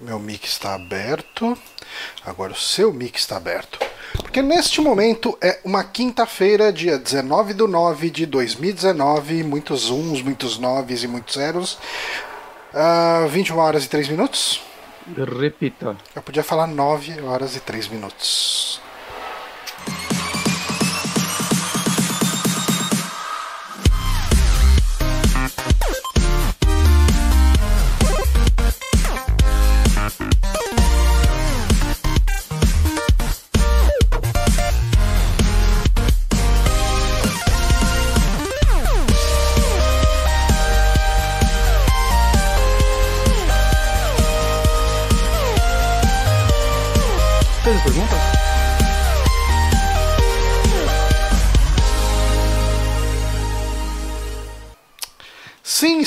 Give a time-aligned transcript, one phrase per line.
[0.00, 1.56] Meu mic está aberto.
[2.24, 3.78] Agora o seu mic está aberto.
[4.14, 9.42] Porque neste momento é uma quinta-feira, dia 19 do 9 de 2019.
[9.42, 11.78] Muitos uns, muitos noves e muitos zeros.
[12.72, 14.62] Uh, 21 horas e 3 minutos.
[15.38, 15.94] Repita.
[16.14, 18.80] Eu podia falar 9 horas e 3 minutos.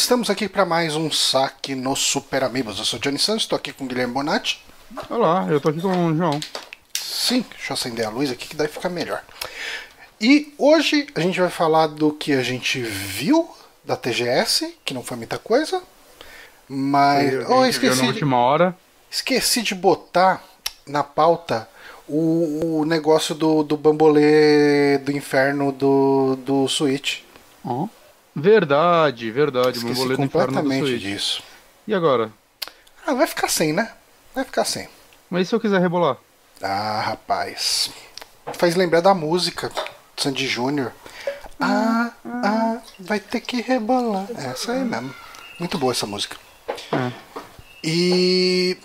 [0.03, 2.77] Estamos aqui para mais um saque no Super Amigos.
[2.77, 4.61] Eu sou Johnny Santos, estou aqui com o Guilherme Bonatti.
[5.09, 6.41] Olá, eu estou aqui com o João.
[6.93, 9.23] Sim, deixa eu acender a luz aqui que daí fica melhor.
[10.19, 13.49] E hoje a gente vai falar do que a gente viu
[13.81, 15.81] da TGS, que não foi muita coisa.
[16.67, 17.31] Mas.
[17.31, 18.01] Eu, oh, esqueci.
[18.01, 18.77] Na última hora.
[19.09, 20.43] Esqueci de botar
[20.85, 21.69] na pauta
[22.09, 27.21] o, o negócio do, do bambolê do inferno do, do Switch.
[27.63, 27.87] Oh.
[28.35, 29.77] Verdade, verdade.
[29.77, 31.43] Esqueci completamente disso.
[31.87, 32.31] E agora?
[33.05, 33.91] Ah, vai ficar sem, né?
[34.33, 34.89] Vai ficar sem.
[35.29, 36.17] Mas e se eu quiser rebolar?
[36.61, 37.91] Ah, rapaz.
[38.53, 39.71] Faz lembrar da música
[40.17, 40.91] Sandy Júnior.
[41.59, 44.27] Ah, ah, vai ter que rebolar.
[44.37, 45.13] É essa aí mesmo.
[45.59, 46.35] Muito boa essa música.
[46.91, 47.11] É.
[47.83, 48.77] E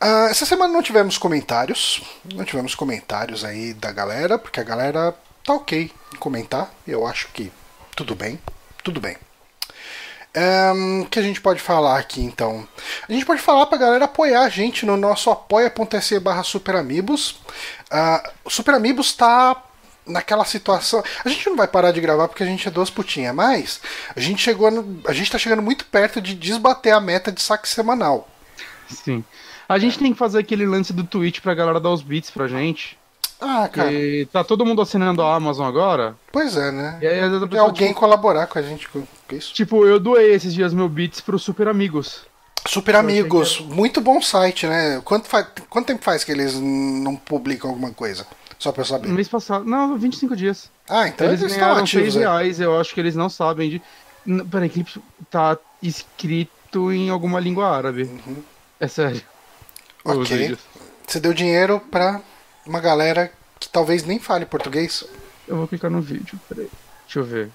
[0.00, 2.02] ah, essa semana não tivemos comentários.
[2.34, 6.72] Não tivemos comentários aí da galera, porque a galera tá ok em comentar.
[6.86, 7.52] Eu acho que
[7.94, 8.40] tudo bem
[8.82, 9.16] tudo bem.
[10.34, 12.66] O um, que a gente pode falar aqui então?
[13.06, 17.32] A gente pode falar pra galera apoiar a gente no nosso apoia.se barra superamigos.
[17.92, 19.62] Uh, o Super Amigos tá
[20.06, 21.02] naquela situação.
[21.22, 23.80] A gente não vai parar de gravar porque a gente é duas putinhas, mas
[24.16, 25.02] a gente chegou no...
[25.06, 28.26] a gente tá chegando muito perto de desbater a meta de saque semanal.
[28.88, 29.22] Sim.
[29.68, 32.48] A gente tem que fazer aquele lance do Twitch pra galera dar os beats pra
[32.48, 32.98] gente.
[33.42, 33.92] Ah, cara.
[33.92, 36.14] E tá todo mundo assinando a Amazon agora.
[36.30, 36.98] Pois é, né?
[37.02, 39.52] E aí, e alguém tipo, colaborar com a gente com isso.
[39.52, 42.24] Tipo, eu doei esses dias meu Beats pro Super Amigos.
[42.66, 45.00] Super Amigos, muito bom site, né?
[45.04, 48.24] Quanto, faz, quanto tempo faz que eles não publicam alguma coisa?
[48.56, 49.08] Só pra eu saber.
[49.08, 49.64] No mês passado.
[49.64, 50.70] Não, 25 dias.
[50.88, 53.82] Ah, então eles, eles ganharam 6 reais, eu acho que eles não sabem de.
[54.48, 54.84] Peraí, que
[55.28, 58.04] tá escrito em alguma língua árabe.
[58.04, 58.36] Uhum.
[58.78, 59.20] É sério.
[60.04, 60.56] Ok.
[61.04, 62.20] Você deu dinheiro pra
[62.66, 65.04] uma galera que talvez nem fale português.
[65.46, 66.68] Eu vou clicar no vídeo, peraí.
[67.04, 67.50] Deixa eu ver.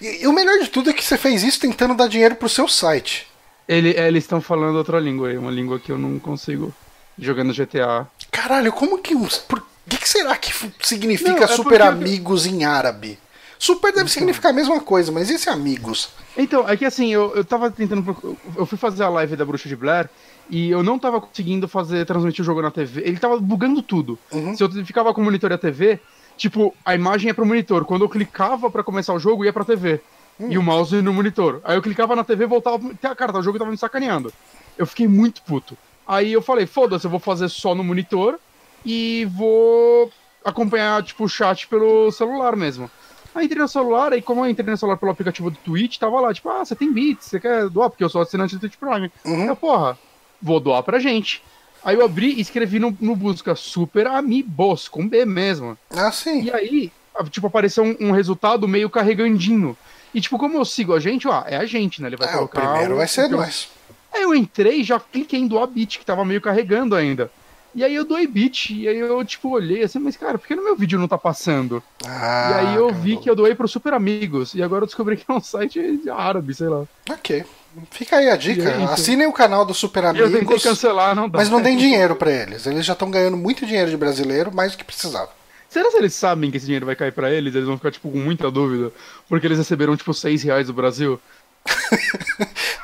[0.00, 2.48] E, e o melhor de tudo é que você fez isso tentando dar dinheiro pro
[2.48, 3.26] seu site.
[3.68, 6.74] Ele, é, eles estão falando outra língua aí, uma língua que eu não consigo
[7.18, 8.06] jogando GTA.
[8.30, 9.14] Caralho, como que.
[9.48, 13.18] Por que, que será que significa não, é super amigos em árabe?
[13.62, 14.08] Super deve então.
[14.08, 16.10] significar a mesma coisa, mas esse amigos?
[16.36, 18.36] Então, é que assim, eu, eu tava tentando.
[18.56, 20.10] Eu fui fazer a live da Bruxa de Blair
[20.50, 23.02] e eu não tava conseguindo fazer transmitir o jogo na TV.
[23.02, 24.18] Ele tava bugando tudo.
[24.32, 24.56] Uhum.
[24.56, 26.00] Se eu ficava com o monitor e a TV,
[26.36, 27.84] tipo, a imagem ia pro monitor.
[27.84, 30.00] Quando eu clicava para começar o jogo, ia pra TV.
[30.40, 30.50] Uhum.
[30.50, 31.60] E o mouse no monitor.
[31.62, 32.80] Aí eu clicava na TV e voltava.
[33.16, 34.32] Cara, o jogo tava me sacaneando.
[34.76, 35.78] Eu fiquei muito puto.
[36.04, 38.40] Aí eu falei, foda-se, eu vou fazer só no monitor
[38.84, 40.10] e vou
[40.44, 42.90] acompanhar, tipo, o chat pelo celular mesmo.
[43.34, 46.20] Aí entrei no celular, e como eu entrei no celular pelo aplicativo do Twitch, tava
[46.20, 47.88] lá, tipo, ah, você tem bits, você quer doar?
[47.88, 49.10] Porque eu sou assinante do Twitch Prime.
[49.24, 49.46] Uhum.
[49.46, 49.98] Eu, porra,
[50.40, 51.42] vou doar pra gente.
[51.84, 55.76] Aí eu abri e escrevi no, no busca Super Amigos, com B mesmo.
[55.90, 56.42] Ah, sim.
[56.42, 56.92] E aí,
[57.30, 59.76] tipo, apareceu um, um, resultado meio carregandinho.
[60.14, 62.08] E tipo, como eu sigo a gente, ó, é a gente, né?
[62.08, 62.62] Ele vai é, colocar.
[62.62, 63.68] O primeiro o, vai ser nós.
[64.12, 67.30] Aí eu entrei e já cliquei em doar bit, que tava meio carregando ainda.
[67.74, 70.54] E aí eu doei bit, e aí eu, tipo, olhei assim, mas cara, por que
[70.54, 71.82] no meu vídeo não tá passando?
[72.04, 75.16] Ah, e aí eu vi que eu doei pro Super Amigos, e agora eu descobri
[75.16, 76.84] que é um site árabe, sei lá.
[77.08, 77.44] Ok.
[77.90, 78.68] Fica aí a dica.
[78.68, 80.30] É Assinem o canal do Super Amigos.
[80.30, 81.38] Eu tentei cancelar, não dá.
[81.38, 82.66] Mas não deem dinheiro para eles.
[82.66, 85.30] Eles já estão ganhando muito dinheiro de brasileiro, mais do que precisavam.
[85.70, 87.54] Será que eles sabem que esse dinheiro vai cair para eles?
[87.54, 88.92] Eles vão ficar, tipo, com muita dúvida.
[89.26, 91.18] Porque eles receberam, tipo, 6 reais do Brasil.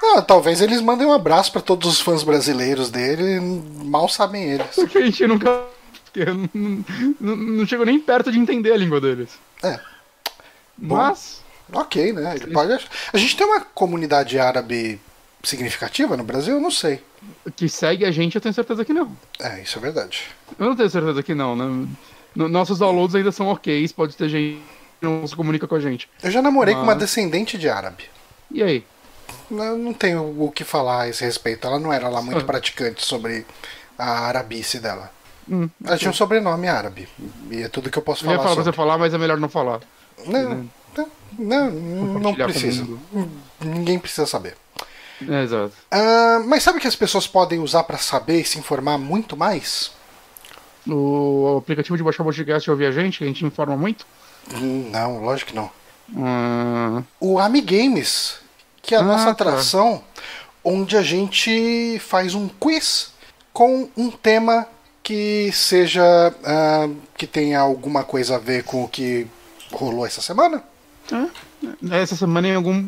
[0.02, 3.40] Não, talvez eles mandem um abraço para todos os fãs brasileiros dele.
[3.84, 4.74] Mal sabem eles.
[4.74, 5.64] Porque a gente nunca.
[6.54, 6.84] Não,
[7.20, 9.30] não, não chegou nem perto de entender a língua deles.
[9.62, 9.78] É.
[10.76, 11.42] Mas.
[11.72, 12.36] Ok, né?
[12.36, 12.72] Ele pode...
[13.12, 14.98] A gente tem uma comunidade árabe
[15.42, 16.54] significativa no Brasil?
[16.54, 17.02] Eu não sei.
[17.56, 19.14] Que segue a gente, eu tenho certeza que não.
[19.38, 20.24] É, isso é verdade.
[20.58, 21.88] Eu não tenho certeza que não, né?
[22.34, 24.62] Nossos downloads ainda são ok, pode ter gente
[25.00, 26.08] que não se comunica com a gente.
[26.22, 26.82] Eu já namorei Mas...
[26.82, 28.04] com uma descendente de árabe.
[28.50, 28.84] E aí?
[29.50, 31.66] não, não tenho o que falar a esse respeito.
[31.66, 32.44] Ela não era lá muito Ah.
[32.44, 33.44] praticante sobre
[33.98, 35.10] a arabice dela.
[35.50, 37.08] Hum, Ela tinha um sobrenome árabe.
[37.50, 38.72] E é tudo que eu posso eu ia falar falar pra sobre.
[38.72, 39.80] você falar, mas é melhor não falar.
[40.26, 41.08] Não, não,
[41.38, 42.86] não, não Compartilhar com o precisa.
[43.60, 44.56] Ninguém precisa saber.
[45.26, 45.72] É, exato.
[45.90, 49.36] Ah, mas sabe o que as pessoas podem usar pra saber e se informar muito
[49.36, 49.90] mais?
[50.86, 54.06] O aplicativo de baixar o podcast ouvir a gente, que a gente informa muito.
[54.54, 55.70] Hum, Não, lógico que não.
[56.16, 58.36] Ah, O Amigames,
[58.82, 59.30] que é a Ah, nossa tá.
[59.32, 60.02] atração,
[60.64, 63.12] onde a gente faz um quiz
[63.52, 64.66] com um tema
[65.02, 66.02] que seja.
[66.44, 69.26] ah, que tenha alguma coisa a ver com o que
[69.72, 70.62] rolou essa semana.
[71.90, 72.86] essa semana em algum.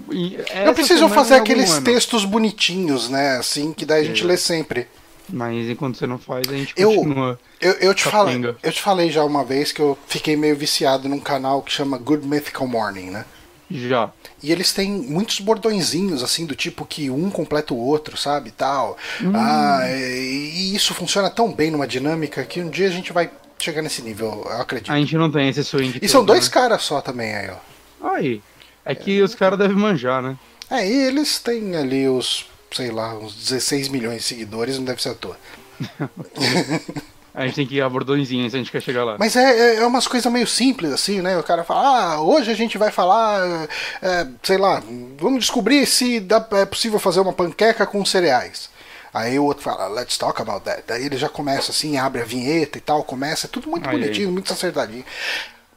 [0.64, 3.36] Não precisam fazer aqueles textos bonitinhos, né?
[3.38, 4.26] Assim, que daí a gente É.
[4.26, 4.86] lê sempre.
[5.32, 7.38] Mas enquanto você não faz, a gente Eu- continua.
[7.60, 11.08] Eu, eu, te falei, eu te falei já uma vez que eu fiquei meio viciado
[11.08, 13.24] num canal que chama Good Mythical Morning, né?
[13.70, 14.10] Já.
[14.42, 18.48] E eles têm muitos bordõezinhos, assim, do tipo que um completa o outro, sabe?
[18.48, 18.96] e Tal.
[19.22, 19.32] Hum.
[19.34, 23.82] Ah, e isso funciona tão bem numa dinâmica que um dia a gente vai chegar
[23.82, 24.90] nesse nível, eu acredito.
[24.90, 25.98] A gente não tem esse swing.
[26.02, 26.50] E são todo, dois né?
[26.52, 28.14] caras só também aí, ó.
[28.14, 28.42] Aí.
[28.84, 30.36] É que os caras devem manjar, né?
[30.70, 35.02] É, e eles têm ali os, sei lá, uns 16 milhões de seguidores, não deve
[35.02, 35.36] ser à toa.
[37.32, 39.16] A gente tem que ir a bordõezinho se a gente quer chegar lá.
[39.18, 41.38] Mas é, é, é umas coisas meio simples, assim, né?
[41.38, 43.68] O cara fala, ah, hoje a gente vai falar,
[44.02, 44.82] é, sei lá,
[45.16, 48.68] vamos descobrir se dá, é possível fazer uma panqueca com cereais.
[49.14, 50.82] Aí o outro fala, let's talk about that.
[50.86, 53.98] Daí ele já começa assim, abre a vinheta e tal, começa, é tudo muito Aí,
[53.98, 55.04] bonitinho, muito acertadinho.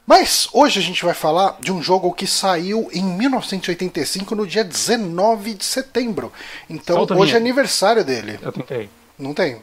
[0.06, 4.64] Mas hoje a gente vai falar de um jogo que saiu em 1985, no dia
[4.64, 6.32] 19 de setembro.
[6.70, 8.38] Então Solta hoje é aniversário dele.
[8.42, 8.90] Eu tentei.
[9.18, 9.62] Não tem.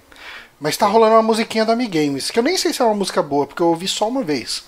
[0.59, 3.23] Mas tá rolando uma musiquinha do Amigames, que eu nem sei se é uma música
[3.23, 4.65] boa, porque eu ouvi só uma vez.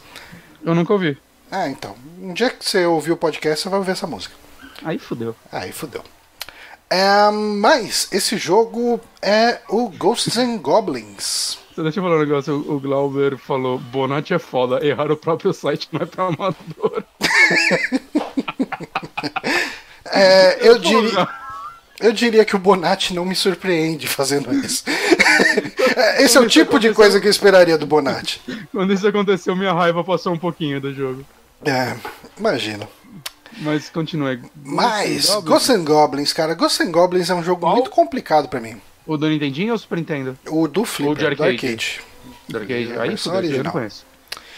[0.65, 1.19] Eu nunca ouvi.
[1.51, 1.95] Ah, então.
[2.21, 4.35] Um dia que você ouvir o podcast, você vai ouvir essa música.
[4.83, 5.35] Aí fudeu.
[5.51, 6.03] Aí fudeu.
[6.89, 11.59] É, mas esse jogo é o Ghosts and Goblins.
[11.77, 12.55] Deixa eu falar um negócio.
[12.55, 14.85] O Glauber falou: Bonatti é foda.
[14.85, 17.05] Errar o próprio site não é pra amador.
[20.15, 21.29] É, eu, diria,
[22.01, 24.85] eu diria que o Bonatti não me surpreende fazendo isso.
[25.95, 28.41] É, Esse é o tipo de coisa que eu esperaria do Bonatti.
[28.71, 31.25] Quando isso aconteceu, minha raiva passou um pouquinho do jogo.
[31.65, 31.95] É,
[32.39, 32.89] imagino.
[33.59, 34.39] Mas continua.
[34.65, 35.45] Mas, Goblins?
[35.45, 37.75] Ghosts and Goblins, cara, Ghosts Goblins é um jogo Qual?
[37.75, 38.81] muito complicado pra mim.
[39.07, 40.39] O do Nintendinho ou Super Nintendo?
[40.49, 41.67] O do Flipper, de do arcade.
[41.67, 42.01] arcade.
[42.49, 42.93] Do arcade.
[42.95, 44.05] A Aí fudeu, eu não conheço.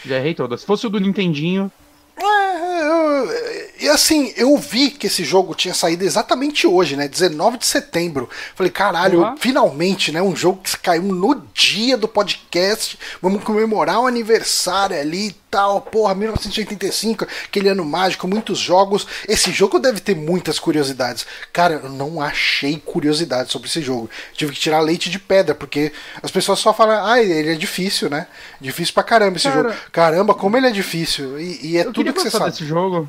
[0.04, 0.60] Já errei todas.
[0.60, 1.70] Se fosse o do Nintendinho,
[2.16, 7.08] É, e assim, eu vi que esse jogo tinha saído exatamente hoje, né?
[7.08, 8.28] 19 de setembro.
[8.54, 9.36] Falei, caralho, Uhum.
[9.36, 10.22] finalmente, né?
[10.22, 12.98] Um jogo que caiu no dia do podcast.
[13.20, 15.80] Vamos comemorar o aniversário ali e tal.
[15.80, 19.06] Porra, 1985, aquele ano mágico, muitos jogos.
[19.28, 21.24] Esse jogo deve ter muitas curiosidades.
[21.52, 24.10] Cara, eu não achei curiosidade sobre esse jogo.
[24.32, 25.92] Tive que tirar leite de pedra, porque
[26.22, 28.26] as pessoas só falam, ah, ele é difícil, né?
[28.60, 29.74] Difícil pra caramba esse Cara- jogo.
[29.92, 31.38] Caramba, como ele é difícil.
[31.38, 32.50] E, e é eu tudo que você sabe.
[32.50, 33.08] desse jogo.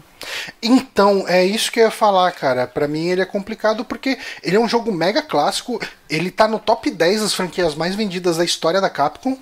[0.62, 2.68] Então, é isso que eu ia falar, cara.
[2.68, 5.80] Pra mim ele é complicado porque ele é um jogo mega clássico.
[6.10, 9.38] Ele tá no top 10 das franquias mais vendidas da história da Capcom.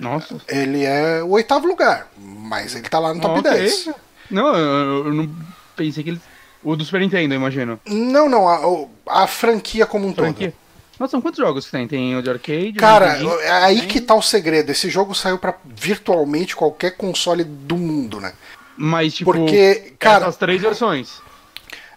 [0.00, 0.40] Nossa.
[0.48, 3.50] Ele é o oitavo lugar, mas ele tá lá no top Ok.
[3.52, 3.90] 10.
[4.30, 5.30] Não, eu, eu não
[5.76, 6.20] pensei que ele.
[6.62, 7.78] O do Super Nintendo, eu imagino.
[7.86, 10.50] Não, não, a, a franquia como um Franquia.
[10.50, 10.60] todo.
[10.98, 11.88] Nossa, são quantos jogos que tem?
[11.88, 12.74] Tem o de arcade?
[12.74, 14.70] Cara, é aí que tá o segredo.
[14.70, 18.34] Esse jogo saiu pra virtualmente qualquer console do mundo, né?
[18.76, 21.22] Mas, tipo, Porque, cara, essas três versões.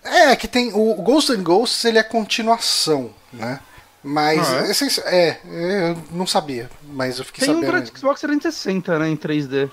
[0.04, 0.72] É, que tem.
[0.74, 3.60] O Ghosts and Ghosts ele é continuação, né?
[4.04, 4.40] Mas.
[4.48, 4.72] Ah, é?
[4.72, 7.88] esse- é, eu não sabia, mas eu fiquei Tem um sabendo.
[7.90, 9.70] pra Xbox 360, né, em 3D.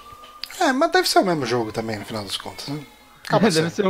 [0.60, 2.68] É, mas deve ser o mesmo jogo também, no final das contas.
[2.68, 2.80] Né?
[3.26, 3.74] Acaba Deve sendo.
[3.74, 3.86] ser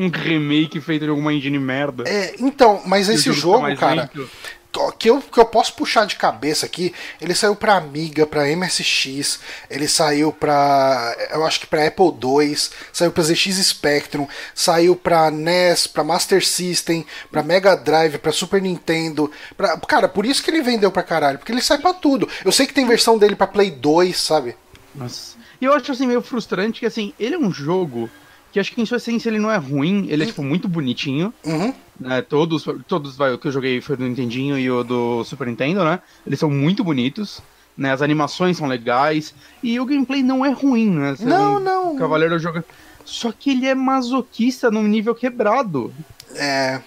[0.00, 2.04] um, um remake feito de alguma engine merda.
[2.08, 4.28] É, então, mas esse jogo mais cara, lento.
[4.98, 9.40] Que eu, que eu posso puxar de cabeça aqui, ele saiu pra Amiga, pra MSX,
[9.70, 11.16] ele saiu pra.
[11.30, 12.56] Eu acho que pra Apple II,
[12.92, 18.60] saiu pra ZX Spectrum, saiu pra NES, pra Master System, pra Mega Drive, pra Super
[18.60, 19.30] Nintendo.
[19.56, 22.28] Pra, cara, por isso que ele vendeu pra caralho, porque ele sai pra tudo.
[22.44, 24.56] Eu sei que tem versão dele pra Play 2, sabe?
[24.94, 25.34] Nossa.
[25.60, 28.10] E eu acho assim meio frustrante que assim, ele é um jogo
[28.54, 31.34] que acho que em sua essência ele não é ruim, ele é tipo muito bonitinho.
[31.44, 31.74] Uhum.
[31.98, 35.48] Né, todos, todos vai, o que eu joguei foi do Nintendinho e o do Super
[35.48, 35.98] Nintendo, né?
[36.24, 37.40] Eles são muito bonitos,
[37.76, 37.92] né?
[37.92, 41.16] As animações são legais e o gameplay não é ruim, né?
[41.16, 41.96] Você Não, não.
[41.96, 42.64] Cavaleiro joga.
[43.04, 45.92] Só que ele é masoquista num nível quebrado.
[46.36, 46.80] É.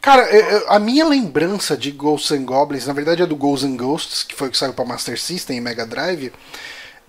[0.00, 3.76] Cara, eu- a minha lembrança de Ghosts and Goblins, na verdade é do Ghosts and
[3.76, 6.32] Ghosts, que foi o que saiu pra Master System e Mega Drive,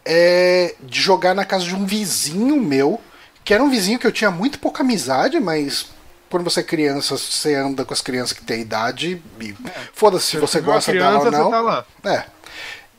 [0.06, 3.02] é de jogar na casa de um vizinho meu,
[3.48, 5.88] que era um vizinho que eu tinha muito pouca amizade, mas
[6.30, 9.22] quando você é criança, você anda com as crianças que têm idade.
[9.40, 9.56] E
[9.94, 11.50] foda-se se você gosta criança, dela ou você não.
[11.52, 11.86] tá lá.
[12.04, 12.26] É.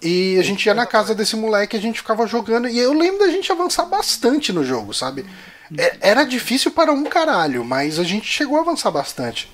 [0.01, 2.67] E a gente ia na casa desse moleque, a gente ficava jogando.
[2.67, 5.27] E eu lembro da gente avançar bastante no jogo, sabe?
[5.77, 9.53] É- Era difícil para um caralho, mas a gente chegou a avançar bastante.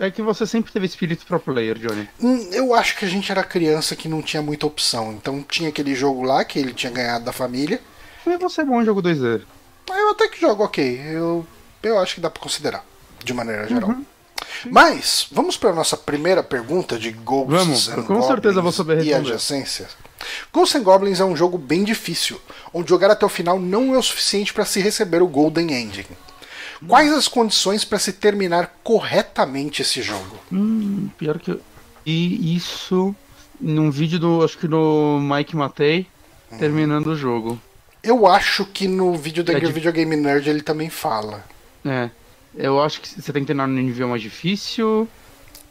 [0.00, 2.08] É, é que você sempre teve espírito pro player, Johnny.
[2.22, 5.12] Hum, Eu acho que a gente era criança que não tinha muita opção.
[5.12, 7.78] Então tinha aquele jogo lá que ele tinha ganhado da família.
[8.24, 9.42] Mas você é bom em jogo 2D.
[9.88, 11.00] Mas eu até que jogo ok.
[11.12, 11.46] Eu,
[11.82, 12.84] eu acho que dá pra considerar,
[13.24, 13.94] de maneira geral.
[14.70, 18.76] Mas, vamos para nossa primeira pergunta de Ghosts Vamos, and com certeza eu vou Goblins
[18.76, 19.96] saber e adjacências.
[20.52, 22.40] Ghosts and Goblins é um jogo bem difícil,
[22.72, 26.06] onde jogar até o final não é o suficiente para se receber o Golden Ending.
[26.86, 30.38] Quais as condições para se terminar corretamente esse jogo?
[30.52, 31.50] Hum, pior que.
[31.52, 31.60] eu-
[32.04, 33.14] E isso
[33.60, 34.44] num vídeo do.
[34.44, 36.06] Acho que do Mike Matei,
[36.58, 37.60] terminando o jogo.
[38.06, 41.44] Eu acho que no vídeo da É de- Video Game Nerd ele também fala.
[41.84, 42.08] É.
[42.54, 45.06] Eu acho que você tem que terminar no nível mais difícil.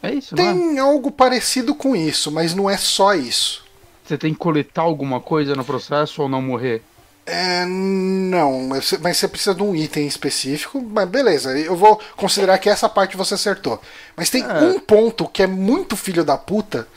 [0.03, 0.53] É isso, não é?
[0.53, 3.63] Tem algo parecido com isso, mas não é só isso.
[4.03, 6.83] Você tem que coletar alguma coisa no processo ou não morrer.
[7.25, 10.79] É, não, mas você- mas você precisa de um item específico.
[10.79, 13.81] Mas beleza, eu vou considerar que essa parte você acertou.
[14.15, 14.47] Mas tem É.
[14.59, 16.87] um ponto que é muito filho da puta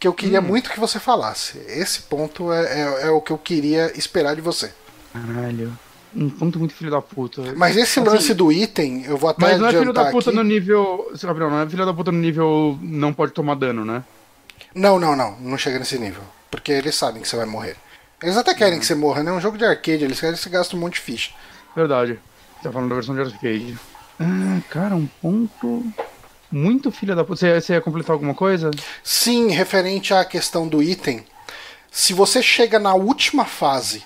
[0.00, 0.44] que eu queria Hum.
[0.44, 1.58] muito que você falasse.
[1.68, 4.72] Esse ponto é, é- é o que eu queria esperar de você.
[5.14, 5.72] Caralho.
[6.14, 7.54] Um ponto muito filho da puta.
[7.56, 10.30] Mas esse Assim, lance do item, eu vou até Mas não é filho da puta
[10.30, 10.36] aqui.
[10.36, 11.10] no nível.
[11.22, 14.04] Gabriel, não é filho da puta no nível não pode tomar dano, né?
[14.74, 16.22] Não, não, não, não chega nesse nível.
[16.50, 17.76] Porque eles sabem que você vai morrer.
[18.22, 19.30] Eles até querem que você morra, né?
[19.30, 21.30] É um jogo de arcade, eles querem que você gaste um monte de ficha.
[21.74, 22.18] Verdade.
[22.62, 23.78] Tá falando da versão de arcade.
[24.20, 25.84] Ah, cara, um ponto.
[26.50, 27.40] Muito filho da puta.
[27.40, 28.70] Você, você ia completar alguma coisa?
[29.02, 31.24] Sim, referente à questão do item,
[31.90, 34.04] se você chega na última fase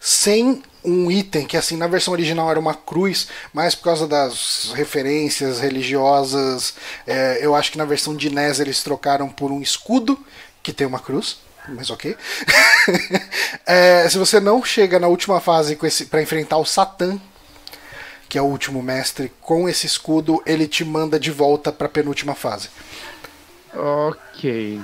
[0.00, 4.72] sem um item, que assim na versão original era uma cruz, mas por causa das
[4.74, 6.74] referências religiosas,
[7.06, 10.18] é, eu acho que na versão de NES eles trocaram por um escudo
[10.62, 11.38] que tem uma cruz.
[11.68, 12.16] Mas ok.
[13.66, 15.78] É, se você não chega na última fase
[16.08, 17.20] para enfrentar o Satã,
[18.28, 22.34] que é o último mestre, com esse escudo, ele te manda de volta para penúltima
[22.34, 22.68] fase.
[23.72, 24.80] Ok.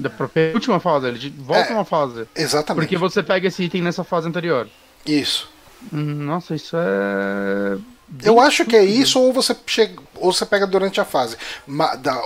[0.00, 1.74] Da pra última fase, ele volta É.
[1.74, 2.26] uma fase.
[2.34, 2.82] Exatamente.
[2.84, 4.68] Porque você pega esse item nessa fase anterior.
[5.06, 5.48] Isso.
[5.92, 7.76] Hum, Nossa, isso é.
[8.08, 11.36] bem Eu acho que é isso ou você chega, ou você pega durante a fase,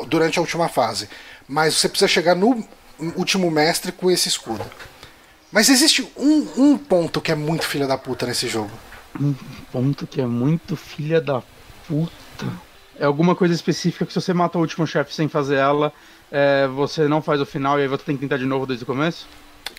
[0.08, 1.08] durante a última fase.
[1.46, 2.66] Mas você precisa chegar no
[3.16, 4.64] último mestre com esse escudo.
[5.52, 8.70] Mas existe um, um ponto que é muito filha da puta nesse jogo.
[9.20, 9.34] Um
[9.70, 11.40] ponto que é muito filha da
[11.86, 12.46] puta.
[12.98, 15.92] É alguma coisa específica que se você mata o último chefe sem fazer ela,
[16.36, 18.82] é, você não faz o final e aí você tem que tentar de novo desde
[18.82, 19.26] o começo?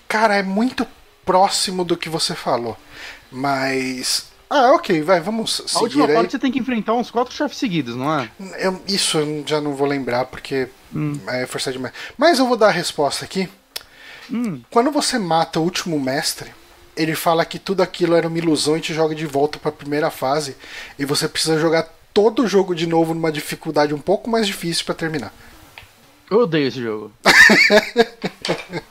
[0.07, 0.88] Cara, é muito
[1.25, 2.77] próximo do que você falou.
[3.31, 4.27] Mas.
[4.50, 6.15] Ah, ok, vai, vamos A última seguir aí.
[6.15, 8.29] parte você tem que enfrentar uns quatro chefes seguidos, não é?
[8.59, 11.19] Eu- isso eu já não vou lembrar porque Hum.
[11.27, 11.93] é forçar demais.
[12.17, 13.50] Mas eu vou dar a resposta aqui.
[14.31, 14.62] Hum.
[14.69, 16.51] Quando você mata o último mestre,
[16.95, 20.09] ele fala que tudo aquilo era uma ilusão e te joga de volta pra primeira
[20.12, 20.55] fase.
[20.97, 24.85] E você precisa jogar todo o jogo de novo numa dificuldade um pouco mais difícil
[24.85, 25.33] pra terminar.
[26.29, 27.12] Eu odeio esse jogo.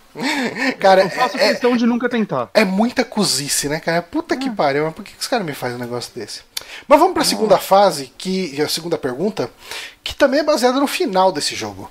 [0.78, 2.48] Cara, Eu faço é, é, questão de nunca tentar.
[2.54, 4.00] é muita cozice, né, cara?
[4.00, 4.38] Puta É.
[4.38, 6.42] que pariu, mas por que que os caras me fazem um negócio desse?
[6.86, 9.50] Mas vamos pra segunda fase, que a segunda pergunta,
[10.04, 11.90] que também é baseada no final desse jogo.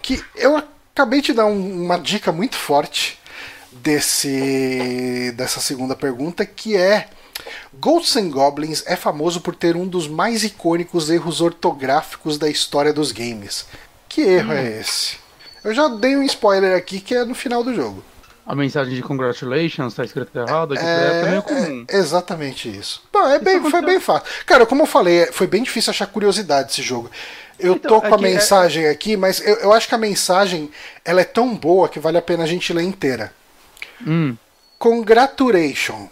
[0.00, 3.18] Que eu acabei de dar um- uma dica muito forte
[3.70, 7.08] desse dessa segunda pergunta, que é
[7.74, 12.92] Ghosts and Goblins é famoso por ter um dos mais icônicos erros ortográficos da história
[12.92, 13.66] dos games.
[14.14, 15.16] Que erro é esse?
[15.64, 18.04] Eu já dei um spoiler aqui que é no final do jogo.
[18.46, 21.84] A mensagem de congratulations tá escrito errado, aqui É, é, meio comum.
[21.88, 23.02] é exatamente isso.
[23.10, 24.28] Bom, é bem, foi bem fácil.
[24.44, 27.10] Cara, como eu falei, é- foi bem difícil achar curiosidade desse jogo.
[27.58, 29.94] Eu Então, tô com é a que é- mensagem aqui, mas eu, eu acho que
[29.94, 30.70] a mensagem
[31.04, 33.32] ela é tão boa que vale a pena a gente ler inteira.
[34.06, 34.36] Hum,
[34.78, 36.10] Congratulations.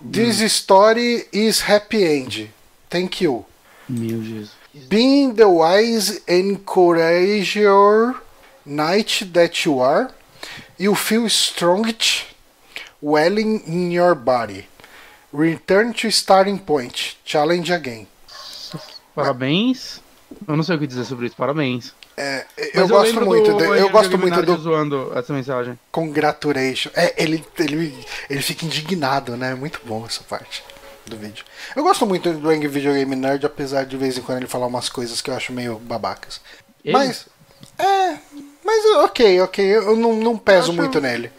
[0.00, 2.50] This story is happy end.
[2.88, 3.44] Thank you.
[3.88, 4.50] meu Jesus.
[4.88, 8.14] Being the wise and courageous
[8.66, 10.10] knight that you are,
[10.76, 11.94] you feel strong
[13.00, 14.66] welling in your body.
[15.32, 17.16] Return to starting point.
[17.24, 18.06] Challenge again.
[19.14, 20.02] Parabéns.
[20.46, 21.94] Eu não sei o que dizer sobre isso, parabéns.
[22.16, 25.78] É, eu Mas gosto muito, do eu Angel gosto muito do zoando essa mensagem.
[25.90, 26.90] congratulation.
[26.94, 29.54] É, ele, ele, ele fica indignado, né?
[29.54, 30.62] Muito bom essa parte
[31.10, 31.44] do vídeo.
[31.74, 34.66] Eu gosto muito do Angry Video Game Nerd, apesar de vez em quando ele falar
[34.66, 36.40] umas coisas que eu acho meio babacas.
[36.84, 36.92] Ele?
[36.96, 37.26] Mas.
[37.78, 38.16] É.
[38.64, 39.64] Mas ok, ok.
[39.76, 41.30] Eu não, não peso Eu acho- muito nele.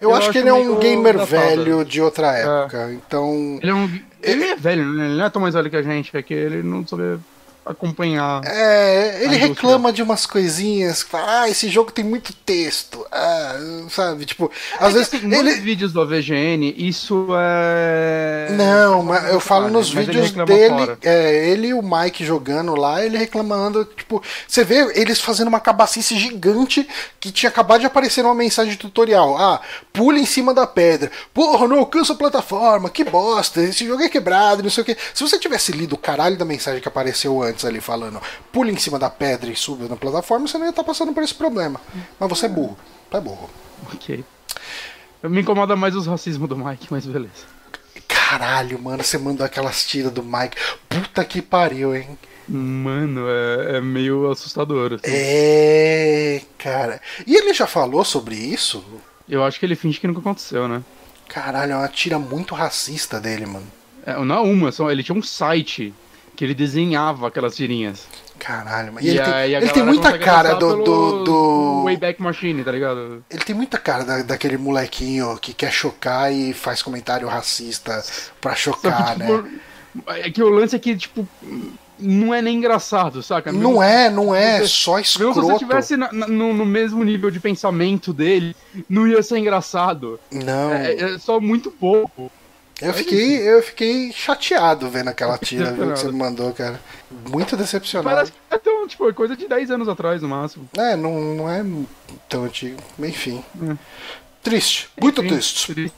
[0.00, 2.92] Eu, Eu acho que ele é um gamer velho de outra época.
[2.92, 3.58] Então.
[3.62, 5.06] Ele é, um, ele é velho, né?
[5.06, 7.18] Ele não é tão mais velho que a gente, é que ele não soube
[7.64, 8.42] acompanhar.
[8.44, 13.56] É, ele reclama de umas coisinhas, fala, ah, esse jogo tem muito texto, ah,
[13.88, 15.54] sabe, tipo, às vezes Assim, nos ele...
[15.54, 18.48] vídeos do AVGN, isso é.
[18.50, 23.04] Não, mas eu falo nos Mas vídeos dele, é, ele e o Mike jogando lá,
[23.04, 26.86] ele reclamando, tipo, você vê eles fazendo uma cabacice gigante
[27.18, 29.36] que tinha acabado de aparecer numa mensagem tutorial.
[29.36, 29.60] Ah,
[29.92, 31.10] pula em cima da pedra.
[31.32, 34.96] Porra, não alcança a plataforma, que bosta, esse jogo é quebrado, não sei o que.
[35.14, 38.20] Se você tivesse lido o caralho da mensagem que apareceu antes ali falando,
[38.50, 41.22] pula em cima da pedra e suba na plataforma, você não ia estar passando por
[41.22, 41.80] esse problema.
[42.18, 42.76] Mas você é burro,
[43.10, 43.50] tu é burro.
[43.92, 44.24] Ok.
[45.22, 47.54] Me incomoda mais os racismos do Mike, mas beleza.
[48.08, 50.56] Caralho, mano, você mandou aquelas tiras do Mike.
[50.88, 52.18] Puta que pariu, hein?
[52.48, 54.94] Mano, é, é meio assustador.
[54.94, 55.02] assim.
[55.06, 57.00] É, cara.
[57.26, 58.84] E ele já falou sobre isso?
[59.28, 60.82] Eu acho que ele finge que nunca aconteceu, né?
[61.28, 63.66] Caralho, é uma tira muito racista dele, mano.
[64.04, 65.94] É, não é uma, só, ele tinha um site
[66.36, 68.06] que ele desenhava aquelas tirinhas.
[68.38, 69.06] Caralho, mano.
[69.06, 72.72] E, ele, aí tem, a ele tem muita cara do, do, do- Wayback Machine, tá
[72.72, 73.24] ligado?
[73.30, 78.02] Ele tem muita cara da- daquele molequinho que quer chocar e faz comentário racista
[78.40, 79.26] pra chocar, que, né?
[79.26, 81.26] tipo, é que o lance é que, tipo,
[81.98, 83.52] não é nem engraçado, saca?
[83.52, 85.52] Não é, não é, Mesmo- só Mesmo se você escroto.
[85.52, 88.56] estivesse no, no mesmo nível de pensamento dele,
[88.88, 90.18] não ia ser engraçado.
[90.32, 92.30] Não, É, é só muito pouco.
[92.80, 96.80] Eu fiquei, eu fiquei chateado vendo aquela tira viu, que você me mandou, cara.
[97.30, 98.14] Muito decepcionado.
[98.14, 100.68] Parece que é tão, tipo, é coisa de 10 anos atrás, no máximo.
[100.76, 101.64] É, não, não é
[102.28, 102.80] tão antigo.
[102.98, 103.44] Enfim.
[103.60, 103.76] Hum.
[104.42, 105.72] Triste, muito Enfim, triste.
[105.72, 105.96] triste.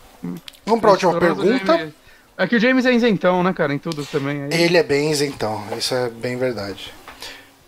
[0.65, 1.93] Vamos pra última pergunta.
[2.39, 4.43] É que o James é isentão, né, cara, em tudo também.
[4.43, 4.49] aí.
[4.53, 6.93] Ele é bem isentão, isso é bem verdade.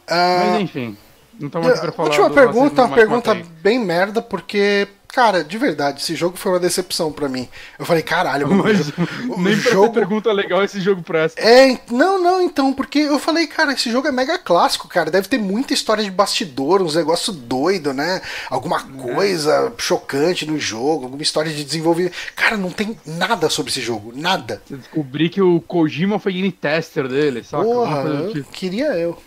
[0.06, 0.96] Ah, Mas enfim,
[1.38, 4.86] não estamos aqui pra falar última pergunta, uma pergunta bem merda, porque,
[5.18, 7.48] cara, de verdade, esse jogo foi uma decepção pra mim.
[7.76, 8.90] Eu falei, caralho, Mas
[9.28, 11.40] o nem pra jogo pergunta legal esse jogo presta.
[11.42, 15.10] É, não, não, então, porque eu falei, cara, esse jogo é mega clássico, cara.
[15.10, 18.22] Deve ter muita história de bastidor, uns negócios doido, né?
[18.48, 22.14] Alguma coisa chocante no jogo, alguma história de desenvolvimento.
[22.36, 24.62] Cara, não tem nada sobre esse jogo, nada.
[24.70, 27.64] Eu descobri que o Kojima foi game tester dele, saca?
[27.64, 28.52] Porra, eu tipo.
[28.52, 29.20] queria eu.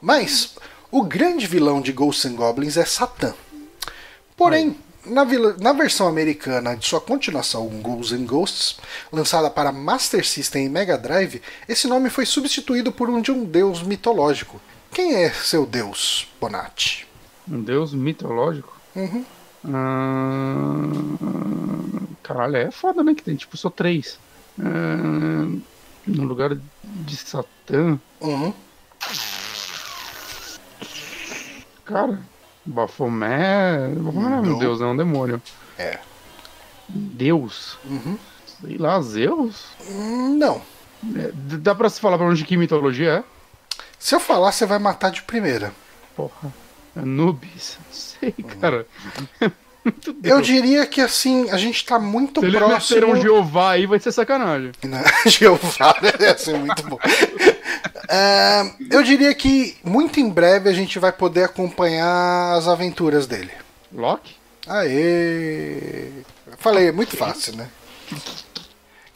[0.00, 0.54] Mas
[0.90, 3.34] o grande vilão de Ghosts and Goblins é Satã.
[4.34, 8.78] Porém, na, vila- na versão americana de sua continuação, Ghouls and Ghosts,
[9.12, 13.44] lançada para Master System e Mega Drive, esse nome foi substituído por um de um
[13.44, 14.60] deus mitológico.
[14.92, 17.06] Quem é seu deus, Bonatti?
[17.50, 18.76] Um deus mitológico?
[18.94, 19.24] Uhum.
[19.72, 20.88] Ah,
[22.22, 23.14] Caralho, é foda, né?
[23.14, 24.18] Que tem tipo só três.
[24.58, 25.46] Ah,
[26.06, 27.98] No lugar de Satã.
[28.20, 28.52] Uhum.
[31.84, 32.20] Cara,
[32.70, 33.88] Bafomé.
[33.96, 35.42] Bafomé não é um deus, é um demônio.
[35.78, 35.98] É.
[36.88, 37.78] Deus?
[37.84, 38.18] Uhum.
[38.60, 39.66] Sei lá, Zeus?
[39.88, 40.62] Hum, Não.
[41.16, 43.24] É, dá pra se falar pra onde que mitologia é?
[43.98, 45.72] Se eu falar, você vai matar de primeira.
[46.14, 46.52] Porra.
[46.94, 47.78] Anubis?
[47.86, 48.86] Não sei, cara.
[49.40, 49.54] Muito
[50.22, 53.00] Eu diria que assim, a gente tá muito Se eles próximo.
[53.00, 54.72] meteram Jeová aí, vai ser sacanagem.
[54.84, 56.98] Não, Jeová ia ser muito bom.
[58.08, 63.50] Ah, eu diria que muito em breve a gente vai poder acompanhar as aventuras dele.
[63.92, 64.34] Loki?
[64.66, 66.08] Aê!
[66.58, 67.68] Falei, é muito fácil, né?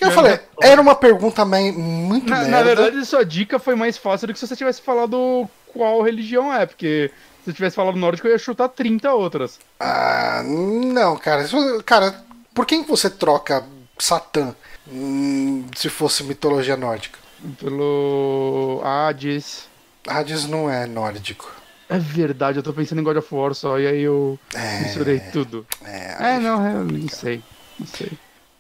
[0.01, 2.51] Eu falei, era uma pergunta muito Na, merda.
[2.51, 6.53] na verdade, sua dica foi mais fácil do que se você tivesse falado qual religião
[6.53, 7.11] é, porque
[7.45, 9.59] se eu tivesse falado nórdico, eu ia chutar 30 outras.
[9.79, 11.47] Ah, não, cara.
[11.85, 13.65] Cara, por quem que você troca
[13.99, 14.55] Satã
[14.91, 17.19] hum, se fosse mitologia nórdica?
[17.61, 19.69] Pelo Hades.
[20.07, 21.53] Hades não é nórdico.
[21.89, 24.39] É verdade, eu tô pensando em God of War só, e aí eu
[24.83, 25.67] misturei tudo.
[25.85, 27.43] É, É, não, é, não sei.
[27.79, 28.11] Não sei.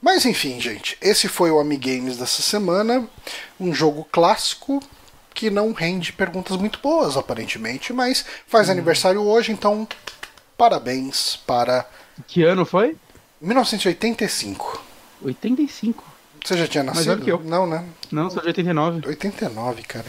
[0.01, 3.09] Mas enfim, gente, esse foi o Amigames dessa semana.
[3.59, 4.83] Um jogo clássico
[5.35, 9.87] que não rende perguntas muito boas, aparentemente, mas faz aniversário hoje, então
[10.57, 11.85] parabéns para
[12.27, 12.97] Que ano foi?
[13.41, 14.83] 1985.
[15.23, 16.05] 85.
[16.45, 17.13] Você já tinha Mais nascido?
[17.15, 17.41] velho que eu.
[17.41, 17.85] Não, né?
[18.13, 19.07] Não, sou de 89.
[19.09, 20.07] 89, cara.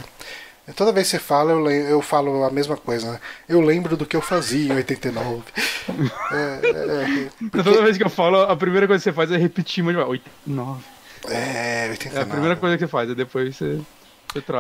[0.68, 3.20] E Toda vez que você fala, eu, eu falo a mesma coisa, né?
[3.48, 5.44] Eu lembro do que eu fazia em 89.
[6.34, 7.30] é,
[7.64, 10.84] Toda vez que eu falo, a primeira coisa que você faz é repetir, mas 89.
[11.30, 12.22] é, é, É 89.
[12.22, 13.80] a primeira coisa que você faz, e depois você.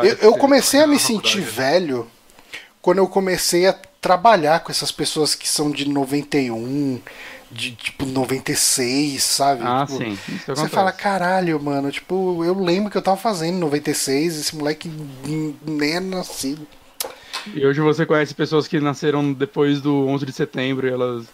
[0.04, 2.08] Eu, eu comecei a me sentir velho
[2.82, 7.02] quando eu comecei a trabalhar com essas pessoas que são de 91,
[7.52, 9.62] de tipo 96, sabe?
[9.66, 10.12] Ah, Tipo, sim.
[10.14, 10.76] Isso Você acontece.
[10.76, 14.90] fala, caralho, mano, tipo, eu lembro que eu tava fazendo em 96, esse moleque
[15.66, 16.68] nem é nascido.
[17.54, 21.26] E hoje você conhece pessoas que nasceram depois do 11 de setembro e elas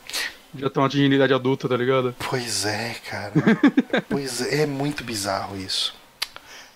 [0.56, 2.14] Já estão atingindo idade adulta, tá ligado?
[2.30, 3.32] Pois é, cara.
[4.10, 5.94] pois é, é muito bizarro isso.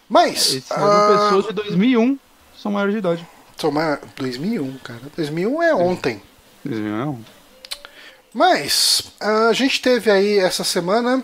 [0.09, 0.53] Mas.
[0.53, 2.19] Esse ano, ah, pessoas de 2001
[2.57, 3.27] são maiores de idade.
[3.57, 5.01] sou ma- 2001, cara.
[5.15, 6.21] 2001 é ontem.
[6.63, 7.23] 2001 é um.
[8.33, 11.23] Mas ah, a gente teve aí essa semana.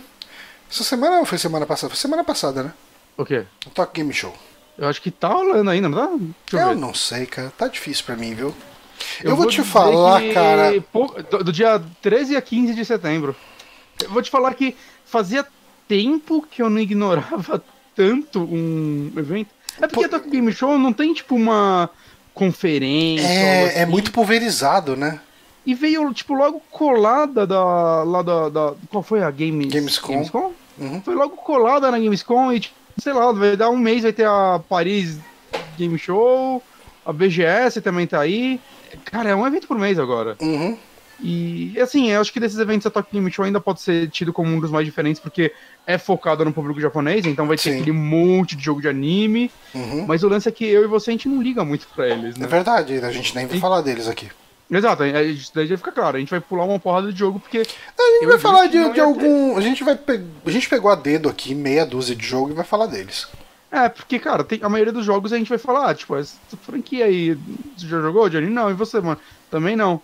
[0.69, 1.89] Essa semana ou foi semana passada?
[1.89, 2.73] Foi semana passada, né?
[3.17, 3.45] O quê?
[3.67, 4.33] O Talk Game Show.
[4.77, 6.25] Eu acho que tá rolando ainda, não tá?
[6.49, 7.51] Deixa eu, Eu não sei, cara.
[7.57, 8.55] Tá difícil pra mim, viu?
[9.23, 10.71] Eu, vou, te dizer falar, cara.
[11.29, 13.35] Do, do dia 13 a 15 de setembro.
[14.01, 15.45] Eu vou te falar que fazia
[15.87, 17.61] tempo que eu não ignorava
[17.95, 19.49] tanto um evento.
[19.77, 21.89] É porque Pô- a Tokyo Game Show não tem, tipo, uma
[22.33, 23.25] conferência.
[23.27, 23.91] É, é assim.
[23.91, 25.19] muito pulverizado, né?
[25.65, 28.03] E veio, tipo, logo colada da.
[28.03, 28.49] Lá da.
[28.49, 30.51] da- qual foi a Game, Gamescom.
[30.79, 31.01] Uhum.
[31.01, 34.25] Foi logo colada na Gamescom e, tipo, sei lá, vai dar um mês, vai ter
[34.25, 35.17] a Paris
[35.77, 36.61] Game Show,
[37.05, 38.59] a BGS também tá aí.
[39.05, 40.35] Cara, é um evento por mês agora.
[40.41, 40.77] Uhum.
[41.23, 44.33] E, assim, eu acho que desses eventos a Tokyo Game Show ainda pode ser tido
[44.33, 45.53] como um dos mais diferentes, porque
[45.85, 47.75] é focado no público japonês, então vai ter Sim.
[47.81, 49.51] aquele monte de jogo de anime.
[49.73, 50.05] Uhum.
[50.07, 52.35] Mas o lance é que eu e você, a gente não liga muito pra eles,
[52.35, 52.47] É né?
[52.47, 54.29] verdade, a gente nem vai E- falar deles aqui.
[54.73, 56.15] Exato, isso daí já fica claro.
[56.15, 57.57] A gente vai pular uma porrada de jogo, porque.
[57.59, 59.57] A gente vai falar de, de algum.
[59.57, 62.53] A gente vai pe- A gente pegou a dedo aqui, meia dúzia de jogo e
[62.53, 63.27] vai falar deles.
[63.69, 66.37] É, porque, cara, tem, a maioria dos jogos a gente vai falar, ah, tipo, essa
[66.63, 67.33] franquia aí,
[67.77, 68.49] você já jogou, Johnny?
[68.49, 69.19] Não, e você, mano?
[69.49, 70.01] Também não.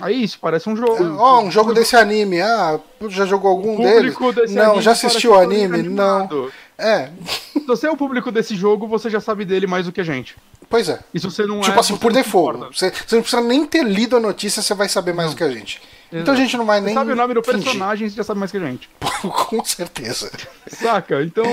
[0.00, 1.02] É, Aí isso, parece um jogo.
[1.02, 2.40] É, Ó, um jogo desse anime.
[2.40, 2.78] Ah,
[3.08, 4.14] já jogou algum deles?
[4.14, 5.82] público desse Não, já assistiu o anime?
[5.82, 6.50] Não.
[6.78, 7.08] É,
[7.52, 10.04] Se você é o público desse jogo, você já sabe dele mais do que a
[10.04, 10.36] gente.
[10.68, 11.00] pois é.
[11.14, 11.80] E se você não Tipo é.
[11.80, 12.76] assim, por não default.
[12.76, 15.44] Você, você não precisa nem ter lido a notícia, você vai saber mais do que
[15.44, 15.80] a gente.
[16.12, 16.94] Então a gente não vai Você nem.
[16.94, 17.62] sabe o nome do fingir.
[17.64, 18.88] personagem, você já sabe mais que a gente.
[19.22, 20.30] Com certeza.
[20.68, 21.22] Saca?
[21.22, 21.44] Então,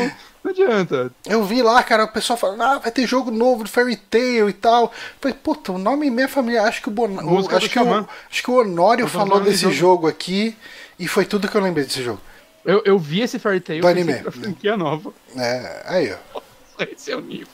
[0.44, 1.12] não adianta.
[1.26, 4.48] Eu vi lá, cara, o pessoal falando, ah, vai ter jogo novo do Fairy Tail
[4.50, 4.92] e tal.
[5.20, 7.06] Falei, puta, o nome minha família, acho que o Bon...
[7.06, 10.56] o- Música acho que o, acho que o Honório Eu falou desse de jogo aqui
[11.00, 12.22] e foi tudo que eu lembrei desse jogo.
[12.64, 14.14] Eu, eu vi esse Fairy Tail Do anime,
[14.60, 14.84] que era né?
[14.84, 15.12] nova.
[15.36, 16.42] É, aí, ó.
[16.92, 17.48] Esse é o nível.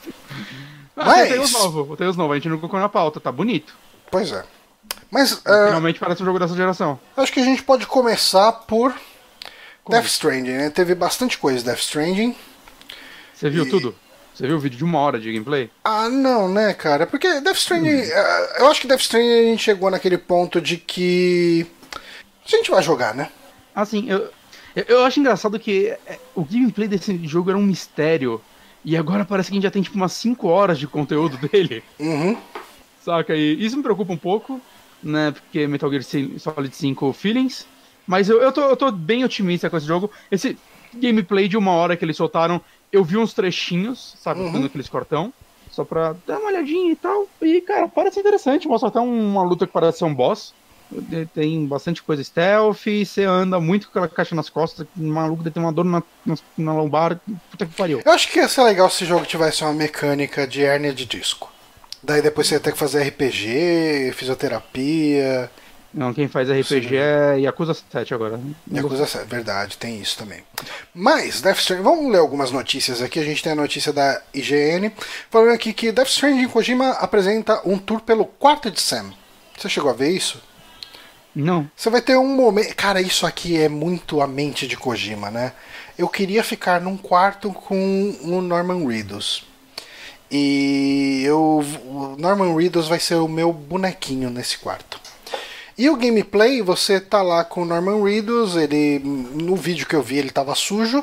[0.96, 3.30] Ah, Mas- tem os novos, tem os novos, a gente não colocou na pauta, tá
[3.32, 3.74] bonito.
[4.10, 4.44] Pois é.
[5.10, 6.98] Mas ah, Finalmente parece um jogo dessa geração.
[7.16, 8.94] acho que a gente pode começar por
[9.88, 10.70] Death Stranding, né?
[10.70, 12.34] Teve bastante coisa de Death Stranding.
[13.34, 13.94] Você viu E- tudo?
[14.34, 15.70] Você viu o vídeo de uma hora de gameplay?
[15.84, 17.06] Ah, não, né, cara?
[17.06, 18.10] Porque Death Stranding.
[18.12, 21.66] ah, eu acho que Death Stranding a gente chegou naquele ponto de que.
[22.46, 23.28] A gente vai jogar, né?
[23.74, 24.30] Assim, eu,
[24.88, 28.40] eu, acho engraçado que é, o gameplay desse jogo era um mistério.
[28.84, 31.84] E agora parece que a gente já tem tipo umas 5 horas de conteúdo dele.
[31.98, 32.36] Uhum.
[33.04, 33.34] Saca?
[33.36, 34.60] E isso me preocupa um pouco,
[35.02, 35.32] né?
[35.32, 36.02] Porque Metal Gear
[36.38, 37.66] Solid 5 Feelings.
[38.06, 40.10] Mas eu, eu, tô, eu tô bem otimista com esse jogo.
[40.30, 40.58] Esse
[40.94, 42.60] gameplay de uma hora que eles soltaram,
[42.92, 44.40] eu vi uns trechinhos, sabe?
[44.40, 44.52] Uhum.
[44.52, 45.32] Dando aqueles cortão.
[45.70, 47.28] Só pra dar uma olhadinha e tal.
[47.40, 48.66] E, cara, parece interessante.
[48.66, 50.52] Mostra até uma luta que parece ser um boss.
[51.32, 55.60] Tem bastante coisa stealth, você anda muito com aquela caixa nas costas, o maluco ter
[55.60, 58.02] uma dor na, na, na lombar, puta que pariu.
[58.04, 61.06] Eu acho que ia ser legal se o jogo tivesse uma mecânica de hérnia de
[61.06, 61.52] disco.
[62.02, 65.50] Daí depois você ia ter que fazer RPG, fisioterapia.
[65.92, 68.40] Não, quem faz RPG é Yakuza 7 agora.
[68.72, 70.42] Yakuza 7, verdade, tem isso também.
[70.94, 73.18] Mas, Death Stranding, vamos ler algumas notícias aqui.
[73.18, 74.92] A gente tem a notícia da IGN,
[75.28, 79.12] falando aqui que Death Stranding Kojima apresenta um tour pelo quarto de Sam.
[79.58, 80.40] Você chegou a ver isso?
[81.34, 81.68] Não.
[81.76, 82.74] Você vai ter um momento.
[82.76, 85.52] Cara, isso aqui é muito a mente de Kojima, né?
[85.98, 89.49] Eu queria ficar num quarto com o Norman Reedus.
[90.30, 95.00] E eu, o Norman Reedus vai ser o meu bonequinho nesse quarto.
[95.76, 100.02] E o gameplay, você tá lá com o Norman Reedus, ele no vídeo que eu
[100.02, 101.02] vi ele tava sujo,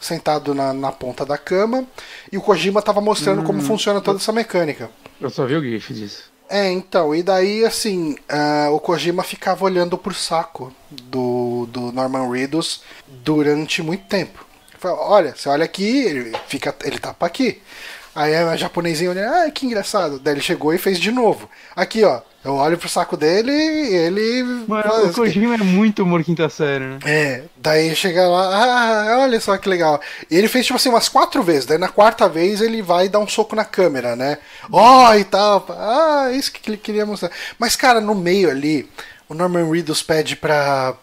[0.00, 1.84] sentado na, na ponta da cama,
[2.30, 4.90] e o Kojima tava mostrando como funciona toda essa mecânica.
[5.20, 6.32] Eu só vi o GIF disso.
[6.48, 12.30] É, então, e daí assim, ah, o Kojima ficava olhando pro saco do, do Norman
[12.30, 14.44] Reedus durante muito tempo.
[14.78, 17.62] Fala, olha, você olha aqui, ele, fica, ele tapa aqui.
[18.14, 20.18] Aí a japonesinha olhando, ah, que engraçado.
[20.18, 21.48] Daí ele chegou e fez de novo.
[21.74, 24.42] Aqui, ó, eu olho pro saco dele e ele.
[24.68, 26.98] Mano, faz- o Kojima é muito humor quinta série, né?
[27.06, 28.48] é, daí chega lá,
[29.14, 29.98] ah, olha só que legal.
[30.30, 33.18] E ele fez tipo assim umas quatro vezes, daí na quarta vez ele vai dar
[33.18, 34.36] um soco na câmera, né?
[34.70, 37.30] Ó, e tal, ah, isso que ele queria mostrar.
[37.58, 38.86] Mas cara, no meio ali,
[39.28, 40.94] o Norman Reedus pede pra.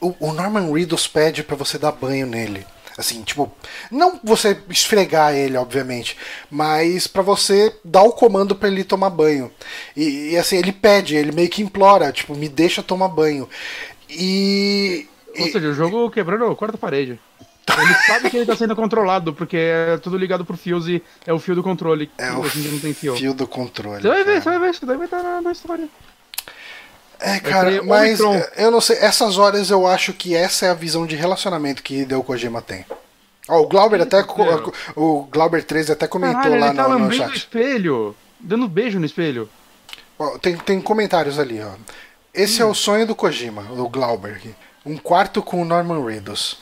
[0.00, 2.64] O, o Norman Reedus pede pra você dar banho nele.
[2.96, 3.50] Assim, tipo,
[3.90, 6.16] não você esfregar ele, obviamente,
[6.50, 9.50] mas pra você dar o comando pra ele tomar banho.
[9.96, 13.48] E, e, assim, ele pede, ele meio que implora, tipo, me deixa tomar banho.
[14.10, 15.06] E.
[15.38, 17.18] Ou e- seja, o jogo quebrando a quarta parede.
[17.78, 21.32] Ele sabe que ele tá sendo controlado, porque é tudo ligado por fios e é
[21.32, 22.10] o fio do controle.
[22.18, 23.16] É o dia não tem fio.
[23.16, 24.02] fio do controle.
[24.02, 24.40] Você vai ver, cara.
[24.40, 25.88] você vai ver, isso daí vai estar na, na história.
[27.24, 28.42] É, cara, mas Omicron.
[28.56, 32.00] eu não sei, essas horas eu acho que essa é a visão de relacionamento que
[32.00, 32.84] Hideo Kojima tem.
[33.48, 34.24] Ó, o Glauber até
[34.96, 37.36] o Glauber 13 até comentou Caralho, lá ele tá no, no chat.
[37.36, 39.48] espelho, dando beijo no espelho.
[40.18, 41.70] Ó, tem, tem comentários ali, ó.
[42.34, 42.66] Esse hum.
[42.66, 44.40] é o sonho do Kojima, o Glauber.
[44.84, 46.58] Um quarto com o Norman Reedus.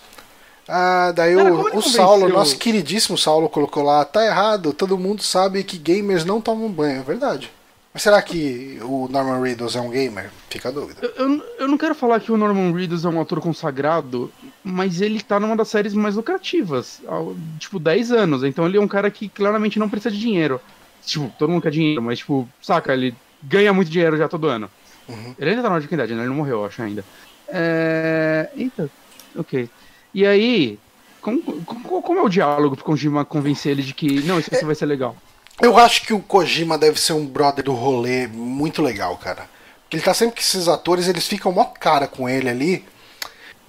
[0.68, 5.22] Ah, daí Cara, o, o Saulo, nosso queridíssimo Saulo, colocou lá: tá errado, todo mundo
[5.22, 7.00] sabe que gamers não tomam banho.
[7.00, 7.50] É verdade.
[7.92, 10.30] Mas será que o Norman Reedus é um gamer?
[10.48, 11.00] Fica a dúvida.
[11.02, 15.00] Eu, eu, eu, não quero falar que o Norman Reedus é um ator consagrado, mas
[15.00, 18.44] ele tá numa das séries mais lucrativas, há, tipo, 10 anos.
[18.44, 20.60] Então ele é um cara que claramente não precisa de dinheiro.
[21.04, 24.70] Tipo, todo mundo quer dinheiro, mas, tipo, saca, ele ganha muito dinheiro já todo ano.
[25.08, 25.34] Uhum.
[25.36, 26.20] Ele ainda tá na idade, né?
[26.20, 27.04] Ele não morreu, eu acho, ainda.
[27.48, 28.50] É...
[28.54, 28.88] Eita,
[29.36, 29.68] ok.
[30.14, 30.78] E aí,
[31.20, 34.64] como, como, como é o diálogo pro Kojima convencer ele de que, não, isso é,
[34.64, 35.16] vai ser legal?
[35.62, 39.48] Eu acho que o Kojima deve ser um brother do rolê muito legal, cara.
[39.82, 42.84] Porque ele tá sempre com esses atores, eles ficam mó cara com ele ali.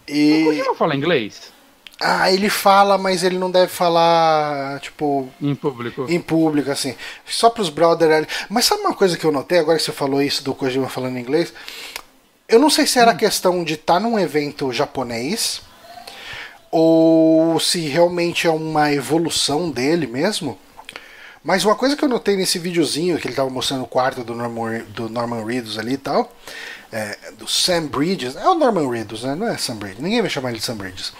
[0.07, 0.43] E...
[0.43, 1.51] O Kojima fala inglês?
[2.03, 5.29] Ah, ele fala, mas ele não deve falar, tipo.
[5.39, 6.07] Em público.
[6.09, 6.95] Em público, assim.
[7.25, 8.27] Só pros brothers.
[8.49, 11.19] Mas sabe uma coisa que eu notei, agora que você falou isso do Kojima falando
[11.19, 11.53] inglês?
[12.49, 13.17] Eu não sei se era hum.
[13.17, 15.61] questão de estar tá num evento japonês,
[16.71, 20.57] ou se realmente é uma evolução dele mesmo.
[21.43, 24.35] Mas uma coisa que eu notei nesse videozinho que ele estava mostrando o quarto do
[24.35, 26.31] Norman, do Norman Reedus ali e tal,
[26.91, 29.33] é, do Sam Bridges, é o Norman Reedus, né?
[29.33, 31.13] Não é Sam Bridges, ninguém vai chamar ele de Sam Bridges.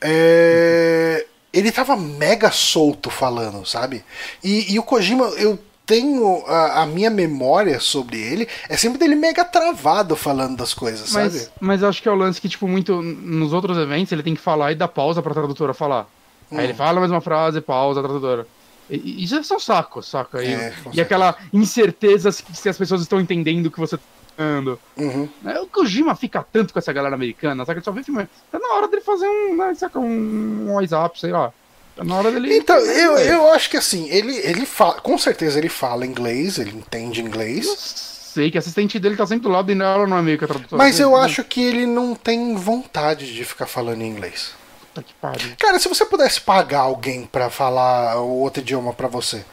[0.00, 4.04] É, ele tava mega solto falando, sabe?
[4.42, 9.14] E, e o Kojima, eu tenho a, a, minha memória sobre ele é sempre dele
[9.14, 11.48] mega travado falando das coisas, mas, sabe?
[11.60, 13.02] Mas acho que é o lance que, tipo, muito.
[13.02, 16.08] Nos outros eventos ele tem que falar e dar pausa pra tradutora falar.
[16.50, 16.58] Hum.
[16.58, 18.46] Aí ele fala mais uma frase, pausa, a tradutora.
[18.88, 20.44] E, isso é só saco, saca?
[20.44, 24.02] É, e, e aquela incerteza se as pessoas estão entendendo o que você tá
[24.36, 24.78] falando.
[24.96, 25.28] Uhum.
[25.44, 27.78] É, o Kojima fica tanto com essa galera americana, saca?
[27.78, 28.28] Ele só vê filme.
[28.50, 31.52] Tá na hora dele fazer um, né, saca, um, um WhatsApp, sei lá.
[31.96, 32.56] Tá na hora dele.
[32.56, 35.00] Então, eu, eu acho que assim, ele, ele fala.
[35.00, 37.66] Com certeza ele fala inglês, ele entende inglês.
[37.66, 40.36] Eu sei que a assistente dele tá sempre do lado e ela não é meio
[40.36, 40.82] que a tradutora.
[40.82, 44.52] Mas eu acho que ele não tem vontade de ficar falando inglês.
[44.94, 45.52] Puta que pariu.
[45.58, 49.44] Cara, se você pudesse pagar alguém para falar o outro idioma para você.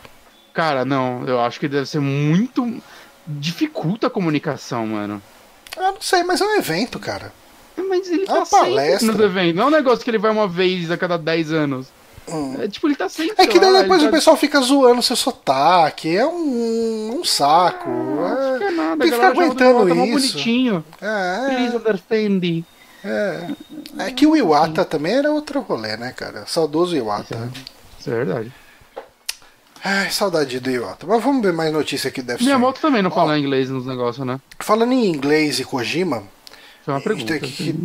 [0.53, 2.81] Cara, não, eu acho que deve ser muito.
[3.25, 5.21] dificulta a comunicação, mano.
[5.75, 7.33] Eu não sei, mas é um evento, cara.
[7.75, 9.11] Mas ele é tá palestra.
[9.11, 9.55] nos eventos.
[9.55, 11.87] Não é um negócio que ele vai uma vez a cada 10 anos.
[12.29, 12.57] Hum.
[12.61, 13.33] É, tipo, ele tá sempre.
[13.37, 14.11] É que daí depois o tá...
[14.11, 16.15] pessoal fica zoando seu sotaque.
[16.15, 17.89] É um, um saco.
[17.89, 20.11] Ah, é, é nada, tem que ficar aguentando isso.
[20.11, 20.85] bonitinho.
[21.01, 22.63] É, Please understand.
[23.03, 23.47] É.
[23.99, 26.45] É que o Iwata também era outro rolê, né, cara?
[26.45, 27.49] Saudoso Iwata.
[27.99, 28.53] Isso é verdade.
[29.83, 31.07] Ai, saudade do Iwata.
[31.07, 32.61] Mas vamos ver mais notícia que deve Minha ser.
[32.61, 34.39] moto também não Ó, fala inglês nos negócios, né?
[34.59, 36.23] Falando em inglês e Kojima.
[36.85, 37.39] Foi uma pergunta.
[37.39, 37.75] Que...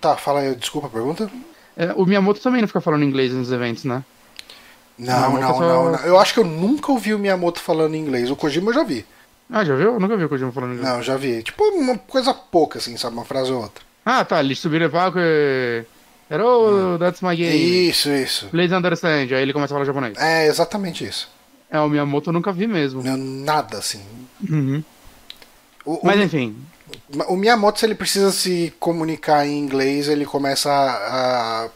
[0.00, 1.30] Tá, fala aí, desculpa a pergunta.
[1.76, 4.02] É, o Miyamoto também não fica falando inglês nos eventos, né?
[4.96, 5.60] Não, não, não, só...
[5.60, 8.30] não, Eu acho que eu nunca ouvi o Miyamoto falando inglês.
[8.30, 9.04] O Kojima eu já vi.
[9.50, 9.92] Ah, já viu?
[9.94, 10.88] Eu nunca vi o Kojima falando inglês.
[10.88, 11.42] Não, já vi.
[11.42, 13.14] Tipo, uma coisa pouca, assim, sabe?
[13.14, 13.84] Uma frase ou outra.
[14.04, 14.40] Ah, tá.
[14.40, 15.84] Eles subiram no palco e...
[16.30, 16.98] Hello, hum.
[16.98, 17.88] that's my game.
[17.88, 18.48] Isso, isso.
[18.48, 19.32] Please understand.
[19.34, 20.16] Aí ele começa a falar japonês.
[20.18, 21.28] É, exatamente isso.
[21.70, 23.02] É, o Miyamoto eu nunca vi mesmo.
[23.02, 24.02] nada, assim.
[24.48, 24.82] Uhum.
[25.84, 26.56] O, Mas enfim.
[27.28, 31.68] O Miyamoto, se ele precisa se comunicar em inglês, ele começa a,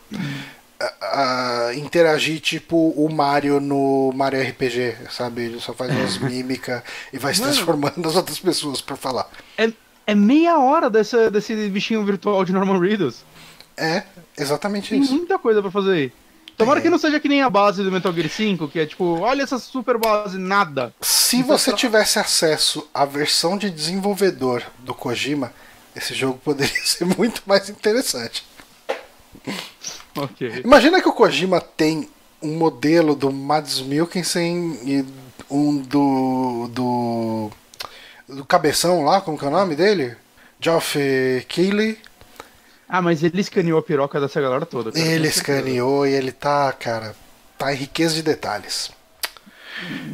[0.81, 5.43] a, a interagir tipo o Mario no Mario RPG, sabe?
[5.43, 9.29] Ele só faz umas mímicas e vai se transformando nas outras pessoas para falar.
[9.57, 9.71] É,
[10.09, 13.27] é meia hora dessa, desse bichinho virtual de Norman Reedus.
[13.77, 14.05] É,
[14.39, 15.11] exatamente Tem isso.
[15.11, 16.13] Tem muita coisa para fazer aí.
[16.57, 16.83] Tomara é.
[16.83, 19.43] que não seja que nem a base do Metal Gear 5, que é tipo, olha
[19.43, 20.95] essa super base, nada.
[21.03, 25.53] Se você tivesse acesso à versão de desenvolvedor do Kojima,
[25.95, 28.47] esse jogo poderia ser muito mais interessante.
[30.17, 30.63] Okay.
[30.65, 32.09] Imagina que o Kojima tem
[32.43, 35.05] um modelo do Mads Mikkelsen e
[35.51, 37.51] um do, do.
[38.29, 40.17] Do cabeção lá, como que é o nome dele?
[40.61, 40.99] Geoff
[41.49, 41.99] Keighley
[42.89, 44.91] ah, mas ele escaneou a piroca dessa galera toda.
[44.91, 45.05] Cara.
[45.07, 47.15] Ele escaneou e ele tá, cara,
[47.59, 48.91] tá em riqueza de detalhes.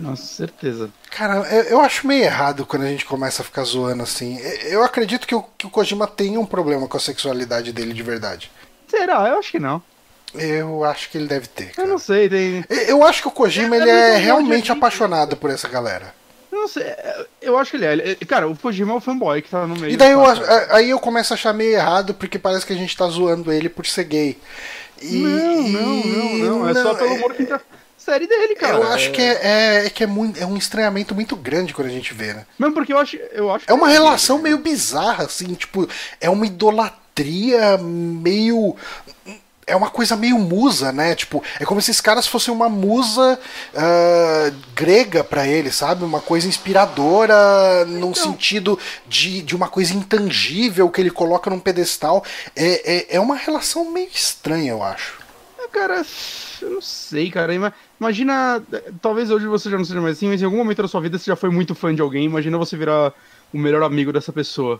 [0.00, 0.90] Nossa, certeza.
[1.10, 4.38] Cara, eu, eu, acho meio errado quando a gente começa a ficar zoando assim.
[4.64, 8.02] Eu acredito que o, que o Kojima tem um problema com a sexualidade dele de
[8.02, 8.50] verdade.
[8.88, 9.28] Será?
[9.28, 9.80] Eu acho que não.
[10.34, 11.70] Eu acho que ele deve ter.
[11.70, 11.86] Cara.
[11.86, 12.64] Eu não sei, tem.
[12.88, 16.12] Eu acho que o Kojima é, ele é, é realmente apaixonado por essa galera.
[16.54, 18.14] Não sei, é, eu acho que ele é.
[18.26, 19.92] Cara, o Kojima é o fanboy que tá no meio.
[19.92, 20.22] E daí eu,
[20.70, 23.68] aí eu começo a achar meio errado porque parece que a gente tá zoando ele
[23.68, 24.38] por ser gay.
[25.02, 26.68] E, não, não, não, não.
[26.68, 27.60] É não, só pelo humor que inter...
[27.98, 28.76] série dele, cara.
[28.76, 31.88] Eu acho que é, é, é que é, muito, é um estranhamento muito grande quando
[31.88, 32.46] a gente vê, né?
[32.58, 35.88] Mesmo porque eu acho, eu acho É uma relação meio bizarra, assim, tipo,
[36.20, 38.76] é uma idolatria meio.
[39.66, 41.14] É uma coisa meio musa, né?
[41.14, 43.38] Tipo, é como se esses caras fossem uma musa
[43.74, 46.04] uh, grega para ele, sabe?
[46.04, 48.14] Uma coisa inspiradora num Então.
[48.14, 52.24] sentido de, de uma coisa intangível que ele coloca num pedestal.
[52.54, 55.14] É, é, é uma relação meio estranha, eu acho.
[55.58, 56.04] Ah, Cara,
[56.62, 57.52] eu não sei, cara.
[57.54, 58.62] Ima- Imagina,
[59.00, 61.18] talvez hoje você já não seja mais assim, mas em algum momento da sua vida
[61.18, 62.24] você já foi muito fã de alguém.
[62.24, 63.12] Imagina você virar
[63.52, 64.78] o melhor amigo dessa pessoa.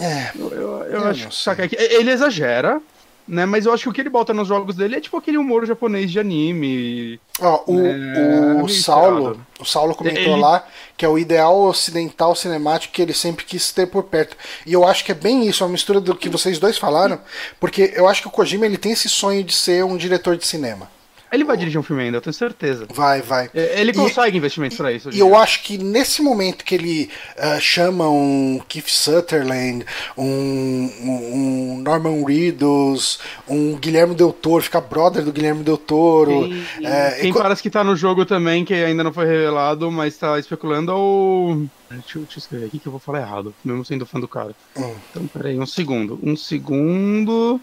[0.00, 0.30] É.
[0.34, 2.80] Eu, eu, eu acho é que ele exagera,
[3.26, 3.46] né?
[3.46, 5.64] Mas eu acho que o que ele bota nos jogos dele é tipo aquele humor
[5.66, 7.20] japonês de anime.
[7.40, 9.46] Ó, o, É, o meio Saulo, esperado.
[9.60, 10.64] o Saulo comentou Ele- lá
[10.96, 14.36] que é o ideal ocidental cinemático que ele sempre quis ter por perto.
[14.66, 17.18] E eu acho que é bem isso, é uma mistura do que vocês dois falaram,
[17.58, 20.46] porque eu acho que o Kojima ele tem esse sonho de ser um diretor de
[20.46, 20.88] cinema.
[21.32, 22.86] Ele vai dirigir um filme ainda, eu tenho certeza.
[22.94, 23.50] Vai, vai.
[23.54, 25.08] É, Ele E- consegue investimentos pra isso.
[25.10, 31.78] E eu acho que nesse momento que ele ah, chama um Keith Sutherland, um, um-
[31.82, 33.18] Norman Reedus,
[33.48, 36.48] um Guilherme Del Toro, fica brother do Guilherme Del Toro.
[36.48, 39.24] Quem, é, quem e co- parece que tá no jogo também, que ainda não foi
[39.26, 41.64] revelado, mas tá especulando, é o.
[41.90, 44.54] Deixa eu, eu escrever aqui que eu vou falar errado, mesmo sendo fã do cara.
[44.76, 44.94] Hum.
[45.10, 46.18] Então, peraí, um segundo.
[46.22, 47.60] Um segundo.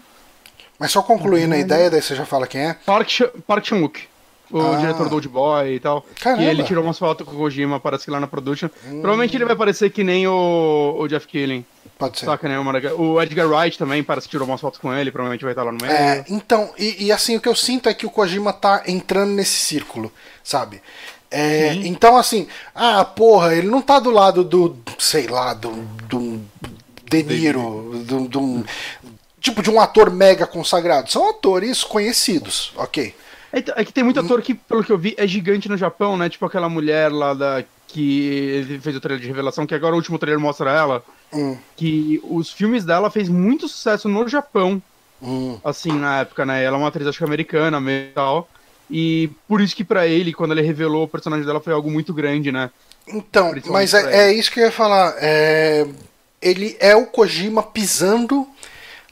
[0.80, 2.74] Mas só concluindo a ideia, daí você já fala quem é.
[2.86, 3.10] Park,
[3.46, 4.00] Park Chan-wook,
[4.50, 4.76] o Ah.
[4.76, 6.04] diretor do Old Boy e tal.
[6.20, 6.42] Caramba.
[6.42, 8.68] E ele tirou umas fotos com o Kojima, parece que lá na production.
[8.88, 11.64] Provavelmente ele vai parecer que nem o, o Jeff Killing.
[11.98, 12.24] Pode ser.
[12.24, 12.58] Saca, né?
[12.96, 15.70] O Edgar Wright também parece que tirou umas fotos com ele, provavelmente vai estar lá
[15.70, 15.92] no meio.
[15.92, 19.32] É, então, e, e assim, o que eu sinto é que o Kojima tá entrando
[19.32, 20.10] nesse círculo,
[20.42, 20.80] sabe?
[21.30, 25.70] É, então, assim, ah, porra, ele não tá do lado do, sei lá, do,
[26.08, 26.40] do
[27.08, 28.64] De Niro, do, do-
[29.40, 31.10] tipo de um ator mega consagrado.
[31.10, 33.14] São atores conhecidos, ok.
[33.52, 36.16] É, é que tem muito ator que, pelo que eu vi, é gigante no Japão,
[36.16, 36.28] né?
[36.28, 37.64] Tipo aquela mulher lá da.
[37.88, 41.02] que fez o trailer de revelação, que agora o último trailer mostra ela.
[41.32, 44.80] Hum, Que os filmes dela fez muito sucesso no Japão,
[45.22, 45.58] hum.
[45.64, 46.62] assim, na época, né?
[46.62, 48.48] Ela é uma atriz, acho que americana mesmo e tal.
[48.88, 52.12] E por isso que pra ele, quando ele revelou o personagem dela, foi algo muito
[52.12, 52.70] grande, né?
[53.06, 55.14] Então, mas é, é isso que eu ia falar.
[55.18, 55.86] É,
[56.40, 58.46] ele é o Kojima pisando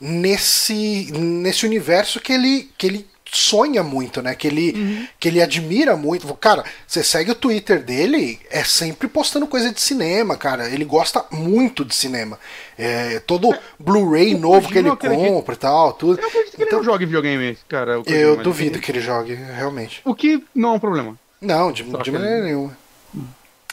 [0.00, 4.34] nesse, nesse universo que ele, que ele sonha muito, né?
[4.34, 6.32] Que ele, que ele admira muito.
[6.34, 10.68] Cara, você segue o Twitter dele, é sempre postando coisa de cinema, cara.
[10.70, 12.38] Ele gosta muito de cinema.
[12.78, 16.20] É, todo Blu-ray novo que ele compra e tal, tudo.
[16.20, 18.00] Eu acredito que ele Então, não joga videogame, cara.
[18.06, 20.00] eu mas- duvido que ele jogue, realmente.
[20.04, 21.18] O que não é um problema.
[21.40, 22.76] Não, de, de maneira nenhuma.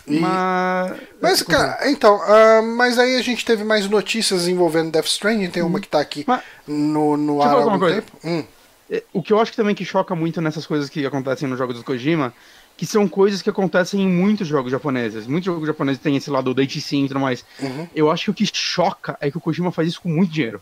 [0.07, 0.97] E- Mas.
[1.21, 5.63] Mas, cara, então, ah, mas aí a gente teve mais notícias envolvendo Death Stranding, tem
[5.63, 7.95] uma que tá aqui Mas- no, no ar há algum coisa.
[8.01, 8.11] tempo.
[8.23, 8.43] Hum,
[8.89, 11.57] É, O que eu acho que também que choca muito nessas coisas que acontecem nos
[11.57, 12.31] jogos do Kojima,
[12.77, 15.25] que são coisas que acontecem em muitos jogos japoneses.
[15.25, 17.43] Muitos jogos japoneses têm esse lado do date sim e tudo mais.
[17.59, 17.87] Uhum.
[17.95, 20.61] Eu acho que o que choca é que o Kojima faz isso com muito dinheiro.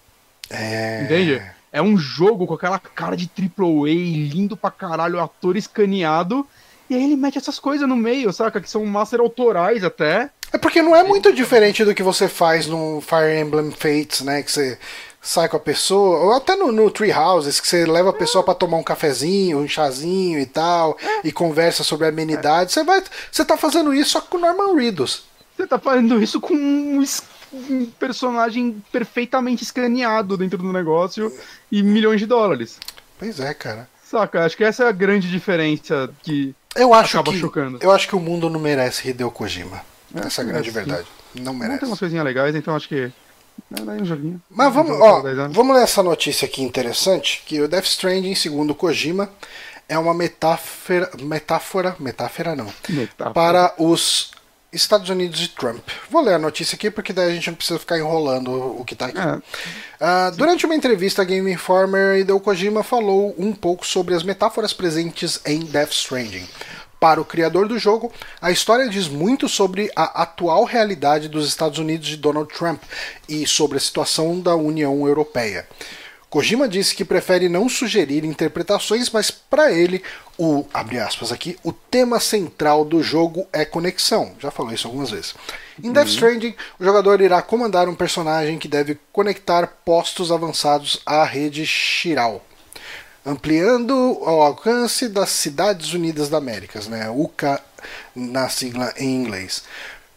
[0.50, 1.04] é...
[1.04, 1.42] Entende?
[1.72, 3.90] É um jogo com aquela cara de AAA,
[4.32, 6.48] lindo pra caralho, ator escaneado.
[6.90, 8.60] E aí ele mete essas coisas no meio, saca?
[8.60, 10.30] Que são master autorais até.
[10.52, 14.44] É porque não é muito diferente do que você faz no Fire Emblem Fates, né?
[14.44, 14.78] Que você
[15.24, 18.44] sai com a pessoa, ou até no, no Tree Houses, que você leva a pessoa
[18.44, 22.74] pra tomar um cafezinho, um chazinho e tal, e conversa sobre amenidades.
[22.74, 25.24] Você vai, você tá fazendo isso só com o Norman Reedus.
[25.56, 27.04] Você tá fazendo isso com um,
[27.54, 31.32] um personagem perfeitamente escaneado dentro do negócio
[31.72, 32.78] e milhões de dólares.
[33.18, 33.88] Pois é, cara.
[34.04, 34.44] Saca?
[34.44, 36.54] Acho que essa é a grande diferença que.
[36.76, 37.78] Eu acho Acaba que chocando.
[37.82, 39.82] eu acho que o mundo não merece Hideo Kojima.
[40.16, 40.92] Essa é a grande merece, sim.
[40.92, 41.08] verdade.
[41.36, 41.80] Não Não merece.
[41.80, 43.12] tem umas coisinhas legais, então acho que.
[43.76, 44.42] É daí um joguinho.
[44.50, 45.56] Mas vamos, ó, para 10 anos.
[45.58, 49.30] vamos ler essa notícia aqui interessante, que o Death Stranding, segundo Kojima,
[49.88, 53.32] é uma metáfora, metáfora, metáfora não, Metáfora.
[53.34, 54.32] para os
[54.74, 55.88] Estados Unidos e Trump.
[56.10, 58.96] Vou ler a notícia aqui porque daí a gente não precisa ficar enrolando o que
[58.96, 59.20] tá aqui.
[59.20, 59.42] É.
[60.00, 64.74] Ah, durante uma entrevista à Game Informer, Hideo Kojima falou um pouco sobre as metáforas
[64.74, 66.48] presentes em Death Stranding.
[67.00, 71.78] Para o criador do jogo, a história diz muito sobre a atual realidade dos Estados
[71.78, 72.82] Unidos de Donald Trump
[73.28, 75.68] e sobre a situação da União Europeia.
[76.34, 80.02] Kojima disse que prefere não sugerir interpretações, mas para ele,
[80.38, 84.34] o abre aspas aqui, o tema central do jogo é conexão.
[84.40, 85.36] Já falou isso algumas vezes.
[85.82, 91.24] Em Death Stranding, o jogador irá comandar um personagem que deve conectar postos avançados à
[91.24, 92.44] rede Chiral,
[93.26, 97.10] ampliando o alcance das Cidades Unidas da Américas, né?
[97.10, 97.62] UCA
[98.16, 99.64] na sigla em inglês.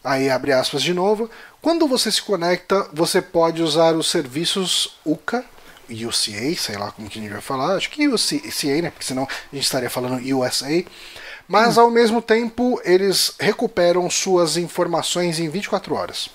[0.02, 1.30] Aí abre aspas de novo.
[1.60, 5.44] Quando você se conecta, você pode usar os serviços UCA,
[5.90, 8.90] UCA, sei lá como que a gente vai falar, acho que UCA, né?
[8.90, 10.84] Porque senão a gente estaria falando USA,
[11.48, 16.30] Mas ao mesmo tempo, eles recuperam suas informações em 24 horas.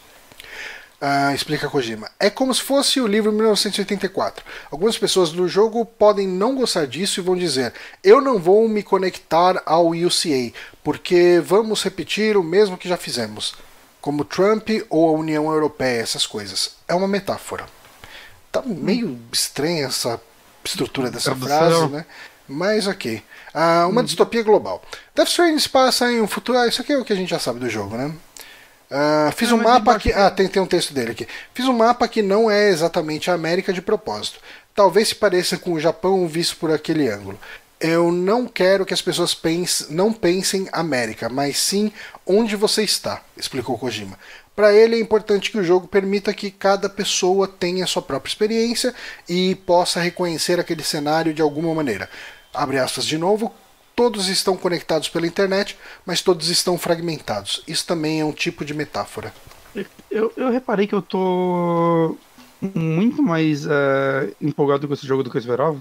[1.04, 2.12] Ah, explica Kojima.
[2.20, 4.46] É como se fosse o livro 1984.
[4.70, 7.74] Algumas pessoas do jogo podem não gostar disso e vão dizer:
[8.04, 13.56] Eu não vou me conectar ao UCA, porque vamos repetir o mesmo que já fizemos.
[14.00, 16.76] Como Trump ou a União Europeia, essas coisas.
[16.88, 17.66] É uma metáfora.
[18.52, 20.20] Tá meio estranha essa
[20.64, 22.06] estrutura dessa frase, né?
[22.48, 23.24] Mas ok.
[23.54, 24.84] Ah, uma distopia global.
[25.16, 26.58] Death Stranding se passa em um futuro.
[26.58, 28.14] Ah, isso aqui é o que a gente já sabe do jogo, né?
[28.92, 30.12] Uh, fiz Não, um mas mapa que.
[30.12, 31.26] Ah, tem, tem um texto dele aqui.
[31.54, 34.40] Fiz um mapa que não é exatamente a América de propósito.
[34.76, 37.40] Talvez se pareça com o Japão visto por aquele ângulo.
[37.80, 41.92] Eu não quero que as pessoas pense, não pensem América, mas sim
[42.28, 44.20] onde você está, explicou Kojima.
[44.56, 48.94] Para ele é importante que o jogo permita que cada pessoa tenha sua própria experiência
[49.28, 52.10] e possa reconhecer aquele cenário de alguma maneira.
[52.54, 53.52] Abre aspas de novo,
[53.96, 57.62] Todos estão conectados pela internet, mas todos estão fragmentados.
[57.68, 59.34] Isso também é um tipo de metáfora.
[60.10, 62.16] Eu, eu reparei que eu tô
[62.62, 65.78] muito mais é, empolgado com esse jogo do que eu esperava.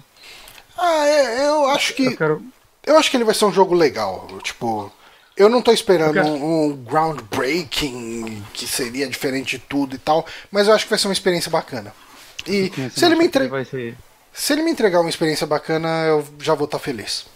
[0.76, 2.42] Ah, é, eu acho que Eu quero.
[2.86, 4.26] eu acho que ele vai ser um jogo legal.
[4.42, 4.92] Tipo,
[5.40, 10.26] eu não tô esperando quero- um, um groundbreaking que seria diferente de tudo e tal,
[10.50, 11.94] mas eu acho que vai ser uma experiência bacana.
[12.46, 13.48] E se ele me entre...
[13.48, 13.96] Vai ser...
[14.32, 17.26] se ele me entregar uma experiência bacana, eu já vou estar feliz.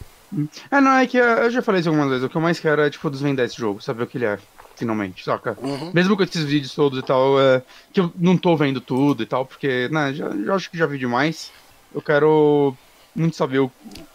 [0.70, 2.24] É, não, é que eu já falei isso algumas vezes.
[2.24, 4.38] O que eu mais quero é, tipo, desvendar esse jogo, saber o que ele é,
[4.76, 5.56] finalmente, saca?
[5.62, 5.90] Uhum.
[5.94, 9.26] Mesmo com esses vídeos todos e tal, é, que eu não tô vendo tudo e
[9.26, 11.50] tal, porque, né, já, já acho que já vi demais.
[11.94, 12.76] Eu quero
[13.14, 13.70] muito saber o,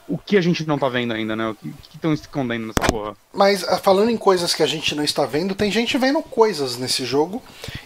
[0.08, 1.50] o que a gente não tá vendo ainda, né?
[1.50, 3.16] O que estão escondendo nessa porra.
[3.34, 6.78] Mas ah, falando em coisas que a gente não está vendo, tem gente vendo coisas
[6.78, 7.42] nesse jogo.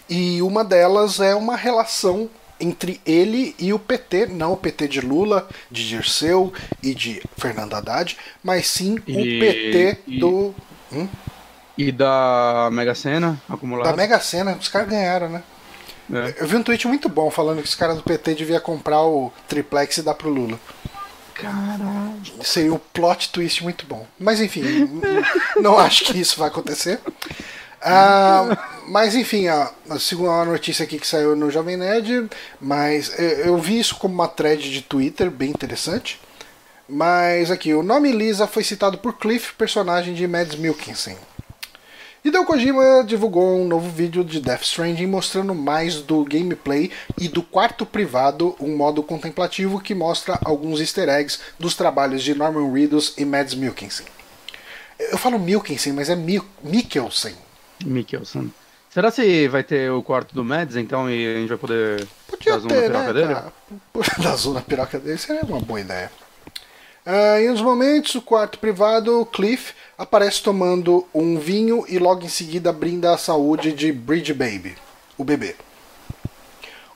[0.08, 2.28] E uma delas é uma relação
[2.60, 6.52] entre ele e o PT, não o PT de Lula, de Dirceu
[6.82, 10.54] e de Fernando Haddad, mas sim o E- PT e- do
[10.92, 11.08] hum?
[11.76, 13.90] E da Mega Sena acumulada.
[13.90, 14.52] da Mega Sena.
[14.52, 15.42] Os caras ganharam, né?
[16.12, 16.34] É.
[16.42, 19.32] Eu vi um tweet muito bom falando que os caras do PT devia comprar o
[19.48, 20.60] triplex e dar pro Lula.
[21.34, 22.14] Caralho.
[22.42, 24.06] Seria um plot twist muito bom.
[24.18, 24.62] Mas enfim,
[25.60, 27.00] não acho que isso vai acontecer.
[27.82, 28.56] Ah,
[28.88, 33.58] mas enfim, a, a segunda notícia aqui que saiu no Jovem Nerd, mas eu, eu
[33.58, 36.18] vi isso como uma thread de Twitter bem interessante.
[36.88, 41.16] Mas aqui, o nome Lisa foi citado por Cliff, personagem de Mads Mikkelsen.
[42.24, 47.42] Hideo Kojima divulgou um novo vídeo de Death Stranding mostrando mais do gameplay e do
[47.42, 53.12] quarto privado, um modo contemplativo que mostra alguns easter eggs dos trabalhos de Norman Reedus
[53.18, 54.06] e Mads Mikkelsen.
[54.98, 57.34] Eu falo Mikkelsen, mas é Mil Mikkelsen.
[57.84, 58.50] Mikkelsen.
[58.88, 62.52] Será se vai ter o quarto do Mads, então, e a gente vai poder Podia
[62.52, 63.12] dar zoom na piroca né?
[63.12, 63.34] dele?
[63.34, 63.52] cara?
[64.22, 66.10] Da zona piroca dele seria uma boa ideia.
[67.06, 72.30] Ah, em uns momentos, o quarto privado, Cliff, aparece tomando um vinho e logo em
[72.30, 74.74] seguida brinda a saúde de Bridge Baby,
[75.18, 75.54] o bebê.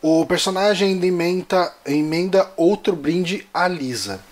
[0.00, 4.24] O personagem ainda emenda, emenda outro brinde à Lisa.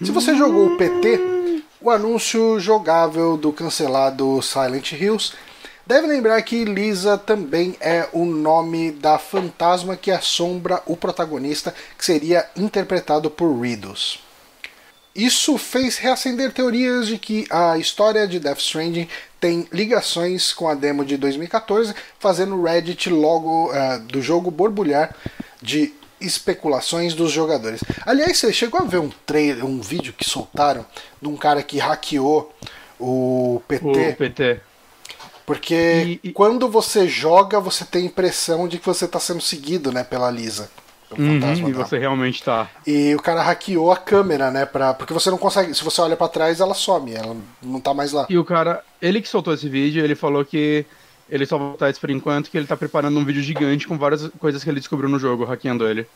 [0.00, 5.32] Se você jogou o PT, o anúncio jogável do cancelado Silent Hills
[5.84, 12.04] deve lembrar que Lisa também é o nome da fantasma que assombra o protagonista, que
[12.04, 14.23] seria interpretado por Riddles.
[15.14, 19.08] Isso fez reacender teorias de que a história de Death Stranding
[19.38, 25.14] tem ligações com a demo de 2014, fazendo o Reddit logo eh, do jogo borbulhar
[25.62, 27.80] de especulações dos jogadores.
[28.04, 30.84] Aliás, você chegou a ver um trailer, um vídeo que soltaram
[31.22, 32.52] de um cara que hackeou
[32.98, 33.84] o PT?
[33.86, 34.60] O PT.
[35.46, 35.74] Porque
[36.24, 39.92] E- e- quando você joga, você tem a impressão de que você está sendo seguido,
[39.92, 40.70] né, pela Lisa.
[41.14, 41.84] Pelo Uhum, fantasma e dela.
[41.86, 42.68] você realmente tá.
[42.86, 44.66] E o cara hackeou a câmera, né?
[44.66, 45.74] Pra, porque você não consegue.
[45.74, 48.26] Se você olha pra trás, ela some, ela não tá mais lá.
[48.28, 50.84] E o cara, ele que soltou esse vídeo, ele falou que
[51.30, 53.96] ele só vai botar isso por enquanto, que ele tá preparando um vídeo gigante com
[53.96, 56.06] várias coisas que ele descobriu no jogo, hackeando ele.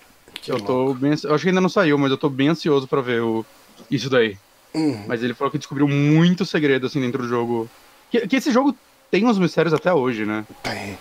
[0.42, 0.66] Que eu louco.
[0.72, 1.14] tô bem.
[1.24, 3.44] Eu acho que ainda não saiu, mas eu tô bem ansioso pra ver o,
[3.90, 4.36] isso daí.
[4.74, 5.04] Uhum.
[5.08, 7.68] Mas ele falou que descobriu muito segredo assim dentro do jogo.
[8.10, 8.76] Que, que esse jogo
[9.10, 10.44] tem uns mistérios até hoje, né?
[10.62, 10.98] Tem.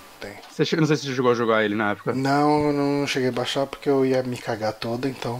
[0.66, 2.14] Você, não sei se você chegou a jogar ele na época.
[2.14, 5.40] Não, não cheguei a baixar porque eu ia me cagar toda, então.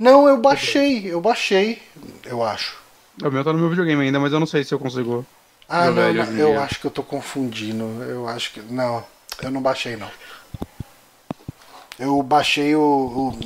[0.00, 1.82] Não, eu baixei, eu baixei,
[2.24, 2.76] eu acho.
[3.22, 5.26] O meu tá no meu videogame ainda, mas eu não sei se eu consigo.
[5.68, 6.60] Ah, Jogar não, ele não, hoje em eu dia.
[6.60, 7.84] acho que eu tô confundindo.
[8.04, 8.60] Eu acho que.
[8.60, 9.04] Não,
[9.42, 10.08] eu não baixei, não.
[11.98, 13.38] Eu baixei o, o-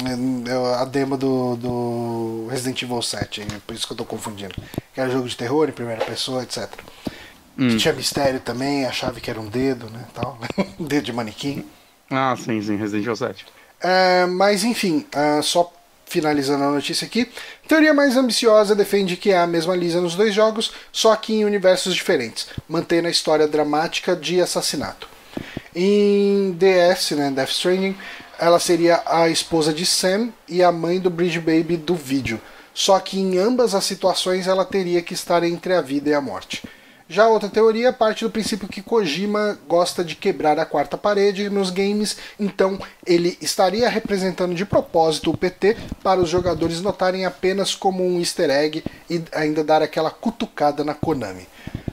[0.48, 4.54] eu- a demo do, do Resident Evil 7, por isso que eu tô confundindo.
[4.94, 6.66] Que era jogo de terror em primeira pessoa, etc.
[7.58, 7.68] Hum.
[7.68, 10.04] Que tinha mistério também, a chave que era um dedo, né?
[10.14, 10.38] Tal.
[10.78, 11.64] um dedo de manequim.
[12.10, 13.46] Ah, sim, sim, Resident Evil 7.
[13.80, 15.72] É, mas enfim, é, só
[16.06, 17.28] finalizando a notícia aqui.
[17.66, 21.44] Teoria mais ambiciosa defende que é a mesma Lisa nos dois jogos, só que em
[21.44, 25.08] universos diferentes, mantendo a história dramática de assassinato.
[25.74, 27.96] Em DS, né, Death Stranding,
[28.38, 32.40] ela seria a esposa de Sam e a mãe do Bridge Baby do vídeo.
[32.72, 36.20] Só que em ambas as situações ela teria que estar entre a vida e a
[36.20, 36.62] morte.
[37.08, 41.70] Já outra teoria parte do princípio que Kojima gosta de quebrar a quarta parede nos
[41.70, 48.04] games, então ele estaria representando de propósito o PT para os jogadores notarem apenas como
[48.04, 51.46] um easter egg e ainda dar aquela cutucada na Konami.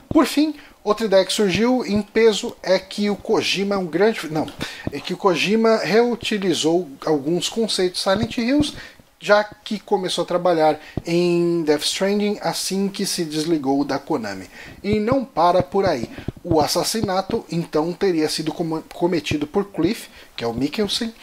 [0.09, 0.53] Por fim,
[0.85, 4.31] Outra ideia que surgiu em peso é que o Kojima é um grande.
[4.31, 4.45] Não,
[4.91, 8.75] é que o Kojima reutilizou alguns conceitos Silent Hills,
[9.19, 14.49] já que começou a trabalhar em Death Stranding assim que se desligou da Konami.
[14.83, 16.09] E não para por aí.
[16.43, 18.53] O assassinato então teria sido
[18.93, 21.13] cometido por Cliff, que é o Mikkelsen,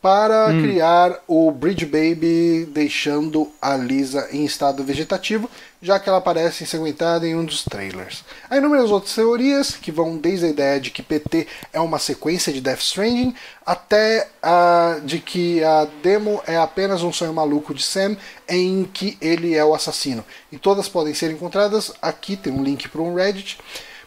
[0.00, 0.62] para hum.
[0.62, 5.50] criar o Bridge Baby, deixando a Lisa em estado vegetativo,
[5.82, 8.24] já que ela aparece ensanguentada em um dos trailers.
[8.48, 12.52] Há inúmeras outras teorias que vão desde a ideia de que PT é uma sequência
[12.52, 13.34] de Death Stranding
[13.66, 18.16] até a de que a demo é apenas um sonho maluco de Sam
[18.48, 20.24] em que ele é o assassino.
[20.50, 23.58] E todas podem ser encontradas aqui, tem um link para um Reddit.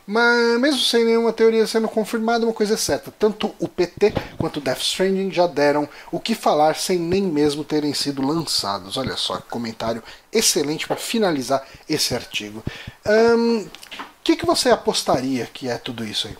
[0.05, 4.57] Mas mesmo sem nenhuma teoria sendo confirmada, uma coisa é certa: tanto o PT quanto
[4.57, 8.97] o Death Stranding já deram o que falar sem nem mesmo terem sido lançados.
[8.97, 12.63] Olha só, comentário excelente para finalizar esse artigo.
[13.05, 13.67] O um,
[14.23, 16.37] que, que você apostaria que é tudo isso aí?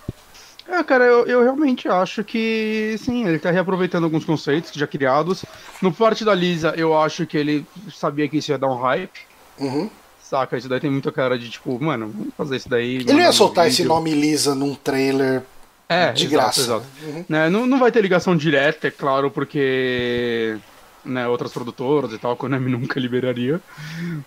[0.68, 5.44] É, cara, eu, eu realmente acho que sim, ele tá reaproveitando alguns conceitos já criados.
[5.82, 9.20] No parte da Lisa, eu acho que ele sabia que isso ia dar um hype.
[9.60, 9.90] Uhum.
[10.32, 10.58] Saca?
[10.58, 12.96] Isso daí tem muita cara de tipo, mano, vamos fazer isso daí.
[13.06, 15.44] Ele ia soltar esse nome Lisa num trailer
[15.90, 16.62] é, de exato, graça.
[16.62, 16.86] Exato.
[17.04, 17.26] Uhum.
[17.28, 20.58] Né, não, não vai ter ligação direta, é claro, porque
[21.04, 23.60] né, outras produtoras e tal, a Konami nunca liberaria.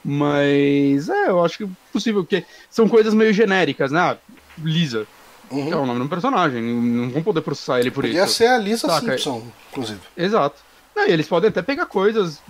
[0.05, 4.01] Mas é, eu acho que é possível, porque são coisas meio genéricas, né?
[4.01, 4.19] Ah,
[4.59, 5.07] Lisa.
[5.51, 5.73] Uhum.
[5.73, 8.35] É o nome de um personagem, não vão poder processar ele por Podia isso.
[8.35, 9.13] Podia ser a Lisa Saca?
[9.13, 10.01] Simpson, inclusive.
[10.15, 10.57] Exato.
[10.97, 12.43] e eles podem até pegar coisas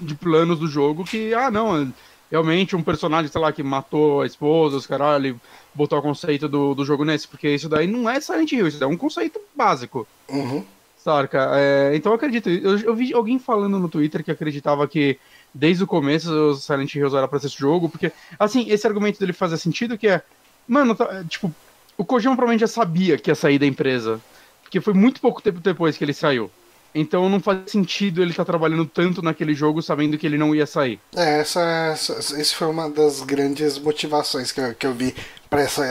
[0.00, 1.92] de planos do jogo que, ah, não,
[2.30, 5.40] realmente um personagem, sei lá, que matou a esposa, os caralho,
[5.74, 8.82] botou o conceito do, do jogo nesse, porque isso daí não é Silent Hill, isso
[8.82, 10.06] é um conceito básico.
[10.28, 10.64] Uhum.
[10.98, 11.52] Saca?
[11.54, 12.48] É, então eu acredito.
[12.50, 15.18] Eu, eu, vi alguém falando no Twitter que acreditava que
[15.54, 19.20] desde o começo o Silent Hills era pra ser esse jogo, porque, assim, esse argumento
[19.20, 20.22] dele fazia sentido que é.
[20.66, 21.54] Mano, tá, tipo,
[21.96, 24.20] o Kojima provavelmente já sabia que ia sair da empresa.
[24.62, 26.50] Porque foi muito pouco tempo depois que ele saiu.
[26.94, 30.54] Então não faz sentido ele estar tá trabalhando tanto naquele jogo sabendo que ele não
[30.54, 30.98] ia sair.
[31.14, 31.60] É, essa,
[31.92, 35.14] essa, essa foi uma das grandes motivações que eu, que eu vi
[35.50, 35.82] para essa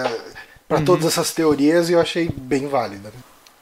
[0.67, 0.85] para uhum.
[0.85, 3.13] todas essas teorias e eu achei bem válida.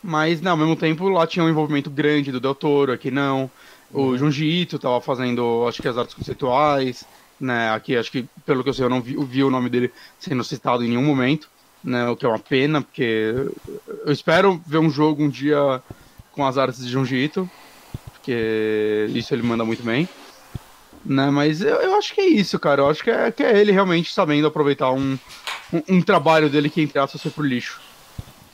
[0.01, 3.49] Mas, não, ao mesmo tempo, lá tinha um envolvimento grande do Del Toro, aqui não.
[3.91, 4.17] O uhum.
[4.17, 7.05] Junji Ito tava fazendo, acho que as artes conceituais,
[7.39, 7.71] né?
[7.71, 10.43] Aqui, acho que, pelo que eu sei, eu não vi, vi o nome dele sendo
[10.43, 11.49] citado em nenhum momento,
[11.83, 12.07] né?
[12.09, 13.33] O que é uma pena, porque
[14.05, 15.81] eu espero ver um jogo um dia
[16.33, 17.49] com as artes de Junji Ito,
[18.11, 20.07] porque isso ele manda muito bem.
[21.05, 22.81] Né, mas eu, eu acho que é isso, cara.
[22.81, 25.17] Eu acho que é, que é ele realmente sabendo aproveitar um,
[25.73, 27.81] um, um trabalho dele que, entre aspas, foi pro lixo.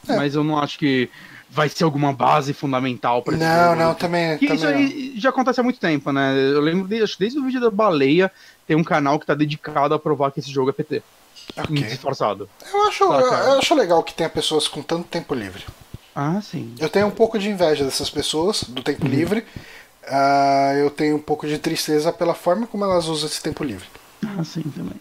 [0.07, 0.15] É.
[0.15, 1.09] Mas eu não acho que
[1.49, 4.38] vai ser alguma base fundamental para Não, não, também.
[4.38, 6.34] Que também isso aí já acontece há muito tempo, né?
[6.36, 8.32] Eu lembro, desde, desde o vídeo da baleia,
[8.67, 11.03] tem um canal que tá dedicado a provar que esse jogo é PT.
[11.57, 11.84] Okay.
[11.84, 12.49] Disfarçado.
[12.71, 15.63] Eu acho, eu, eu acho legal que tenha pessoas com tanto tempo livre.
[16.22, 16.76] Ah, sim.
[16.78, 19.09] Eu tenho um pouco de inveja dessas pessoas, do tempo uhum.
[19.09, 19.39] livre.
[20.03, 23.88] Uh, eu tenho um pouco de tristeza pela forma como elas usam esse tempo livre.
[24.28, 24.99] Ah, sim, também.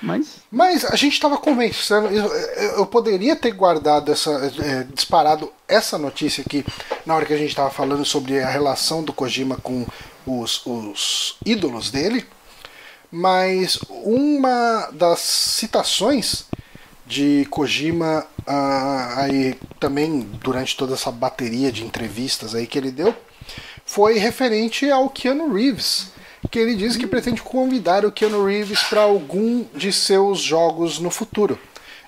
[0.00, 0.36] Mas.
[0.48, 2.06] Mas a gente estava conversando.
[2.14, 2.32] Eu,
[2.78, 4.30] eu, poderia ter guardado essa.
[4.30, 6.64] É, disparado essa notícia aqui
[7.04, 9.84] na hora que a gente estava falando sobre a relação do Kojima com
[10.24, 12.24] os, os ídolos dele.
[13.10, 16.44] Mas uma das citações
[17.10, 23.12] de Kojima uh, aí também durante toda essa bateria de entrevistas aí que ele deu
[23.84, 26.12] foi referente ao Keanu Reeves
[26.48, 31.10] que ele diz que pretende convidar o Keanu Reeves para algum de seus jogos no
[31.10, 31.58] futuro.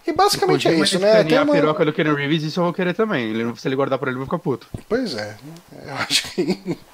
[0.07, 1.23] E basicamente é isso, né?
[1.23, 1.53] Tem uma...
[1.53, 3.29] a piroca do Keanu Reeves, isso eu vou querer também.
[3.29, 4.67] Ele, se ele guardar pra ele, eu vou ficar puto.
[4.89, 5.37] Pois é.
[5.85, 6.79] Eu acho que.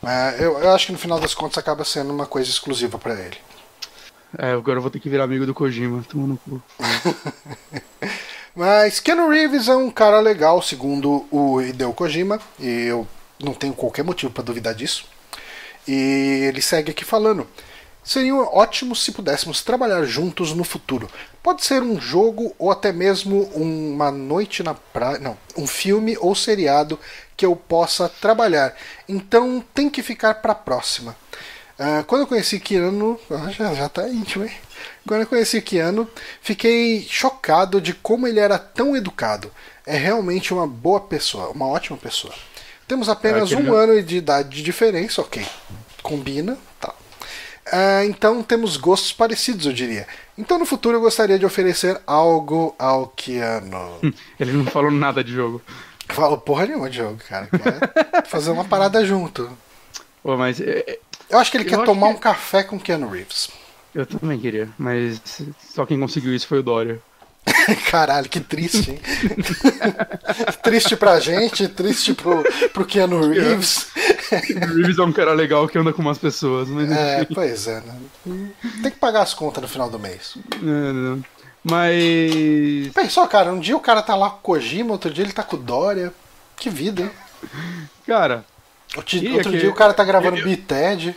[0.00, 3.14] É, eu, eu acho que no final das contas acaba sendo uma coisa exclusiva para
[3.14, 3.36] ele.
[4.36, 6.62] É, agora eu vou ter que virar amigo do Kojima, toma no cu.
[8.54, 13.06] Mas Keanu Reeves é um cara legal, segundo o Hideo Kojima, e eu
[13.40, 15.06] não tenho qualquer motivo para duvidar disso.
[15.86, 17.46] E ele segue aqui falando:
[18.08, 21.10] Seria ótimo se pudéssemos trabalhar juntos no futuro.
[21.42, 25.18] Pode ser um jogo ou até mesmo uma noite na praia.
[25.18, 26.98] Não, um filme ou seriado
[27.36, 28.74] que eu possa trabalhar.
[29.06, 31.14] Então tem que ficar para a próxima.
[31.78, 33.18] Uh, quando eu conheci Keanu.
[33.56, 34.50] Já, já tá íntimo, hein?
[35.06, 36.08] Quando eu conheci Keanu,
[36.42, 39.50] fiquei chocado de como ele era tão educado.
[39.86, 42.34] É realmente uma boa pessoa, uma ótima pessoa.
[42.86, 45.46] Temos apenas um ano de idade de diferença, ok.
[46.02, 46.92] Combina, tá.
[47.68, 50.06] Uh, então temos gostos parecidos, eu diria.
[50.36, 54.00] Então no futuro eu gostaria de oferecer algo ao Keanu.
[54.40, 55.62] Ele não falou nada de jogo.
[56.08, 57.46] Falou porra nenhuma de jogo, cara.
[57.46, 59.50] Quer fazer uma parada junto.
[60.22, 60.60] Pô, mas.
[60.60, 60.98] É, é,
[61.30, 62.14] eu acho que ele quer tomar que...
[62.14, 63.48] um café com Keanu Reeves.
[63.94, 65.20] Eu também queria, mas
[65.74, 67.00] só quem conseguiu isso foi o Dória.
[67.90, 69.00] Caralho, que triste, hein?
[70.62, 72.42] triste pra gente, triste pro,
[72.72, 73.88] pro Keanu Reeves.
[74.46, 76.90] Keanu Reeves é um cara legal que anda com umas pessoas, mas.
[76.90, 77.98] É, pois é, né?
[78.82, 80.36] Tem que pagar as contas no final do mês.
[80.54, 81.24] É, não.
[81.64, 82.92] Mas.
[82.94, 85.42] Pensou, cara, um dia o cara tá lá com o Kojima, outro dia ele tá
[85.42, 86.12] com o Dória.
[86.56, 87.10] Que vida, hein?
[88.06, 88.44] Cara.
[88.96, 91.14] Outro, outro dia o cara tá gravando eu, Bited.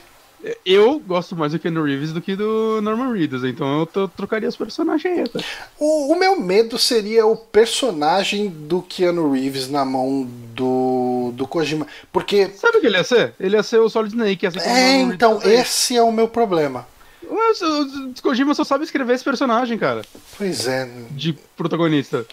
[0.65, 4.55] Eu gosto mais do Ken Reeves do que do Norman Reedus, então eu trocaria os
[4.55, 5.29] personagens aí.
[5.29, 5.39] Tá?
[5.79, 11.85] O, o, meu medo seria o personagem do Keanu Reeves na mão do, do Kojima,
[12.11, 12.49] porque...
[12.55, 13.35] Sabe o que ele ia ser?
[13.39, 14.45] Ele ia ser o Solid Snake.
[14.45, 16.87] Ia ser é, então, esse é o meu problema.
[17.29, 20.01] Mas o Kojima só sabe escrever esse personagem, cara.
[20.37, 20.89] Pois é.
[21.11, 22.25] De protagonista.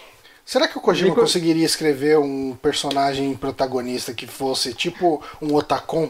[0.49, 1.15] Será que o Kojima ele...
[1.15, 6.09] conseguiria escrever um personagem protagonista que fosse tipo um Otacon?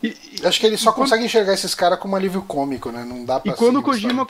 [0.00, 3.04] E, Acho que ele só consegue enxergar esses caras como alívio cômico, né?
[3.04, 4.24] Não dá pra E quando o Kojima,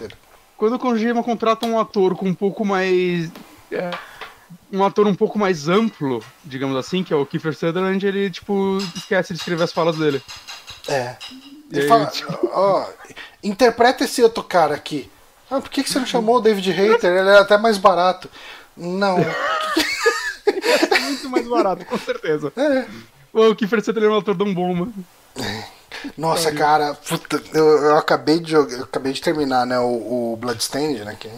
[0.57, 3.30] quando o Kojima contrata um ator com um pouco mais.
[3.70, 3.91] É,
[4.72, 8.78] um ator um pouco mais amplo, digamos assim, que é o Kiefer Sutherland, ele, tipo,
[8.97, 10.22] esquece de escrever as falas dele.
[10.89, 11.14] É.
[11.70, 12.49] Ele aí, fala, tipo...
[12.55, 12.87] ó,
[13.45, 15.11] interpreta esse outro cara aqui.
[15.51, 17.11] Ah, por que, que você não chamou o David Hater?
[17.11, 18.30] Ele é até mais barato.
[18.76, 19.18] Não.
[19.18, 22.52] é muito mais barato, com certeza.
[22.56, 22.86] É.
[23.32, 24.94] O Kiefer Sutherland é um ator tão bom, mano.
[26.16, 30.38] Nossa, cara, puta, eu, eu, acabei de jogar, eu acabei de terminar, né, o, o
[30.38, 31.30] Bloodstained, né, que,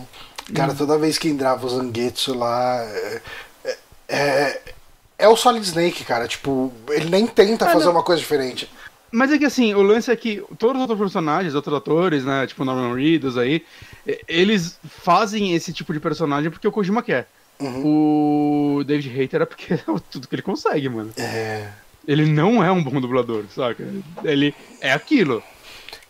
[0.52, 0.76] cara, hum.
[0.76, 3.22] toda vez que entrava o Zangetsu lá, é,
[3.64, 3.78] é,
[4.08, 4.62] é,
[5.18, 7.92] é, o Solid Snake, cara, tipo, ele nem tenta ah, fazer não.
[7.92, 8.70] uma coisa diferente.
[9.10, 12.46] Mas é que assim, o lance é que todos os outros personagens, outros atores, né,
[12.46, 13.64] tipo Norman Reedus aí,
[14.26, 17.28] eles fazem esse tipo de personagem porque o Kojima quer.
[17.58, 18.78] Uhum.
[18.78, 19.80] O David Hater é porque é
[20.10, 21.10] tudo que ele consegue, mano.
[21.16, 21.68] É.
[22.06, 23.86] Ele não é um bom dublador, saca?
[24.24, 25.42] Ele é aquilo.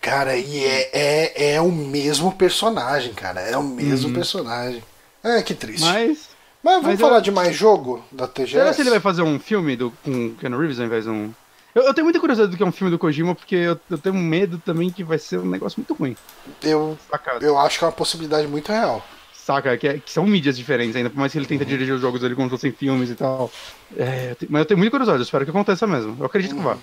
[0.01, 3.41] Cara, e é, é, é o mesmo personagem, cara.
[3.41, 4.15] É o mesmo uhum.
[4.15, 4.83] personagem.
[5.25, 5.85] É, que triste.
[5.85, 6.29] Mas.
[6.63, 7.23] Mas vamos mas falar eu...
[7.23, 8.53] de mais jogo da TGS?
[8.53, 11.33] Será que ele vai fazer um filme do, com Ken Reeves ao invés de um.
[11.75, 13.99] Eu, eu, tenho muita curiosidade do que é um filme do Kojima, porque eu, eu
[13.99, 16.17] tenho medo também que vai ser um negócio muito ruim.
[16.63, 16.99] Eu,
[17.41, 19.05] eu acho que é uma possibilidade muito real.
[19.33, 19.77] Saca?
[19.77, 21.71] Que, é, que, são mídias diferentes ainda, por mais que ele tenta uhum.
[21.71, 23.51] dirigir os jogos ali como se fossem filmes e tal.
[23.97, 26.17] É, mas eu tenho muita curiosidade, eu espero que aconteça mesmo.
[26.19, 26.59] Eu acredito uhum.
[26.59, 26.79] que vá.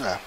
[0.00, 0.06] Uhum.
[0.06, 0.18] É.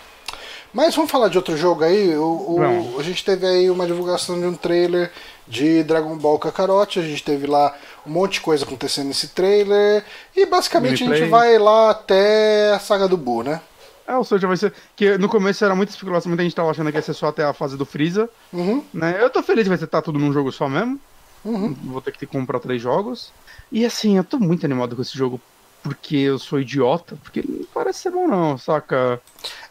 [0.71, 2.15] Mas vamos falar de outro jogo aí.
[2.15, 5.11] O, o a gente teve aí uma divulgação de um trailer
[5.47, 6.99] de Dragon Ball Kakarot.
[6.99, 10.03] A gente teve lá um monte de coisa acontecendo nesse trailer.
[10.35, 11.19] E basicamente Gameplay.
[11.19, 13.61] a gente vai lá até a saga do Buu, né?
[14.09, 14.73] É, ou seja, vai ser.
[14.95, 17.43] Que no começo era muita especulação, muita gente tava achando que ia ser só até
[17.43, 18.27] a fase do Freeza.
[18.51, 18.83] Uhum.
[18.91, 19.15] Né?
[19.21, 20.99] Eu tô feliz que vai estar tá tudo num jogo só mesmo.
[21.45, 21.75] Uhum.
[21.83, 23.31] Vou ter que comprar três jogos.
[23.71, 25.39] E assim, eu tô muito animado com esse jogo
[25.83, 29.21] porque eu sou idiota, porque ele não parece ser bom não, saca?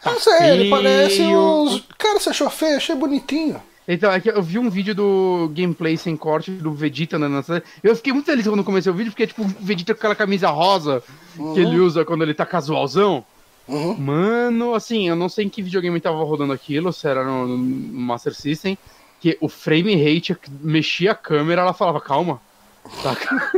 [0.01, 1.85] Tá não sei, ele parece os...
[1.99, 2.77] Cara, você achou feio?
[2.77, 3.61] Achei bonitinho.
[3.87, 7.43] Então, é que eu vi um vídeo do gameplay sem corte do Vegeta andando na
[7.43, 7.65] cidade.
[7.83, 10.15] Eu fiquei muito feliz quando comecei o vídeo, porque é tipo o Vegeta com aquela
[10.15, 11.03] camisa rosa
[11.37, 11.55] uhum.
[11.55, 13.25] que ele usa quando ele tá casualzão.
[13.69, 13.95] Uhum.
[13.97, 17.59] Mano, assim, eu não sei em que videogame tava rodando aquilo, se era no, no
[17.59, 18.79] Master System
[19.21, 22.41] que o frame rate mexia a câmera, ela falava, calma.
[23.03, 23.53] Saca?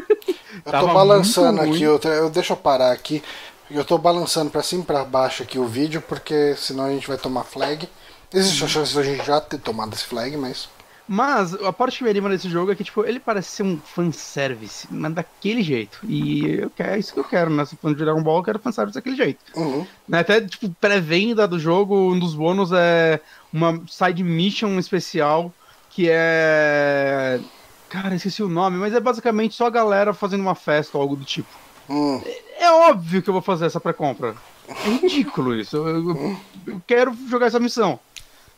[0.65, 3.23] eu tô balançando aqui, eu, eu, deixa eu parar aqui.
[3.71, 7.07] Eu tô balançando para cima e pra baixo aqui o vídeo, porque senão a gente
[7.07, 7.89] vai tomar flag.
[8.33, 10.69] Existe a chance de a gente já ter tomado esse flag, mas.
[11.13, 13.77] Mas a parte que me anima desse jogo é que, tipo, ele parece ser um
[13.79, 15.99] fanservice, mas daquele jeito.
[16.05, 17.65] E eu quero, é isso que eu quero, né?
[17.65, 19.41] Se for de Dragon Ball, eu quero fanservice daquele jeito.
[19.57, 19.85] Uhum.
[20.07, 20.21] Né?
[20.21, 23.21] Até, tipo, pré-venda do jogo, um dos bônus é
[23.53, 25.53] uma side mission especial
[25.91, 27.41] que é.
[27.89, 31.17] Cara, esqueci o nome, mas é basicamente só a galera fazendo uma festa ou algo
[31.17, 31.51] do tipo.
[31.89, 32.23] Hum.
[32.25, 34.37] É, é, óbvio que eu vou fazer essa pré-compra.
[34.69, 35.77] É ridículo isso.
[35.77, 36.37] Eu, eu,
[36.69, 37.99] eu, quero jogar essa missão.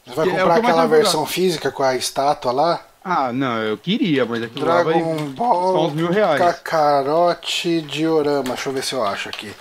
[0.05, 2.87] Você vai é comprar é aquela versão física com a estátua lá?
[3.05, 6.39] Ah, não, eu queria, mas aquilo Dragon lá vai Ball uns mil reais.
[6.41, 9.53] Kakarote diorama, deixa eu ver se eu acho aqui.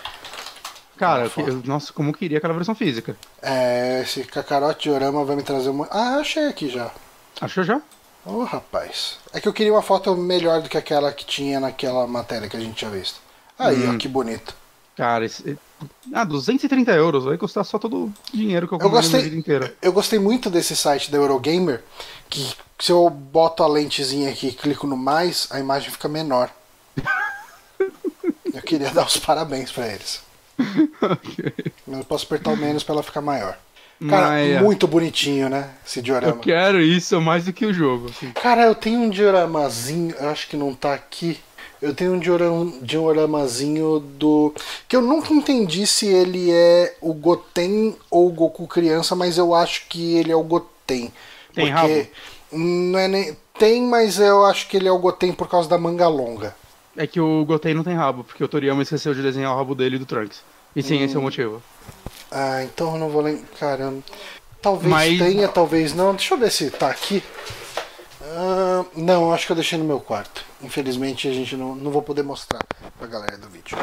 [0.97, 3.15] Cara, eu, nossa, como eu queria aquela versão física.
[3.41, 5.87] É, esse Kakarote diorama vai me trazer uma.
[5.89, 6.91] Ah, achei aqui já.
[7.39, 7.77] Achou já?
[8.23, 9.17] Ô, oh, rapaz.
[9.33, 12.55] É que eu queria uma foto melhor do que aquela que tinha naquela matéria que
[12.55, 13.19] a gente tinha visto.
[13.57, 13.95] Aí, hum.
[13.95, 14.55] ó, que bonito.
[14.95, 15.57] Cara, esse...
[16.13, 19.75] ah, 230 euros, vai custar só todo o dinheiro que eu, eu gostei, vida inteira.
[19.81, 21.81] Eu gostei muito desse site da Eurogamer,
[22.29, 26.49] que se eu boto a lentezinha aqui e clico no mais, a imagem fica menor.
[28.53, 30.21] eu queria dar os parabéns para eles.
[31.01, 31.53] okay.
[31.87, 33.57] Eu posso apertar o menos para ela ficar maior.
[34.09, 34.55] Cara, Maia.
[34.55, 34.61] É.
[34.61, 35.69] muito bonitinho, né?
[35.85, 36.33] Esse diorama.
[36.33, 38.09] Eu quero isso mais do que o jogo.
[38.09, 38.31] Assim.
[38.31, 41.39] Cara, eu tenho um dioramazinho, eu acho que não tá aqui.
[41.81, 44.53] Eu tenho um dioram, dioramazinho do.
[44.87, 49.55] Que eu nunca entendi se ele é o Goten ou o Goku criança, mas eu
[49.55, 51.11] acho que ele é o Goten.
[51.53, 52.07] Tem porque rabo?
[52.51, 53.37] Não é nem...
[53.57, 56.55] Tem, mas eu acho que ele é o Goten por causa da manga longa.
[56.95, 59.73] É que o Goten não tem rabo, porque o Toriyama esqueceu de desenhar o rabo
[59.73, 60.41] dele e do Trunks.
[60.75, 61.05] E sim, hum.
[61.05, 61.63] esse é o motivo.
[62.29, 63.45] Ah, então eu não vou lembrar.
[63.59, 64.03] Caramba.
[64.61, 65.17] Talvez mas...
[65.17, 66.13] tenha, talvez não.
[66.13, 67.23] Deixa eu ver se tá aqui.
[68.31, 70.45] Uh, não, acho que eu deixei no meu quarto.
[70.61, 72.61] Infelizmente a gente não, não vou poder mostrar
[72.97, 73.77] pra galera do vídeo.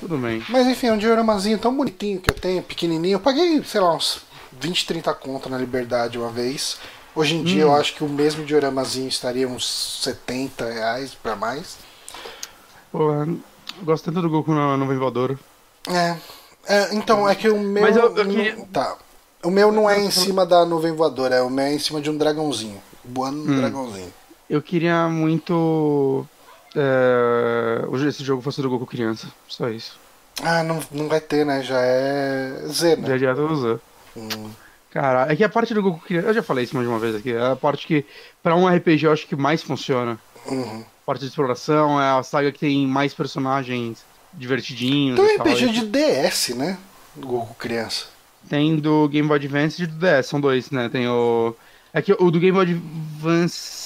[0.00, 0.42] Tudo bem.
[0.48, 3.14] Mas enfim, é um dioramazinho tão bonitinho que eu tenho, pequenininho.
[3.16, 4.22] Eu paguei, sei lá, uns
[4.60, 6.78] 20, 30 conto na Liberdade uma vez.
[7.14, 7.44] Hoje em hum.
[7.44, 11.76] dia eu acho que o mesmo dioramazinho estaria uns 70 reais pra mais.
[12.90, 13.10] Pô,
[13.82, 15.38] gosto tanto do Goku no, no Voador.
[15.88, 16.16] É,
[16.66, 17.82] é, então é que o meu.
[17.82, 18.56] Mas eu, eu queria...
[18.72, 18.96] Tá.
[19.44, 22.00] O meu não é em cima da nuvem voadora, é o meu é em cima
[22.00, 22.80] de um dragãozinho.
[23.04, 23.56] Voando no hum.
[23.56, 24.12] dragãozinho.
[24.48, 26.26] Eu queria muito.
[26.74, 29.28] É, esse jogo fosse do Goku criança.
[29.48, 29.98] Só isso.
[30.42, 31.62] Ah, não, não vai ter, né?
[31.62, 33.08] Já é Z, né?
[33.08, 33.78] Já é direto do Z.
[34.16, 34.50] Hum.
[34.90, 36.28] Cara, é que a parte do Goku criança.
[36.28, 37.32] Eu já falei isso mais de uma vez aqui.
[37.32, 38.04] É a parte que,
[38.42, 40.18] pra um RPG, eu acho que mais funciona.
[40.46, 40.80] Uhum.
[40.80, 45.18] A parte de exploração, é a saga que tem mais personagens divertidinhos.
[45.18, 46.78] Tem um RPG de DS, né?
[47.14, 48.06] Do Goku criança.
[48.48, 50.88] Tem do Game Boy Advance e do DS, são dois, né?
[50.88, 51.54] Tem o.
[51.94, 53.82] É que o do Game Boy Advance.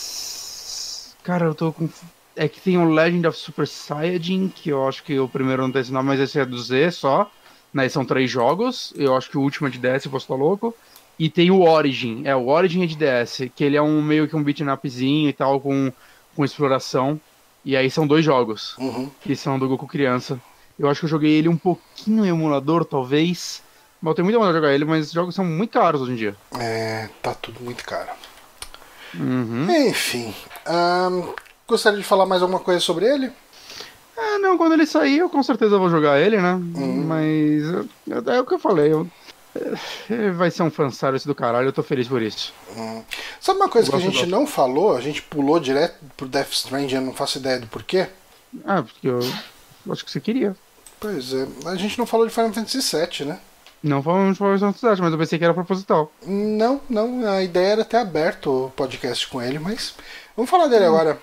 [1.25, 1.89] Cara, eu tô com.
[2.37, 5.73] É que tem o Legend of Super Saiyajin, que eu acho que o primeiro não
[5.73, 7.31] tem esse nome, mas esse é do Z só.
[7.73, 7.89] Né?
[7.89, 8.93] São três jogos.
[8.95, 10.75] Eu acho que o último é de DS, se posso estar louco.
[11.19, 12.23] E tem o Origin.
[12.25, 15.29] É, o Origin é de DS, que ele é um meio que um beat'em upzinho
[15.31, 15.91] e tal, com,
[16.35, 17.19] com exploração.
[17.65, 19.11] E aí são dois jogos, uhum.
[19.21, 20.41] que são do Goku criança.
[20.79, 23.63] Eu acho que eu joguei ele um pouquinho em emulador, talvez.
[24.05, 26.17] Eu tenho muita vontade de jogar ele, mas os jogos são muito caros hoje em
[26.17, 26.37] dia.
[26.59, 28.11] É, tá tudo muito caro.
[29.15, 29.67] Uhum.
[29.89, 30.35] Enfim.
[31.67, 33.33] Gostaria de falar mais alguma coisa sobre ele?
[34.17, 36.55] É, não, quando ele sair eu com certeza vou jogar ele, né?
[36.55, 37.05] Uhum.
[37.07, 39.07] Mas é, é, o que eu falei, eu
[40.11, 42.53] é, vai ser um fanservice do caralho, eu tô feliz por isso.
[42.77, 43.03] Hum.
[43.41, 44.97] Sabe uma coisa que a gente não falou?
[44.97, 48.09] A gente pulou direto pro Death Stranding, eu não faço ideia do porquê.
[48.65, 49.21] Ah, porque eu
[49.91, 50.55] acho que você queria.
[51.01, 53.39] Pois é, a gente não falou de Final Fantasy VII, né?
[53.87, 56.13] Não falamos de Fantasy VII, mas eu pensei que era proposital.
[56.27, 59.95] Não, não, a ideia era ter aberto o podcast com ele, mas
[60.37, 60.89] vamos falar dele hum.
[60.89, 61.19] agora.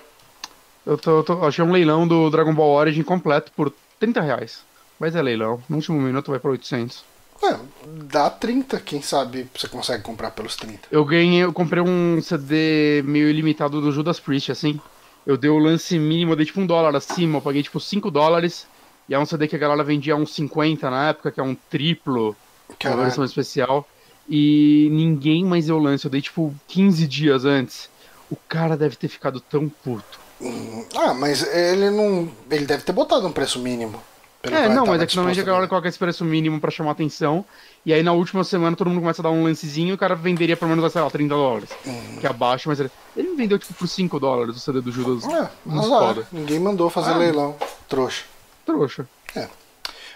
[0.86, 4.62] Eu tô, tô, achei um leilão do Dragon Ball Origin completo por 30 reais.
[4.98, 7.04] Mas é leilão, no último minuto vai pra 800.
[7.42, 7.58] É,
[8.04, 10.88] dá 30, quem sabe você consegue comprar pelos 30.
[10.90, 14.80] Eu ganhei, eu comprei um CD meio ilimitado do Judas Priest, assim.
[15.26, 18.10] Eu dei o lance mínimo, eu dei tipo um dólar acima, eu paguei tipo 5
[18.10, 18.66] dólares.
[19.06, 21.54] E é um CD que a galera vendia uns 50 na época, que é um
[21.54, 22.34] triplo,
[22.78, 23.00] Caralho.
[23.00, 23.86] uma versão especial.
[24.28, 27.90] E ninguém mais deu lance, eu dei tipo 15 dias antes.
[28.30, 30.18] O cara deve ter ficado tão puto.
[30.40, 32.28] Hum, ah, mas ele não.
[32.50, 34.02] Ele deve ter botado um preço mínimo.
[34.42, 37.44] É, não, mas é que normalmente a galera coloca esse preço mínimo pra chamar atenção.
[37.84, 40.14] E aí na última semana todo mundo começa a dar um lancezinho e o cara
[40.14, 41.70] venderia pelo menos, sei lá, 30 dólares.
[41.86, 42.16] Uhum.
[42.20, 45.24] Que é abaixo, mas ele, ele vendeu tipo por 5 dólares o CD do Judas.
[45.24, 46.26] É, azar.
[46.30, 47.56] Ninguém mandou fazer ah, leilão.
[47.88, 48.24] Trouxa.
[48.66, 49.08] Trouxa.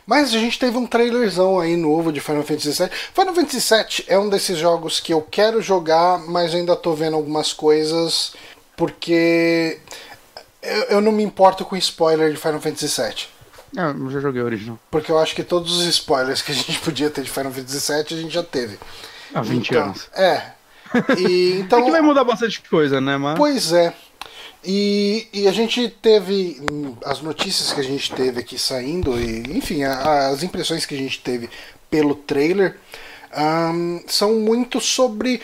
[0.09, 0.14] É.
[0.14, 2.90] Mas a gente teve um trailerzão aí novo de Final Fantasy VII.
[3.14, 7.14] Final Fantasy VII é um desses jogos que eu quero jogar, mas ainda tô vendo
[7.14, 8.32] algumas coisas
[8.76, 9.78] porque
[10.62, 13.38] eu, eu não me importo com spoiler de Final Fantasy VII.
[13.76, 14.78] Ah, eu já joguei o original.
[14.90, 17.92] Porque eu acho que todos os spoilers que a gente podia ter de Final Fantasy
[17.92, 18.78] VII a gente já teve.
[19.34, 20.09] Há 20 então, anos.
[20.14, 20.52] É.
[21.18, 23.36] E, então, é que vai mudar bastante coisa, né, mas...
[23.36, 23.92] Pois é.
[24.64, 26.61] E, e, a gente teve
[27.04, 30.98] as notícias que a gente teve aqui saindo, e enfim, a, as impressões que a
[30.98, 31.48] gente teve
[31.88, 32.76] pelo trailer
[33.36, 35.40] um, são muito sobre.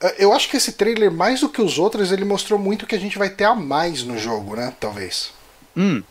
[0.00, 2.94] Eh, eu acho que esse trailer, mais do que os outros, ele mostrou muito que
[2.94, 4.72] a gente vai ter a mais no jogo, né?
[4.78, 5.30] Talvez.
[5.76, 6.02] Hum.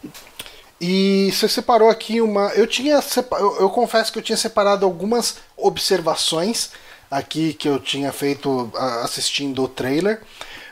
[0.79, 2.49] E você separou aqui uma.
[2.49, 2.99] Eu tinha.
[3.31, 6.71] Eu, eu confesso que eu tinha separado algumas observações
[7.09, 8.71] aqui que eu tinha feito
[9.03, 10.21] assistindo o trailer.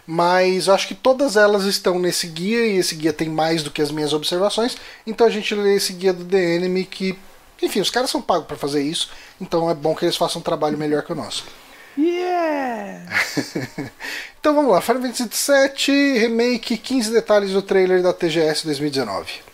[0.07, 3.81] Mas acho que todas elas estão nesse guia e esse guia tem mais do que
[3.81, 4.77] as minhas observações.
[5.05, 7.17] Então a gente lê esse guia do The Enemy que.
[7.61, 9.09] Enfim, os caras são pagos para fazer isso.
[9.41, 11.45] Então é bom que eles façam um trabalho melhor que o nosso.
[11.97, 13.05] Yeah!
[14.39, 15.51] então vamos lá, Final Fantasy
[15.87, 19.44] VII Remake, 15 detalhes do trailer da TGS 2019.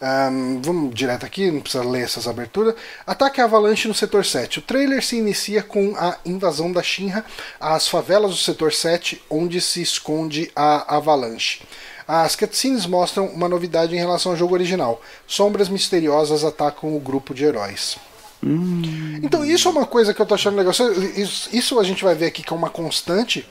[0.00, 2.74] Um, vamos direto aqui, não precisa ler essas aberturas.
[3.06, 4.60] Ataque Avalanche no setor 7.
[4.60, 7.24] O trailer se inicia com a invasão da Shinra
[7.60, 11.62] às favelas do setor 7, onde se esconde a Avalanche.
[12.06, 15.02] As cutscenes mostram uma novidade em relação ao jogo original.
[15.26, 17.98] Sombras misteriosas atacam o grupo de heróis.
[18.42, 19.18] Hum.
[19.22, 20.72] Então isso é uma coisa que eu tô achando legal.
[20.72, 23.46] Isso, isso a gente vai ver aqui que é uma constante.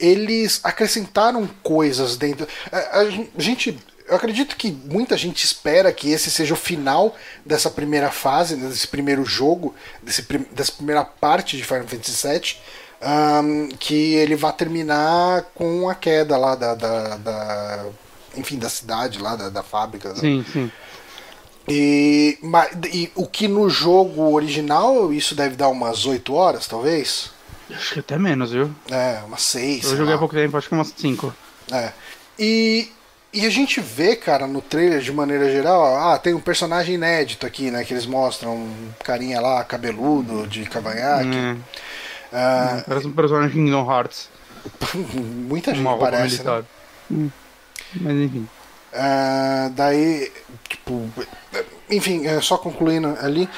[0.00, 2.48] Eles acrescentaram coisas dentro.
[2.72, 7.70] A, a gente eu acredito que muita gente espera que esse seja o final dessa
[7.70, 12.56] primeira fase, desse primeiro jogo, desse, dessa primeira parte de Final Fantasy VII,
[13.02, 17.86] um, que ele vá terminar com a queda lá da, da, da
[18.36, 20.10] enfim, da cidade lá, da, da fábrica.
[20.10, 20.16] Né?
[20.16, 20.72] Sim, sim.
[21.66, 22.38] E,
[22.92, 27.30] e o que no jogo original isso deve dar umas 8 horas, talvez?
[27.70, 28.70] Acho que até menos, viu?
[28.90, 29.84] É, umas 6.
[29.92, 31.34] Eu joguei há pouco tempo, acho que umas 5.
[31.72, 31.92] É.
[32.38, 32.92] E
[33.34, 37.44] e a gente vê, cara, no trailer de maneira geral, ah, tem um personagem inédito
[37.44, 37.84] aqui, né?
[37.84, 41.36] Que eles mostram um carinha lá, cabeludo, de cavanhaque.
[41.36, 41.58] Hum.
[42.32, 44.28] Ah, parece um personagem de Kingdom Hearts.
[45.48, 46.42] Muita gente parece.
[46.44, 46.64] Né?
[47.10, 47.30] Hum.
[47.96, 48.48] Mas enfim.
[48.92, 50.32] Ah, daí,
[50.68, 51.10] tipo,
[51.90, 53.48] enfim, é, só concluindo ali,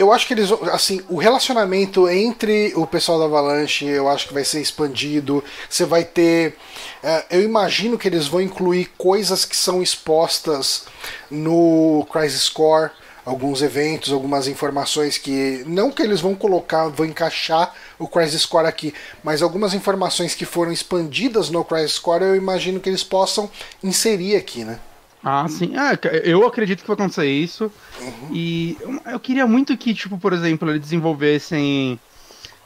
[0.00, 4.32] eu acho que eles, assim, o relacionamento entre o pessoal da Avalanche, eu acho que
[4.32, 5.44] vai ser expandido.
[5.68, 6.56] Você vai ter,
[7.04, 10.86] uh, eu imagino que eles vão incluir coisas que são expostas
[11.30, 12.92] no Crisis Core,
[13.26, 18.68] alguns eventos, algumas informações que não que eles vão colocar, vão encaixar o Crisis Core
[18.68, 23.50] aqui, mas algumas informações que foram expandidas no Crisis Core, eu imagino que eles possam
[23.84, 24.78] inserir aqui, né?
[25.22, 25.72] Ah, sim.
[25.76, 27.70] Ah, eu acredito que vai acontecer isso.
[28.00, 28.28] Uhum.
[28.32, 31.98] E eu queria muito que, tipo, por exemplo, eles desenvolvessem.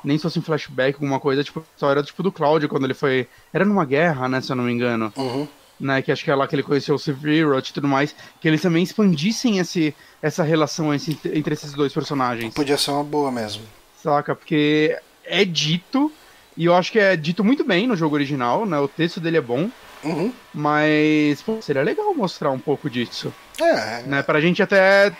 [0.03, 2.95] Nem se fosse um flashback, alguma coisa, tipo, a história tipo, do Cláudio quando ele
[2.95, 3.27] foi.
[3.53, 5.13] Era numa guerra, né, se eu não me engano.
[5.17, 5.49] Uhum.
[5.81, 8.15] Né, que acho que é lá que ele conheceu o Sephiroth e tudo mais.
[8.41, 12.55] Que eles também expandissem esse, essa relação esse, entre esses dois personagens.
[12.55, 13.63] Podia ser uma boa mesmo.
[14.01, 14.37] Saca?
[14.37, 16.13] Porque é dito.
[16.57, 18.79] E eu acho que é dito muito bem no jogo original, né?
[18.79, 19.69] O texto dele é bom.
[20.05, 20.33] Uhum.
[20.53, 23.33] Mas pô, seria legal mostrar um pouco disso.
[23.61, 24.03] É.
[24.03, 25.13] Né, pra gente até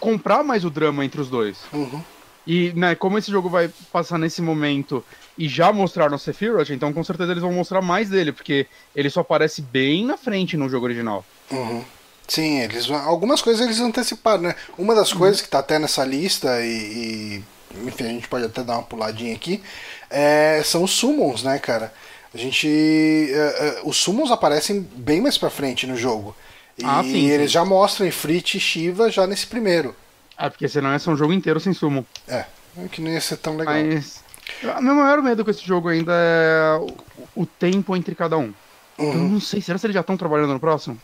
[0.00, 1.58] comprar mais o drama entre os dois.
[1.72, 2.02] Uhum.
[2.46, 5.04] E, né, como esse jogo vai passar nesse momento
[5.38, 8.66] e já mostrar no Sephiroth, então com certeza eles vão mostrar mais dele, porque
[8.96, 11.24] ele só aparece bem na frente no jogo original.
[11.50, 11.84] Uhum.
[12.26, 14.54] Sim, eles algumas coisas eles anteciparam, né?
[14.76, 15.18] Uma das uhum.
[15.18, 17.44] coisas que tá até nessa lista e, e,
[17.86, 19.62] enfim, a gente pode até dar uma puladinha aqui,
[20.10, 21.92] é, são os summons, né, cara?
[22.34, 22.66] A gente.
[22.66, 26.34] Uh, uh, os summons aparecem bem mais pra frente no jogo.
[26.78, 27.54] E ah, sim, eles sim.
[27.54, 29.94] já mostram Ifrit e Shiva já nesse primeiro.
[30.38, 32.04] É, porque senão ia ser um jogo inteiro sem summon.
[32.26, 32.46] É,
[32.90, 33.74] que não ia ser tão legal.
[33.74, 34.22] Mas.
[34.62, 38.52] Meu maior medo com esse jogo ainda é o, o tempo entre cada um.
[38.98, 39.12] Uhum.
[39.12, 41.00] Eu não sei, será que eles já estão trabalhando no próximo?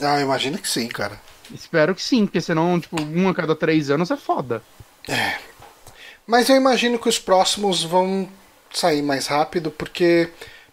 [0.00, 1.20] Ah, imagino que sim, cara.
[1.52, 4.62] Espero que sim, porque senão, tipo, um a cada três anos é foda.
[5.08, 5.36] É.
[6.26, 8.28] Mas eu imagino que os próximos vão
[8.72, 10.30] sair mais rápido, porque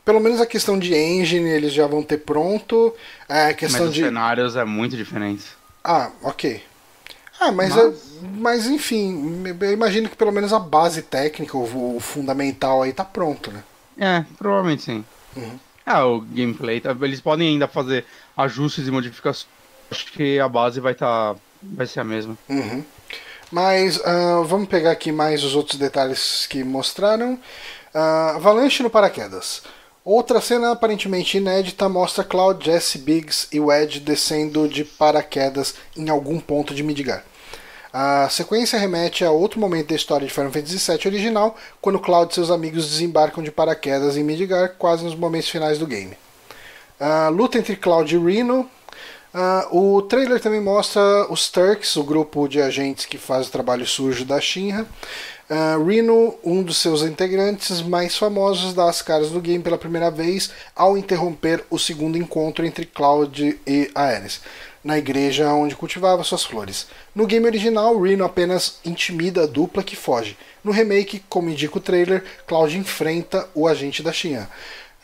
[0.09, 2.91] pelo menos a questão de engine eles já vão ter pronto.
[3.27, 4.01] A questão mas de.
[4.01, 5.45] Os cenários é muito diferente.
[5.83, 6.63] Ah, ok.
[7.39, 7.77] Ah, mas, mas...
[7.77, 7.93] É,
[8.39, 13.05] mas enfim, eu imagino que pelo menos a base técnica, o, o fundamental aí tá
[13.05, 13.63] pronto, né?
[13.99, 15.05] É, provavelmente sim.
[15.35, 15.59] Uhum.
[15.85, 18.03] Ah, o gameplay, tá, eles podem ainda fazer
[18.35, 19.47] ajustes e modificações.
[19.91, 21.35] Acho que a base vai estar.
[21.35, 22.35] Tá, vai ser a mesma.
[22.49, 22.83] Uhum.
[23.51, 27.33] Mas uh, vamos pegar aqui mais os outros detalhes que mostraram.
[27.93, 29.61] Uh, Avalanche no paraquedas.
[30.03, 36.39] Outra cena aparentemente inédita mostra Cloud, Jesse, Biggs e Wedge descendo de paraquedas em algum
[36.39, 37.23] ponto de Midgar.
[37.91, 42.31] A sequência remete a outro momento da história de Final Fantasy VII original, quando Cloud
[42.31, 46.17] e seus amigos desembarcam de paraquedas em Midgar, quase nos momentos finais do game.
[46.99, 48.69] A luta entre Cloud e Reno.
[49.33, 53.85] Uh, o trailer também mostra os Turks, o grupo de agentes que faz o trabalho
[53.85, 54.87] sujo da Shinra,
[55.49, 60.11] Uh, Reno, um dos seus integrantes mais famosos, dá as caras no game pela primeira
[60.11, 64.41] vez ao interromper o segundo encontro entre Cloud e Aeris,
[64.83, 66.85] na igreja onde cultivava suas flores.
[67.15, 70.37] No game original, Reno apenas intimida a dupla que foge.
[70.63, 74.47] No remake, como indica o trailer, Cloud enfrenta o agente da Xian.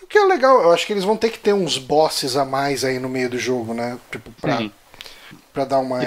[0.06, 2.46] O que é legal, eu acho que eles vão ter que ter uns bosses a
[2.46, 3.98] mais aí no meio do jogo, né?
[4.12, 4.70] Tipo, pra,
[5.52, 6.00] pra dar uma.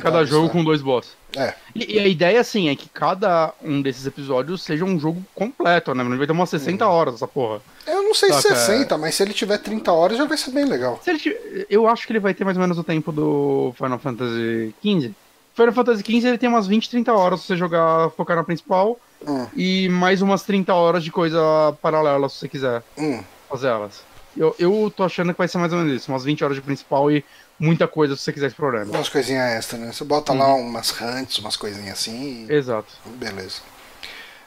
[0.00, 1.12] Cada jogo com dois bosses.
[1.36, 1.52] É.
[1.74, 5.94] E, e, a ideia, assim, é que cada um desses episódios seja um jogo completo,
[5.94, 6.02] né?
[6.02, 6.90] Não vai ter umas 60 uhum.
[6.90, 7.60] horas essa porra.
[7.86, 10.64] Eu não sei se 60, mas se ele tiver 30 horas já vai ser bem
[10.64, 10.98] legal.
[11.04, 14.74] Tiver, eu acho que ele vai ter mais ou menos o tempo do Final Fantasy
[14.82, 15.12] XV.
[15.54, 18.98] Final Fantasy XV ele tem umas 20, 30 horas se você jogar, focar na principal,
[19.26, 19.46] Hum.
[19.54, 21.38] e mais umas 30 horas de coisa
[21.80, 23.22] paralela, se você quiser Hum.
[23.52, 24.00] Fazer elas.
[24.36, 26.62] Eu, eu tô achando que vai ser mais ou menos isso, umas 20 horas de
[26.62, 27.22] principal e
[27.58, 28.90] muita coisa se você quiser explorando.
[28.90, 29.92] Umas coisinhas extra, né?
[29.92, 30.38] Você bota Uhum.
[30.38, 32.52] lá umas hunts, umas coisinhas assim e...
[32.52, 32.88] Exato.
[33.16, 33.60] Beleza.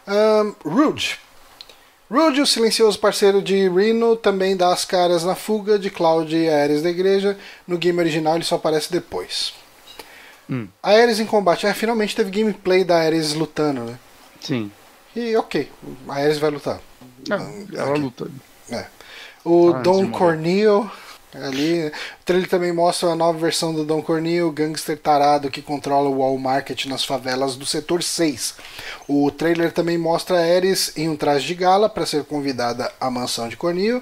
[0.08, 1.20] Ahn, Rude.
[2.10, 6.50] Rude, o silencioso parceiro de Reno, também dá as caras na fuga de Cloud e
[6.50, 7.38] Ares da igreja.
[7.68, 9.54] No game original ele só aparece depois.
[10.50, 10.68] Hum.
[10.82, 11.66] A Ares em combate.
[11.66, 13.98] É, finalmente teve gameplay da Ares lutando, né?
[14.42, 14.72] Sim.
[15.16, 15.70] E ok,
[16.08, 16.80] a Ares vai lutar.
[17.30, 18.00] É, ela aqui.
[18.02, 18.28] luta.
[19.46, 20.10] O Ah, Don.
[20.12, 20.90] Corneo
[21.34, 21.88] ali.
[21.88, 21.92] O
[22.26, 26.38] trailer também mostra a nova versão do Don Corneo, gangster tarado que controla o Wall
[26.38, 28.56] Market nas favelas do setor 6.
[29.08, 33.12] O trailer também mostra a Ares em um traje de gala para ser convidada à
[33.12, 34.02] mansão de Corneo.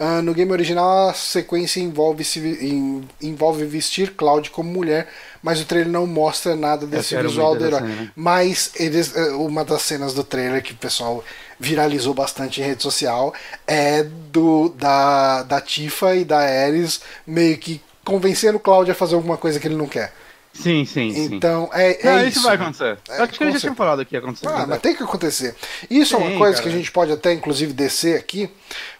[0.00, 5.08] Ah, no game original, a sequência envolve, se em- envolve vestir Cloud como mulher,
[5.42, 7.80] mas o trailer não mostra nada desse visual do herói.
[7.80, 8.10] né?
[8.14, 11.24] Mas eles, eh, uma das cenas do trailer que o pessoal
[11.58, 13.34] viralizou bastante em rede social
[13.66, 19.14] é do da, da Tifa e da Ares meio que convencendo o Cloud a fazer
[19.14, 20.12] alguma coisa que ele não quer.
[20.52, 21.34] Sim, sim, sim.
[21.34, 22.38] Então, é, é Não, isso.
[22.38, 22.98] isso vai acontecer.
[23.08, 24.48] É, Acho que ele já tinha falado ia acontecer.
[24.48, 24.66] Ah, né?
[24.70, 25.54] mas tem que acontecer.
[25.88, 26.62] Isso é uma coisa cara.
[26.62, 28.50] que a gente pode até, inclusive, descer aqui,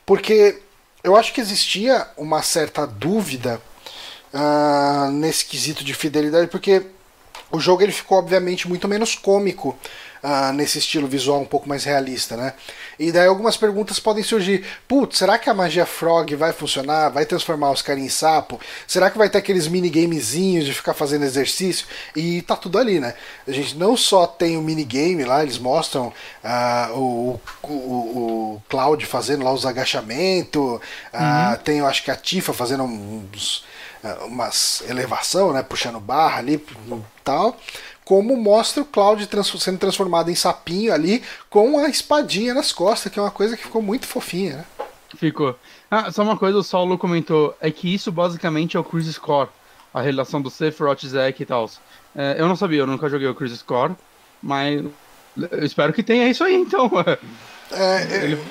[0.06, 0.60] porque
[1.02, 3.60] eu acho que existia uma certa dúvida
[4.32, 6.82] ah, nesse quesito de fidelidade, porque
[7.50, 9.76] o jogo ele ficou, obviamente, muito menos cômico
[10.22, 12.52] ah, nesse estilo visual um pouco mais realista, né?
[12.98, 14.64] E daí algumas perguntas podem surgir.
[14.86, 17.10] Putz, será que a magia Frog vai funcionar?
[17.10, 18.60] Vai transformar os caras em sapo?
[18.86, 21.86] Será que vai ter aqueles minigamezinhos de ficar fazendo exercício?
[22.16, 23.14] E tá tudo ali, né?
[23.46, 26.12] A gente não só tem o minigame lá, eles mostram
[26.42, 30.80] ah, o, o, o Cloud fazendo lá os agachamentos,
[31.12, 33.64] ah, tem eu acho que a Tifa fazendo uns
[34.26, 37.56] umas elevação, né, puxando barra ali e tal,
[38.08, 43.12] como mostra o Cloud trans- sendo transformado em sapinho ali com a espadinha nas costas,
[43.12, 44.64] que é uma coisa que ficou muito fofinha, né?
[45.18, 45.54] Ficou.
[45.90, 49.50] Ah, só uma coisa, o Saulo comentou, é que isso basicamente é o Cruise Score,
[49.92, 51.70] a relação do Sephiroth, Zack e tal.
[52.16, 53.92] É, eu não sabia, eu nunca joguei o Cruise Score,
[54.42, 54.82] mas
[55.36, 56.90] eu espero que tenha isso aí então.
[57.70, 58.42] É, Ele-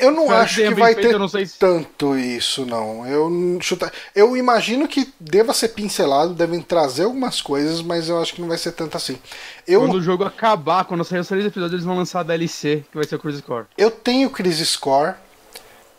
[0.00, 3.06] eu não Espero acho que vai feito, ter se- tanto isso, não.
[3.06, 3.92] Eu chuta...
[4.14, 8.48] eu imagino que deva ser pincelado, devem trazer algumas coisas, mas eu acho que não
[8.48, 9.18] vai ser tanto assim.
[9.66, 12.84] Eu, Quando o jogo acabar, quando sair os três episódios, eles vão lançar a DLC,
[12.90, 13.66] que vai ser o Cruise Score.
[13.78, 15.14] eu tenho Crisis Score,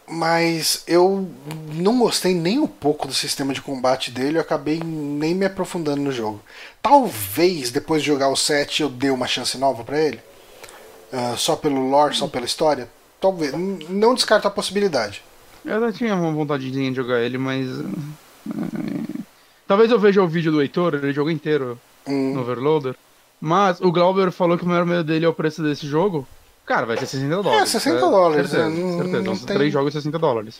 [0.07, 1.27] mas eu
[1.73, 6.01] não gostei nem um pouco do sistema de combate dele, eu acabei nem me aprofundando
[6.01, 6.41] no jogo.
[6.81, 10.19] Talvez depois de jogar o 7 eu dê uma chance nova pra ele.
[11.13, 12.89] Ah, só pelo lore, só pela história.
[13.21, 13.53] Talvez.
[13.87, 15.21] Não descarto a possibilidade.
[15.63, 17.67] Eu já tinha uma vontadezinha de jogar ele, mas.
[17.69, 19.21] eh,
[19.67, 22.33] Talvez eu veja o vídeo do Heitor, ele jogou inteiro Hum.
[22.33, 22.95] no Overloader.
[23.39, 26.27] Mas o Glauber falou que o maior medo dele é o preço desse jogo.
[26.65, 27.69] Cara, vai ser 60 dólares.
[27.69, 29.21] 60 dólares, Certeza, é, não- certeza.
[29.23, 30.59] não São tem- três jogos 60 dólares.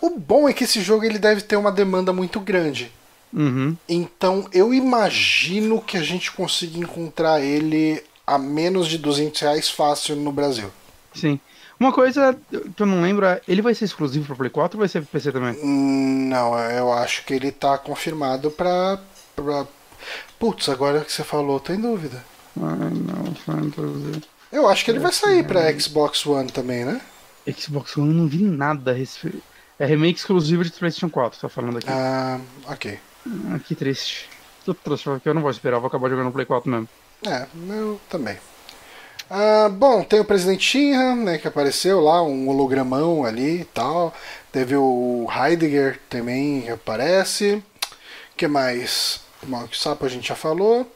[0.00, 2.90] O bom é que esse jogo ele deve ter uma demanda muito grande.
[3.32, 3.76] Uhum.
[3.88, 10.16] Então eu imagino que a gente consiga encontrar ele a menos de 200 reais fácil
[10.16, 10.70] no Brasil.
[11.14, 11.38] Sim.
[11.78, 14.80] Uma coisa que eu não lembro é, ele vai ser exclusivo para Play 4 ou
[14.80, 15.58] vai ser pro PC também?
[15.62, 18.98] Hum, Não, eu acho que ele tá confirmado pra.
[19.34, 19.66] pra...
[20.38, 22.24] Putz, agora que você falou, tô em dúvida.
[22.60, 24.22] Ai, não, Fantasy.
[24.52, 27.00] Eu acho que ele vai sair pra Xbox One também, né?
[27.56, 29.42] Xbox One eu não vi nada a respeito.
[29.78, 31.88] É remake exclusivo de PlayStation 4, tá falando aqui.
[31.90, 32.98] Ah, ok.
[33.52, 34.28] Ah, que triste.
[34.64, 36.88] Tô triste, porque eu não vou esperar, vou acabar jogando no Play 4 mesmo.
[37.26, 38.36] É, eu também.
[39.30, 44.14] Ah, bom, tem o presidente Shinra, né, que apareceu lá, um hologramão ali e tal.
[44.52, 47.62] Teve o Heidegger também que aparece.
[48.36, 49.20] que mais?
[49.42, 50.86] Bom, o Sapo a gente já falou.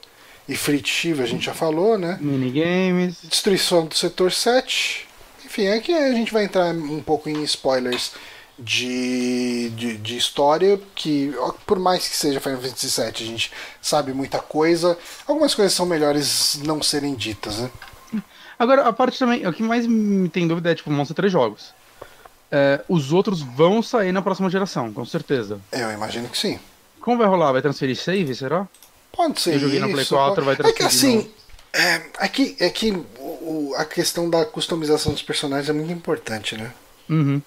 [0.48, 2.16] E Fritz Shiva a gente já falou, né?
[2.20, 3.16] Minigames.
[3.22, 5.06] Destruição do setor 7.
[5.44, 8.12] Enfim, aqui a gente vai entrar um pouco em spoilers
[8.58, 11.32] de, de, de história, que
[11.66, 14.98] por mais que seja Final Fantasy VII, a gente sabe muita coisa.
[15.26, 17.70] Algumas coisas são melhores não serem ditas, né?
[18.58, 21.32] Agora, a parte também, o que mais me tem dúvida é, tipo, vão ser três
[21.32, 21.72] jogos.
[22.50, 25.60] É, os outros vão sair na próxima geração, com certeza.
[25.70, 26.58] Eu imagino que sim.
[27.00, 27.52] Como vai rolar?
[27.52, 28.66] Vai transferir save, será?
[29.12, 29.86] Pode ser Eu joguei isso.
[29.86, 31.30] na Play 4, vai é que transferir assim,
[31.72, 36.56] é, é que, é que o- a questão da customização dos personagens é muito importante,
[36.56, 36.72] né?
[37.08, 37.40] Uhum.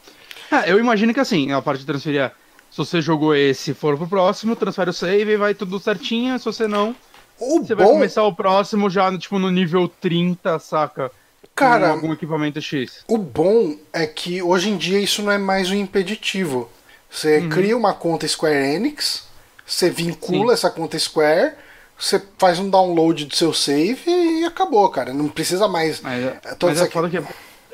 [0.50, 2.32] Ah, eu imagino que assim, a parte de transferir é,
[2.70, 6.38] se você jogou esse e for pro próximo, transfere o save e vai tudo certinho,
[6.38, 6.96] se você não,
[7.42, 11.12] O você vai bom, começar o próximo já, tipo, no nível 30, saca?
[11.56, 13.04] Cara- Com algum equipamento X.
[13.08, 16.70] o bom é que hoje em dia isso não é mais um impeditivo.
[17.10, 17.50] Você Uhum.
[17.50, 19.28] cria uma conta Square Enix,
[19.66, 21.54] você vincula essa conta Square,
[22.00, 25.14] você faz um download do seu save e acabou, cara.
[25.14, 26.00] Não precisa mais.
[26.00, 27.24] Mas, é, É, mas é, que é,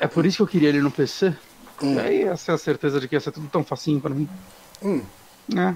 [0.00, 1.32] é por isso que eu queria ele no PC.
[1.80, 1.94] Hum.
[1.94, 4.28] E aí essa é a certeza de que ia ser tudo tão facinho pra mim.
[4.82, 5.02] Hum.
[5.56, 5.74] É.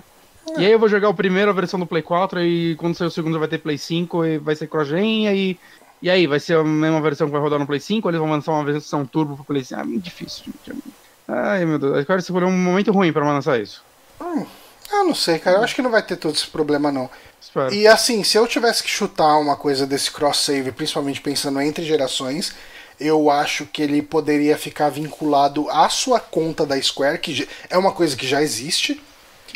[0.59, 3.07] E aí eu vou jogar o primeiro, a versão do Play 4, e quando sair
[3.07, 5.59] o segundo vai ter Play 5 e vai ser cross-gen, e aí...
[6.03, 8.21] E aí, vai ser a mesma versão que vai rodar no Play 5, ou eles
[8.21, 9.81] vão lançar uma versão turbo pro Play 5?
[9.81, 10.83] Ah, muito difícil, gente.
[11.29, 11.97] Ai, meu Deus.
[11.97, 13.85] Agora escolheu um momento ruim pra lançar isso.
[14.21, 14.45] Hum,
[14.91, 15.59] eu não sei, cara.
[15.59, 17.09] Eu acho que não vai ter todo esse problema, não.
[17.41, 17.73] Espero.
[17.73, 22.53] E assim, se eu tivesse que chutar uma coisa desse cross-save, principalmente pensando entre gerações,
[22.99, 27.93] eu acho que ele poderia ficar vinculado à sua conta da Square, que é uma
[27.93, 29.01] coisa que já existe,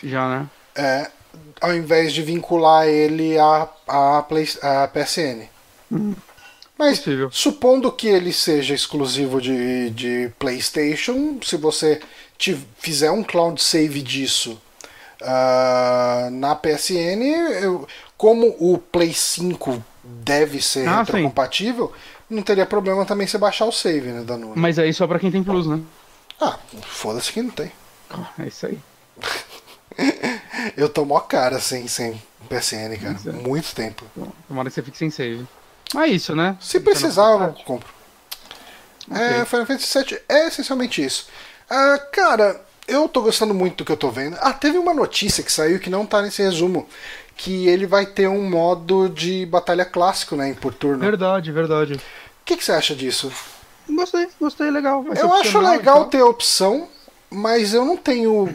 [0.03, 0.47] Já, né?
[0.77, 1.11] É,
[1.61, 5.49] ao invés de vincular ele à, à, Play, à PSN.
[6.79, 7.31] Mas Possível.
[7.33, 12.01] supondo que ele seja exclusivo de, de PlayStation, se você
[12.37, 14.61] te- fizer um cloud save disso
[15.22, 17.22] ah, na PSN,
[17.62, 17.87] eu-
[18.18, 21.93] como o Play 5 deve ser Ah, retrocompatível,
[22.29, 24.57] não teria problema também você baixar o save né, da nuvem.
[24.57, 25.81] Mas aí só pra quem tem Plus, né?
[26.41, 27.72] Ah, foda-se que não tem.
[28.39, 28.79] É isso aí.
[30.76, 33.16] Eu tô mó cara sem, sem PSN, cara.
[33.26, 33.32] É.
[33.32, 34.05] Muito tempo.
[34.49, 35.47] Tomara que você fique sem save.
[35.94, 36.57] Mas é isso, né?
[36.61, 37.88] Se precisar, eu compro.
[39.11, 41.28] É, Final Fantasy VII é essencialmente isso.
[41.70, 44.36] Ah, cara, eu tô gostando muito do que eu tô vendo.
[44.40, 46.88] Ah, teve uma notícia que saiu que não tá nesse resumo.
[47.36, 50.99] Que ele vai ter um modo de batalha clássico, né, por turno.
[50.99, 52.01] O Verdade, verdade.
[52.44, 53.30] que, que você acha disso?
[53.88, 55.05] Gostei, gostei, legal.
[55.14, 56.05] Eu acho legal tal.
[56.07, 56.88] ter a opção,
[57.30, 58.49] mas eu não tenho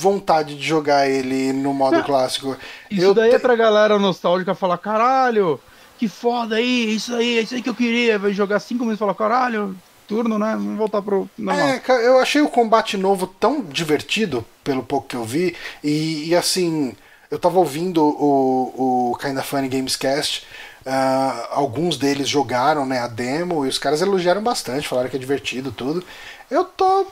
[0.00, 2.56] vontade de jogar ele no modo Não, clássico.
[2.90, 5.60] Isso eu daí te- é pra galera nostálgica falar, caralho,
[5.98, 8.18] que foda aí, isso aí, é isso aí que eu queria.
[8.18, 9.76] Vai jogar cinco minutos e falar, caralho,
[10.06, 10.52] turno, né?
[10.52, 11.68] Vamos voltar pro normal.
[11.68, 16.36] É, eu achei o combate novo tão divertido, pelo pouco que eu vi, e, e,
[16.36, 16.94] assim,
[17.30, 20.46] eu tava ouvindo o, o Kinda Funny Gamescast,
[20.86, 25.18] ah, alguns deles jogaram né, a demo, e os caras elogiaram bastante, falaram que é
[25.18, 26.04] divertido tudo.
[26.48, 27.06] Eu tô,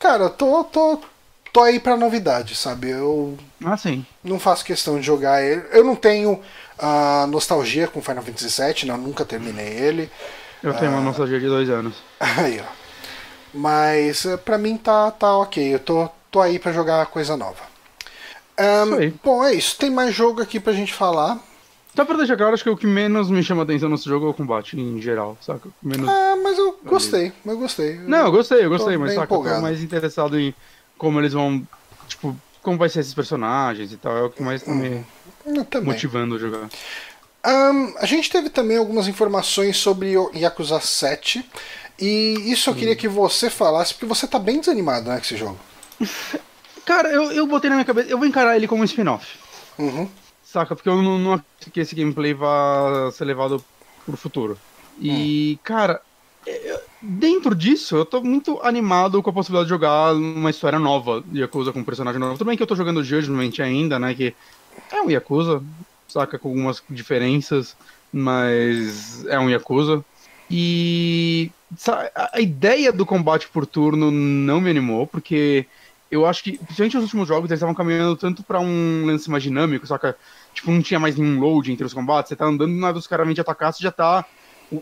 [0.00, 1.00] cara, tô, tô,
[1.56, 2.90] tô aí pra novidade, sabe?
[2.90, 3.34] Eu
[3.64, 4.04] Ah, sim.
[4.22, 5.62] não faço questão de jogar ele.
[5.72, 6.38] Eu não tenho
[6.78, 10.10] ah, nostalgia com Final Fantasy VII, não, nunca terminei ele.
[10.62, 11.94] Eu tenho uma nostalgia de dois anos.
[12.20, 12.64] Aí, ó.
[13.54, 15.74] Mas eh, pra mim tá, tá ok.
[15.74, 17.62] Eu tô, tô aí pra jogar coisa nova.
[18.58, 19.14] Aí.
[19.24, 19.78] bom, é isso.
[19.78, 21.38] Tem mais jogo aqui pra gente falar.
[21.94, 24.28] Só pra deixar claro, acho que o que menos me chama atenção nesse jogo é
[24.28, 25.70] o combate em geral, saca?
[25.82, 26.06] Menos...
[26.06, 27.32] Ah, mas eu gostei.
[27.46, 27.94] Eu gostei.
[28.00, 30.54] Não, eu gostei, eu gostei, Tô mas saca, eu tô mais interessado em
[30.98, 31.66] como eles vão,
[32.08, 35.04] tipo, como vai ser esses personagens e tal, é o que mais tá me
[35.44, 35.92] Eu também.
[35.92, 36.68] motivando a jogar.
[37.44, 41.48] Ahn, a gente teve também algumas informações sobre o Yakuza 7.
[41.98, 45.36] E isso eu queria que você falasse, porque você tá bem desanimado né, com esse
[45.36, 45.58] jogo.
[46.84, 49.38] Cara, eu, eu botei na minha cabeça, eu vou encarar ele como um spin-off.
[49.78, 50.08] Uhum.
[50.44, 50.76] Saca?
[50.76, 53.64] Porque eu não, não acredito que esse gameplay vá ser levado
[54.04, 54.58] pro futuro.
[55.00, 56.00] E, cara,
[56.46, 56.75] é,
[57.06, 61.40] dentro disso, eu tô muito animado com a possibilidade de jogar uma história nova de
[61.40, 62.38] Yakuza com um personagem novo.
[62.38, 64.14] Tudo bem que eu tô jogando Judgment ainda, né?
[64.14, 64.34] Que
[64.92, 65.62] é um Yakuza,
[66.08, 66.38] saca?
[66.38, 67.76] Com algumas diferenças,
[68.12, 70.04] mas é um Yakuza.
[70.50, 71.50] E
[72.14, 75.66] a ideia do combate por turno não me animou, porque
[76.10, 79.42] eu acho que, principalmente nos últimos jogos, eles estavam caminhando tanto pra um lance mais
[79.42, 80.16] dinâmico, saca?
[80.54, 83.26] Tipo, não tinha mais nenhum load entre os combates, você tá andando, nada os caras
[83.26, 84.24] vêm te atacar, você já tá.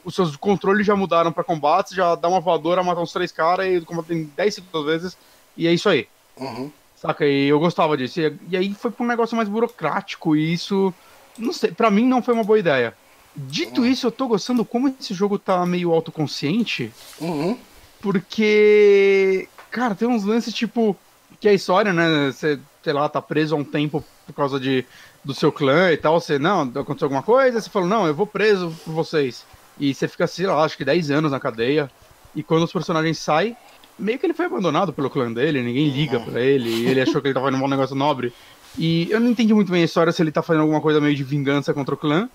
[0.05, 3.67] Os seus controles já mudaram pra combate, já dá uma voadora, mata uns três caras
[3.67, 5.17] e combate tem 10 segundos vezes,
[5.57, 6.09] e é isso aí.
[6.39, 6.71] Uhum.
[6.97, 7.27] Saca?
[7.27, 8.19] E eu gostava disso.
[8.21, 10.93] E, e aí foi pra um negócio mais burocrático, e isso.
[11.37, 12.95] Não sei, pra mim não foi uma boa ideia.
[13.37, 17.59] Dito isso, eu tô gostando como esse jogo tá meio autoconsciente, Uhum.
[18.01, 19.49] porque.
[19.71, 20.97] Cara, tem uns lances tipo.
[21.41, 22.31] Que é a história, né?
[22.33, 24.85] Você, sei lá, tá preso há um tempo por causa de,
[25.23, 26.19] do seu clã e tal.
[26.21, 27.61] Você, não, aconteceu alguma coisa.
[27.61, 29.45] Você falou, não, eu vou preso por vocês.
[29.79, 31.91] E você fica, sei lá, acho que 10 anos na cadeia.
[32.35, 33.57] E quando os personagens saem,
[33.99, 36.69] meio que ele foi abandonado pelo clã dele, ninguém liga pra ele.
[36.69, 38.33] E ele achou que ele tava fazendo um negócio nobre.
[38.77, 41.15] E eu não entendi muito bem a história se ele tá fazendo alguma coisa meio
[41.15, 42.29] de vingança contra o clã.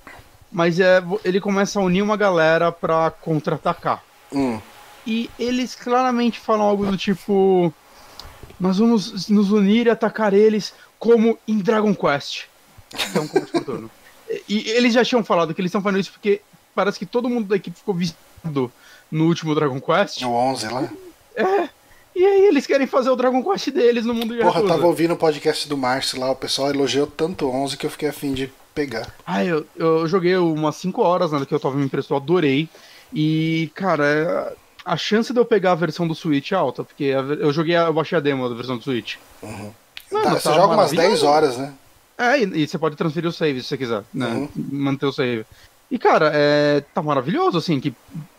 [0.52, 4.04] Mas é, ele começa a unir uma galera pra contra-atacar.
[4.32, 4.60] Hum.
[5.06, 7.74] E eles claramente falam algo do tipo:
[8.60, 12.46] Nós vamos nos unir e atacar eles como em Dragon Quest.
[12.90, 13.92] Que é um combate por turno.
[14.48, 16.42] E e eles já tinham falado que eles estão fazendo isso porque
[16.76, 18.72] parece que todo mundo da equipe ficou viciado
[19.12, 20.22] no último Dragon Quest.
[20.24, 20.90] O 11 lá.
[22.16, 24.74] E aí eles querem fazer o Dragon Quest deles no mundo de Porra, eu Yakuza.
[24.74, 27.90] tava ouvindo o podcast do Márcio lá, o pessoal elogiou tanto o 11 que eu
[27.92, 29.14] fiquei afim de pegar.
[29.26, 32.68] Ah, eu, eu joguei umas 5 horas né, que eu tava me emprestou, adorei.
[33.14, 34.54] E, cara, é-
[34.86, 37.94] a chance de eu pegar a versão do Switch é alta, porque eu joguei, eu
[37.94, 39.16] baixei a demo da versão do Switch.
[39.42, 39.72] Uhum.
[40.12, 41.08] Mano, Tá, você joga umas maravilhoso.
[41.10, 41.74] 10 horas, né?
[42.18, 44.50] É, e, e você pode transferir o save se você quiser, né?
[44.56, 45.46] Manter o save.
[45.92, 47.94] E, cara, é, tá maravilhoso, assim, que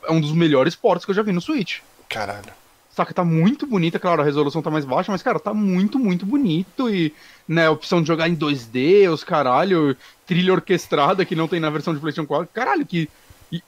[0.04, 1.78] é um dos melhores ports que eu já vi no Switch.
[2.08, 2.52] Caralho.
[2.92, 6.26] Saca, tá muito bonita, claro, a resolução tá mais baixa, mas, cara, tá muito, muito
[6.26, 6.88] bonito.
[6.90, 7.14] E,
[7.48, 9.96] né, a opção de jogar em 2D, os caralho,
[10.26, 12.48] trilha orquestrada que não tem na versão de PlayStation 4.
[12.52, 13.08] Caralho, que.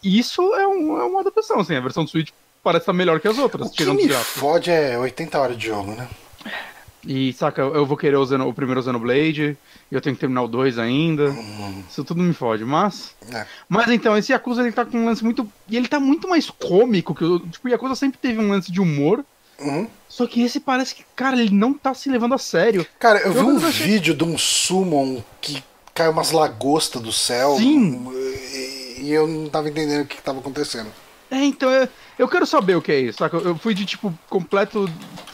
[0.03, 1.75] Isso é, um- é uma adaptação, assim.
[1.75, 2.31] A versão do Switch
[2.63, 5.93] parece estar melhor que as outras, O que me fode é 80 horas de jogo,
[5.93, 6.09] né?
[7.07, 9.57] E, saca, eu vou querer o, Xeno- o primeiro Xenoblade,
[9.91, 11.31] e eu tenho que terminar o 2 ainda.
[11.31, 11.83] Uhum.
[11.91, 13.15] Isso tudo me fode, mas.
[13.33, 13.45] É.
[13.69, 15.51] Mas então, esse Yakuza ele tá com um lance muito.
[15.69, 17.41] E ele tá muito mais cômico que o.
[17.41, 19.24] Tipo, o Yakuza sempre teve um lance de humor.
[19.59, 19.89] Uhum.
[20.09, 22.87] Só que esse parece que, cara, ele não tá se levando a sério.
[22.99, 25.62] Cara, eu vi Eu um achei- vídeo de um summon que
[25.95, 27.57] cai umas lagostas do céu.
[27.57, 28.07] Sim.
[28.12, 30.89] E, e eu não tava entendendo o que, que tava acontecendo.
[31.31, 31.89] É, então, eu,
[32.19, 33.37] eu quero saber o que é isso, saca?
[33.39, 34.89] Eu fui de, tipo, completo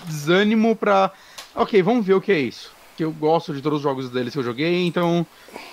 [0.06, 1.10] desânimo pra.
[1.54, 2.70] Ok, vamos ver o que é isso.
[2.96, 5.24] Que eu gosto de todos os jogos deles que eu joguei, então.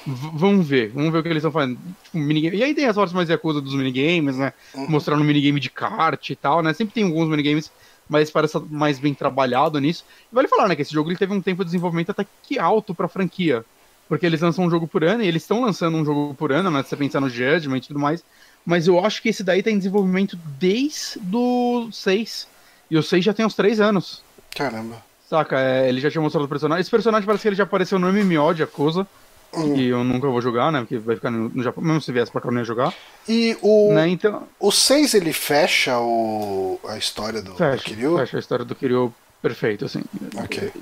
[0.06, 1.80] Vamos ver, vamos ver o que eles estão fazendo.
[2.04, 2.58] Tipo, minigame.
[2.58, 4.54] E aí tem as partes mais Yakuza dos minigames, né?
[4.88, 6.74] Mostrando minigame de kart e tal, né?
[6.74, 7.72] Sempre tem alguns minigames,
[8.08, 10.06] mas parece mais bem trabalhado nisso.
[10.32, 12.60] E vale falar, né, que esse jogo ele teve um tempo de desenvolvimento até que
[12.60, 13.66] alto pra franquia.
[14.08, 16.70] Porque eles lançam um jogo por ano, e eles estão lançando um jogo por ano,
[16.70, 16.84] né?
[16.84, 18.24] Se você pensar no Judgment e tudo mais.
[18.64, 22.48] Mas eu acho que esse daí tá em desenvolvimento desde do 6.
[22.92, 24.24] E o 6 já tem uns 3 anos.
[24.56, 25.04] Caramba.
[25.38, 25.60] Saca?
[25.60, 26.82] É, ele já tinha mostrado o personagem.
[26.82, 29.06] Esse personagem parece que ele já apareceu no MMO de Yakuza.
[29.52, 30.80] Que eu nunca vou jogar, né?
[30.82, 31.82] Porque vai ficar no, no Japão.
[31.84, 32.94] Mesmo se viesse pra cá, eu não ia jogar.
[33.28, 34.10] E o, Né?
[34.10, 38.18] Então, o 6 ele fecha o, a história do, do fecha, Kiryu?
[38.18, 40.02] fecha a história do Kiryu perfeito, assim.
[40.44, 40.74] Ok.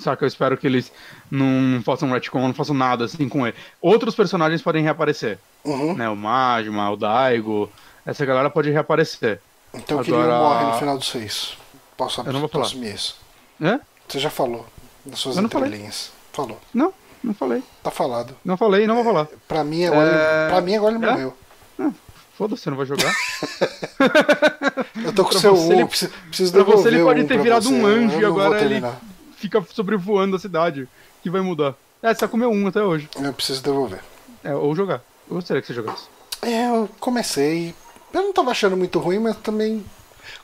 [0.00, 0.24] Saca?
[0.24, 0.90] Eu espero que eles
[1.30, 3.56] não, façam retcon, não façam nada assim com ele.
[3.80, 5.38] Outros personagens podem reaparecer.
[5.64, 5.94] Uhum.
[5.94, 6.08] Né?
[6.08, 7.70] O Majima, o Daigo.
[8.04, 9.40] Essa galera pode reaparecer.
[9.72, 11.56] Então o Kiryu Agora- morre no final do 6.
[11.96, 12.64] Posso, Eu não vou falar.
[12.64, 13.16] posso assumir isso.
[13.60, 13.78] É?
[14.08, 14.64] Você já falou
[15.04, 15.68] nas suas Eu não falei.
[15.68, 16.10] entrelinhas.
[16.32, 16.58] Falou.
[16.72, 16.92] Não,
[17.24, 17.62] não falei.
[17.82, 18.36] Tá falado.
[18.44, 19.26] Não falei, não vou falar.
[19.48, 21.10] Pra mim agora, É, ele, pra mim agora ele é?
[21.10, 21.34] morreu.
[22.36, 23.14] Foda-se, você não vai jogar.
[25.04, 27.26] Eu tô com Pra seu você, um, ele- preciso, pra devolver você, ele pode um
[27.26, 27.74] ter virado você.
[27.74, 28.82] um anjo e agora ele-.
[29.36, 30.88] Fica sobrevoando a cidade.
[31.22, 31.74] Que vai mudar.
[32.02, 33.08] É, você só comeu um até hoje.
[33.20, 34.00] Eu preciso devolver.
[34.44, 35.00] É, ou jogar.
[35.28, 36.04] Eu gostaria que você jogasse.
[36.42, 37.74] É, eu comecei.
[38.12, 39.84] Eu não tava achando muito ruim, mas também.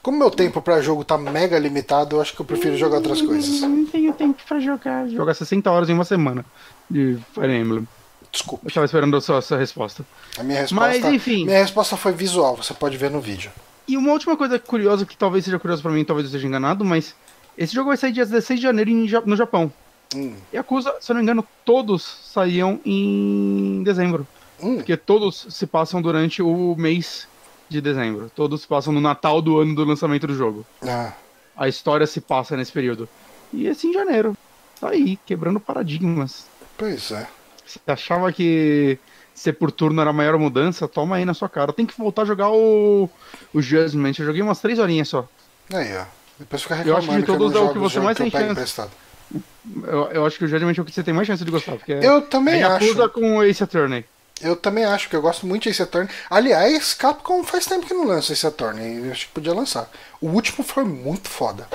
[0.02, 3.22] Como meu tempo pra jogo tá mega limitado, eu acho que eu prefiro jogar outras
[3.22, 3.60] coisas.
[3.60, 5.08] Não tenho tempo pra jogar.
[5.08, 6.44] Jogar 60 horas em uma semana
[6.90, 7.86] de Fire Emblem.
[8.32, 8.66] Desculpa.
[8.66, 10.04] Eu tava esperando a sua, essa resposta.
[10.36, 10.88] A minha resposta.
[10.88, 11.44] Mas, enfim.
[11.44, 13.52] Minha resposta foi visual, você pode ver no vídeo.
[13.86, 16.84] E uma última coisa curiosa, que talvez seja curiosa pra mim, talvez eu esteja enganado,
[16.84, 17.14] mas
[17.56, 18.90] esse jogo vai sair dia 16 de janeiro
[19.24, 19.72] no Japão.
[20.16, 20.34] Hum.
[20.52, 24.26] E Yakuza, se eu não me engano, todos saíam em dezembro.
[24.60, 24.76] Hum.
[24.76, 27.28] Porque todos se passam durante o mês
[27.72, 28.30] de dezembro.
[28.34, 30.64] Todos passam no Natal do ano do lançamento do jogo.
[30.82, 31.12] Ah,
[31.56, 33.08] A história se passa nesse período.
[33.52, 34.36] E esse em janeiro.
[34.80, 36.46] Tá aí, quebrando paradigmas.
[36.76, 37.26] pois é.
[37.64, 38.98] Você achava que
[39.34, 40.86] ser por turno era a maior mudança?
[40.88, 41.72] Toma aí na sua cara.
[41.72, 43.08] Tem que voltar a jogar o,
[43.54, 44.12] o Judgment.
[44.18, 45.26] Eu joguei umas três horinhas só.
[45.72, 46.04] Aí, ó.
[46.38, 48.22] Depois fica Eu acho reclamando que de todos não é o que você mais que
[48.24, 48.50] tem chance.
[48.52, 48.90] emprestado.
[49.84, 51.76] Eu, eu acho que o Judgment é o que você tem mais chance de gostar.
[51.76, 53.08] Porque é- Eu também é acho.
[53.10, 54.04] com o Ace Attorney.
[54.42, 56.10] Eu também acho que eu gosto muito de Ace Attorney.
[56.28, 59.06] Aliás, Capcom faz tempo que não lança Ace Attorney.
[59.06, 59.90] Eu acho que podia lançar.
[60.20, 61.68] O último foi muito foda.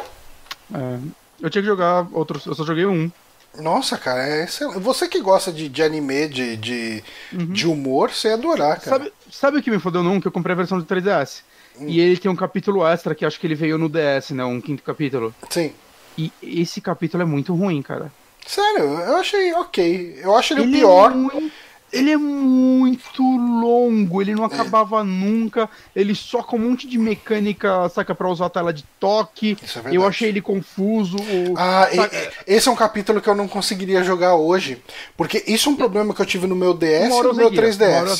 [0.73, 0.99] É,
[1.41, 2.45] eu tinha que jogar outros.
[2.45, 3.09] Eu só joguei um.
[3.57, 4.79] Nossa, cara, é excelente.
[4.79, 8.97] Você que gosta de, de anime, de, de, de humor, você ia adorar, cara.
[8.97, 9.03] Uhum.
[9.03, 10.19] Sabe, sabe o que me fodeu num?
[10.19, 11.41] Que eu comprei a versão de 3DS.
[11.79, 11.85] Hum.
[11.87, 14.43] E ele tem um capítulo extra que acho que ele veio no DS, né?
[14.43, 15.33] Um quinto capítulo.
[15.49, 15.73] Sim.
[16.17, 18.11] E esse capítulo é muito ruim, cara.
[18.45, 20.19] Sério, eu achei ok.
[20.21, 21.11] Eu acho ele, o Ele pior.
[21.11, 21.51] É muito,
[21.91, 25.69] ele é muito longo, ele não acabava nunca.
[25.95, 29.57] Ele soca um monte de mecânica, saca, pra usar a tela de toque.
[29.85, 31.17] É eu achei ele confuso.
[31.55, 34.81] Ah, e- esse é um capítulo que eu não conseguiria jogar hoje.
[35.15, 37.61] Porque isso é um problema que eu tive no meu DS e no meu guia,
[37.61, 37.87] 3DS.
[38.01, 38.17] uma hora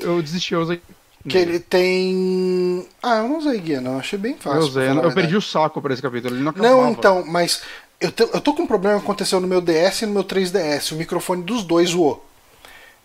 [0.00, 0.80] Eu desisti, eu usei.
[1.26, 2.86] Que ele tem.
[3.02, 3.98] Ah, eu não usei guia, não.
[3.98, 4.60] Achei bem fácil.
[4.60, 6.74] eu usei, eu, perdi o saco pra esse capítulo, ele não acabava.
[6.74, 7.62] Não, então, mas.
[8.00, 10.24] Eu, te- eu tô com um problema que aconteceu no meu DS e no meu
[10.24, 10.92] 3DS.
[10.92, 12.22] O microfone dos dois zoou.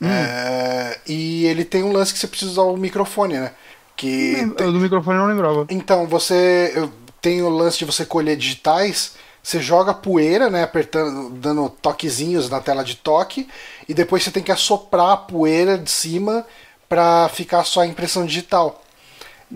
[0.01, 0.07] Hum.
[0.07, 3.51] É, e ele tem um lance que você precisa usar o microfone, né?
[3.95, 4.35] Que.
[4.57, 5.65] Eu do microfone eu não lembrava.
[5.69, 6.73] Então, você
[7.21, 9.13] tem o lance de você colher digitais,
[9.43, 13.47] você joga poeira, né, apertando, dando toquezinhos na tela de toque,
[13.87, 16.45] e depois você tem que assoprar a poeira de cima
[16.87, 18.81] pra ficar só a impressão digital.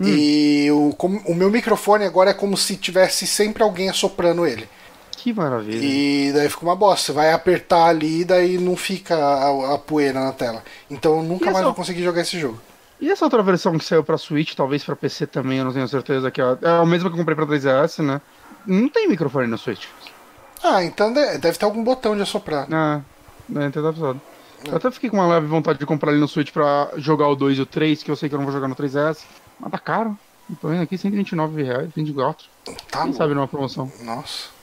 [0.00, 0.94] E o,
[1.26, 4.68] o meu microfone agora é como se tivesse sempre alguém assoprando ele.
[5.24, 5.82] Que maravilha.
[5.82, 7.06] E daí fica uma bosta.
[7.06, 10.62] Você vai apertar ali e daí não fica a, a poeira na tela.
[10.90, 12.60] Então eu nunca mais vou conseguir jogar esse jogo.
[13.00, 15.88] E essa outra versão que saiu pra Switch, talvez pra PC também, eu não tenho
[15.88, 18.20] certeza, que é é a mesma que eu comprei pra 3DS, né?
[18.66, 19.86] Não tem microfone na Switch.
[20.62, 22.66] Ah, então de- deve ter algum botão de assoprar.
[22.70, 23.00] Ah,
[23.56, 24.20] É, então tá pesado.
[24.66, 27.34] Eu até fiquei com uma leve vontade de comprar ele no Switch pra jogar o
[27.34, 29.20] 2 e o 3, que eu sei que eu não vou jogar no 3S.
[29.58, 30.18] Mas tá caro.
[30.60, 32.44] Tô vendo aqui 129 reais, 24.
[32.64, 33.16] Tá Quem louco.
[33.16, 33.90] sabe numa promoção.
[34.02, 34.53] Nossa.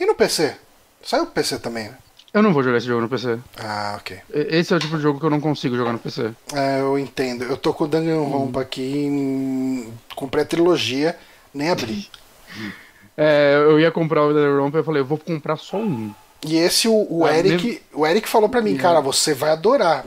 [0.00, 0.56] E no PC?
[1.04, 1.94] Saiu pro PC também, né?
[2.32, 3.38] Eu não vou jogar esse jogo no PC.
[3.58, 4.18] Ah, ok.
[4.32, 6.30] E- Esse é o tipo de jogo que eu não consigo jogar no PC.
[6.54, 7.42] É, eu entendo.
[7.44, 9.92] Eu tô com o Danganronpa aqui em...
[10.14, 11.16] Comprei a trilogia,
[11.54, 12.08] nem abri.
[13.22, 16.10] É, eu ia comprar o The Romp eu falei, eu vou comprar só um.
[16.42, 19.50] E esse, o, o Ah, Eric, mesmo- o Eric falou pra mim, cara, você vai
[19.50, 20.06] adorar.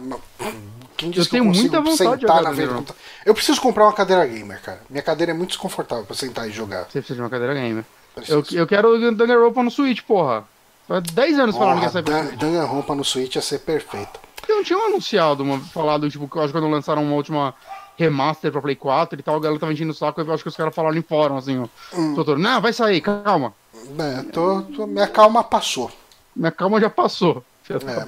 [0.97, 2.61] Quem disse Eu tenho que eu consigo muita vontade de sentar jogar na frente do
[2.69, 2.95] Danganronpa.
[3.23, 4.81] Eu preciso comprar uma cadeira gamer, cara.
[4.89, 6.85] Minha cadeira é muito desconfortável pra sentar e jogar.
[6.85, 7.85] Você precisa de uma cadeira gamer.
[8.27, 10.43] Eu, eu quero Danganronpa no Switch, porra.
[10.87, 12.35] Faz 10 anos falando que ia Porra, sair pra Dan-.
[12.37, 14.19] Danganronpa no Switch ia ser perfeito.
[14.35, 17.53] Porque não tinham anunciado, uma, falado, tipo, que eu acho que quando lançaram uma última
[17.97, 20.49] remaster pra Play 4 e tal, a galera tava enchendo o saco, eu acho que
[20.49, 21.67] os caras falaram em fórum, assim, ó.
[21.97, 22.13] Hum.
[22.15, 23.53] Doutor, não, vai sair, calma.
[23.97, 25.91] É, tô, tô- minha calma passou.
[26.35, 27.43] Minha calma já passou.
[27.69, 28.05] É.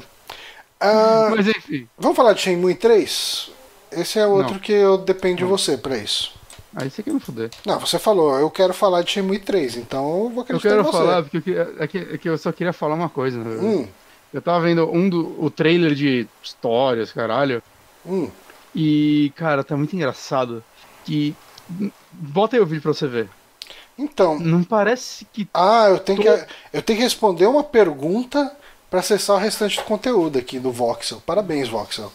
[0.80, 3.50] Ah, Mas enfim, vamos falar de Shenmue 3?
[3.92, 4.60] Esse é outro Não.
[4.60, 6.34] que eu dependo de você pra isso.
[6.76, 7.50] Aí você quer me fuder.
[7.66, 10.82] Não, você falou, eu quero falar de Shenmue 3, então eu vou Eu acreditar quero
[10.82, 10.98] em você.
[10.98, 13.66] falar, porque eu, queria- é que, é que eu só queria falar uma coisa, verdade.
[13.66, 13.88] Hum,
[14.34, 17.64] Eu tava vendo um do, o trailer de histórias, caralho,
[18.06, 18.30] hum.
[18.76, 20.64] e, cara, tá muito engraçado.
[21.06, 21.34] Que.
[22.12, 23.30] Bota aí o vídeo pra você ver.
[23.98, 25.48] Então, Não parece que.
[25.54, 28.52] ah, eu tenho, Tô- que, eu tenho que responder uma pergunta
[28.90, 31.22] pra acessar o restante do conteúdo aqui do Voxel.
[31.26, 32.12] Parabéns, Voxel.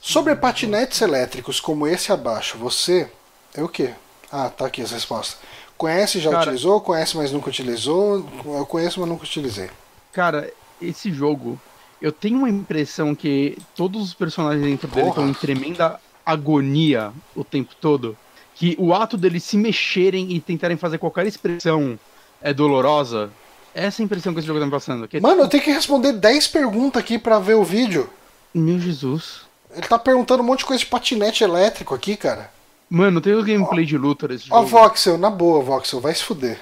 [0.00, 3.10] Sobre patinetes elétricos como esse abaixo, você
[3.56, 3.90] é o quê?
[4.30, 5.38] Ah, tá aqui as respostas.
[5.76, 6.80] Conhece, já Cara- utilizou?
[6.80, 8.26] Conhece, mas nunca utilizou?
[8.44, 9.70] Eu conheço, mas nunca utilizei.
[10.12, 10.50] Cara,
[10.80, 11.60] esse jogo,
[12.00, 15.10] eu tenho uma impressão que todos os personagens dentro dele Porra.
[15.22, 18.16] estão em tremenda agonia o tempo todo.
[18.54, 21.98] Que o ato deles se mexerem e tentarem fazer qualquer expressão
[22.40, 23.30] é dolorosa.
[23.74, 25.06] Essa é a impressão que esse jogo tá me passando.
[25.06, 28.08] Que é Mano, eu tenho que responder 10 perguntas aqui pra ver o vídeo.
[28.54, 29.42] Meu Jesus.
[29.74, 32.50] Ele tá perguntando um monte de coisa de patinete elétrico aqui, cara.
[32.88, 34.68] Mano, tem o gameplay de luta desse Ó, jogo.
[34.68, 36.58] Voxel, na boa, Voxel, vai se fuder.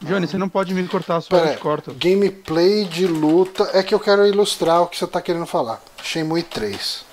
[0.00, 1.94] Johnny, você não pode me cortar, só eu te corto.
[1.94, 5.82] gameplay de luta é que eu quero ilustrar o que você tá querendo falar.
[6.02, 7.04] Shenmue 3.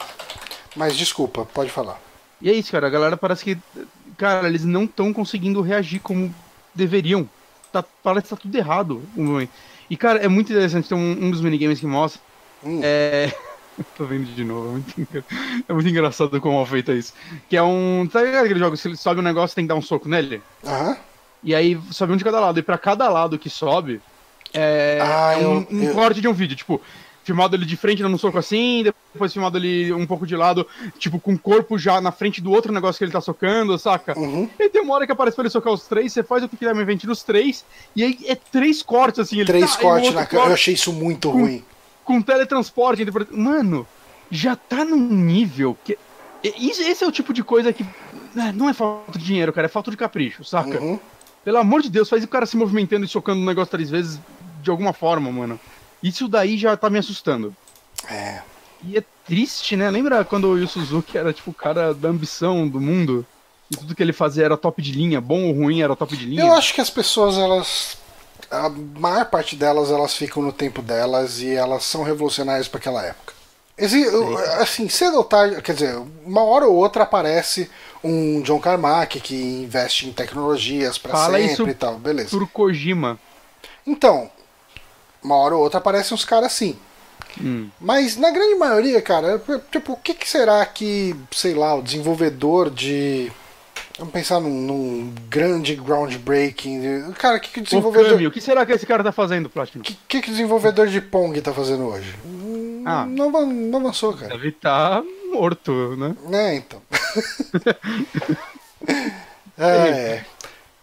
[0.75, 1.99] Mas desculpa, pode falar.
[2.41, 2.87] E é isso, cara.
[2.87, 3.57] A galera parece que.
[4.17, 6.33] Cara, eles não estão conseguindo reagir como
[6.75, 7.29] deveriam.
[7.71, 9.01] Tá, parece que tá tudo errado.
[9.89, 10.89] E, cara, é muito interessante.
[10.89, 12.21] Tem um, um dos minigames que mostra.
[12.63, 12.79] Hum.
[12.83, 13.33] É.
[13.97, 14.67] Tô vendo de novo.
[14.67, 15.25] É muito, engra-
[15.67, 17.13] é muito engraçado como é feito isso.
[17.49, 18.07] Que é um.
[18.11, 18.77] Tá ligado aquele jogo?
[18.77, 20.41] Se ele sobe um negócio, tem que dar um soco nele?
[20.65, 20.97] Aham.
[21.43, 22.59] E aí sobe um de cada lado.
[22.59, 23.99] E pra cada lado que sobe,
[24.53, 26.55] é, Ah, é um, eu- um corte de um vídeo.
[26.55, 26.79] Tipo,
[27.23, 30.67] filmado ele de frente dando um soco assim, depois filmado ele um pouco de lado,
[30.99, 34.17] tipo, com o corpo já na frente do outro negócio que ele tá socando, saca?
[34.19, 34.49] Uhum.
[34.59, 36.57] E tem uma hora que aparece pra ele socar os três, você faz o que
[36.57, 37.63] der me vente nos três,
[37.95, 39.37] e aí é três cortes assim.
[39.37, 40.49] Ele Três tá, cortes na cara.
[40.49, 41.63] Eu achei isso muito ruim.
[42.13, 43.05] Com teletransporte.
[43.31, 43.87] Mano,
[44.29, 45.97] já tá num nível que.
[46.43, 47.85] esse é o tipo de coisa que.
[48.33, 50.81] né, Não é falta de dinheiro, cara, é falta de capricho, saca?
[50.81, 50.99] Uhum.
[51.43, 54.19] Pelo amor de Deus, faz o cara se movimentando e socando o negócio três vezes
[54.61, 55.59] de alguma forma, mano.
[56.01, 57.55] Isso daí já tá me assustando.
[58.09, 58.41] É.
[58.83, 59.89] E é triste, né?
[59.89, 63.25] Lembra quando o Yu Suzuki era tipo o cara da ambição do mundo?
[63.69, 66.25] E tudo que ele fazia era top de linha, bom ou ruim era top de
[66.25, 66.41] linha?
[66.41, 67.97] Eu acho que as pessoas, elas.
[68.51, 68.69] A
[68.99, 73.33] maior parte delas, elas ficam no tempo delas e elas são revolucionárias para aquela época.
[73.77, 74.05] Exi-
[74.59, 75.95] Assim, cedo ou tarde, quer dizer,
[76.25, 77.69] uma hora ou outra aparece
[78.03, 82.29] um John Carmack que investe em tecnologias para sempre isso e tal, beleza.
[82.29, 83.17] Por Kojima.
[83.87, 84.29] Então,
[85.23, 86.77] uma hora ou outra aparecem uns caras assim.
[87.39, 87.69] Hum.
[87.79, 89.41] Mas na grande maioria, cara,
[89.71, 93.31] tipo, o que, que será que, sei lá, o desenvolvedor de.
[94.01, 97.13] Vamos pensar num, num grande groundbreaking.
[97.19, 98.19] Cara, o que, que o desenvolvedor.
[98.19, 99.81] O que será que esse cara tá fazendo, Platinum?
[99.81, 102.15] O que, que, que o desenvolvedor de Pong tá fazendo hoje?
[102.83, 103.05] Ah.
[103.05, 104.29] Não, não avançou, cara.
[104.29, 106.15] Deve estar morto, né?
[106.33, 106.81] É, então.
[109.55, 110.25] é.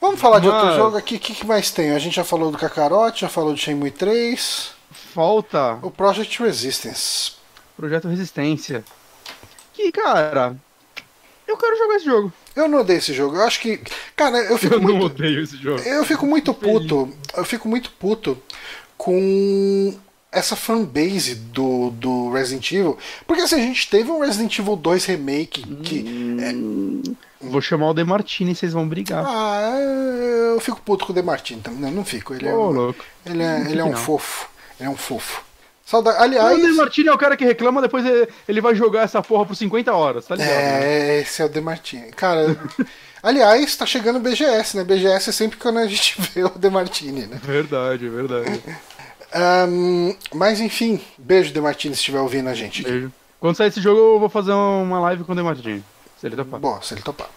[0.01, 1.17] Vamos falar de outro Mas- jogo aqui.
[1.17, 1.91] O que, que mais tem?
[1.91, 4.71] A gente já falou do Kakarote, já falou do Shenmue 3.
[4.93, 7.33] Falta O Project Resistance.
[7.77, 8.85] Projeto Resistência.
[9.73, 10.55] Que, cara,
[11.49, 12.33] eu quero jogar esse jogo.
[12.61, 13.37] Eu não odeio esse jogo.
[13.37, 13.81] Eu acho que.
[14.17, 15.07] Cara, eu fico Eu não muito.
[15.07, 15.81] odeio esse jogo.
[15.83, 17.09] Eu fico muito puto.
[17.37, 18.37] Eu fico muito puto
[18.97, 19.95] com
[20.31, 22.99] essa fanbase do, do Resident Evil.
[23.27, 26.05] Porque assim, a gente teve um Resident Evil 2 Remake que.
[26.41, 29.25] é- Vou chamar o Demartini e vocês vão brigar.
[29.25, 29.71] ah,
[30.55, 31.81] eu fico puto com o Demartini também.
[31.83, 32.35] Não, não fico.
[32.35, 33.05] Ele é, um- louco.
[33.25, 33.97] ele é, Não ele é um não.
[33.97, 34.49] fofo.
[34.81, 35.43] Ele é um fofo.
[35.89, 36.19] Saudade.
[36.19, 36.61] O Aliás.
[36.61, 38.05] Demartini é o cara que reclama, depois
[38.47, 40.51] ele- vai jogar essa porra por 50 horas, tá ligado?
[40.51, 40.85] né?
[40.85, 42.11] É, esse é o Demartini.
[42.13, 42.55] Cara.
[43.23, 44.85] aliás, tá chegando o BGS, né?
[44.85, 47.41] BGS é sempre quando a gente vê o Demartini, né?
[47.43, 48.63] Verdade, verdade.
[49.35, 52.83] Um, mas enfim, beijo de Martins se estiver ouvindo a gente.
[52.83, 53.11] Beijo.
[53.41, 55.83] Quando sair esse jogo, eu vou fazer uma live com o Demartini.
[56.21, 56.61] Se ele topar.
[56.61, 57.31] Bom, se ele topar.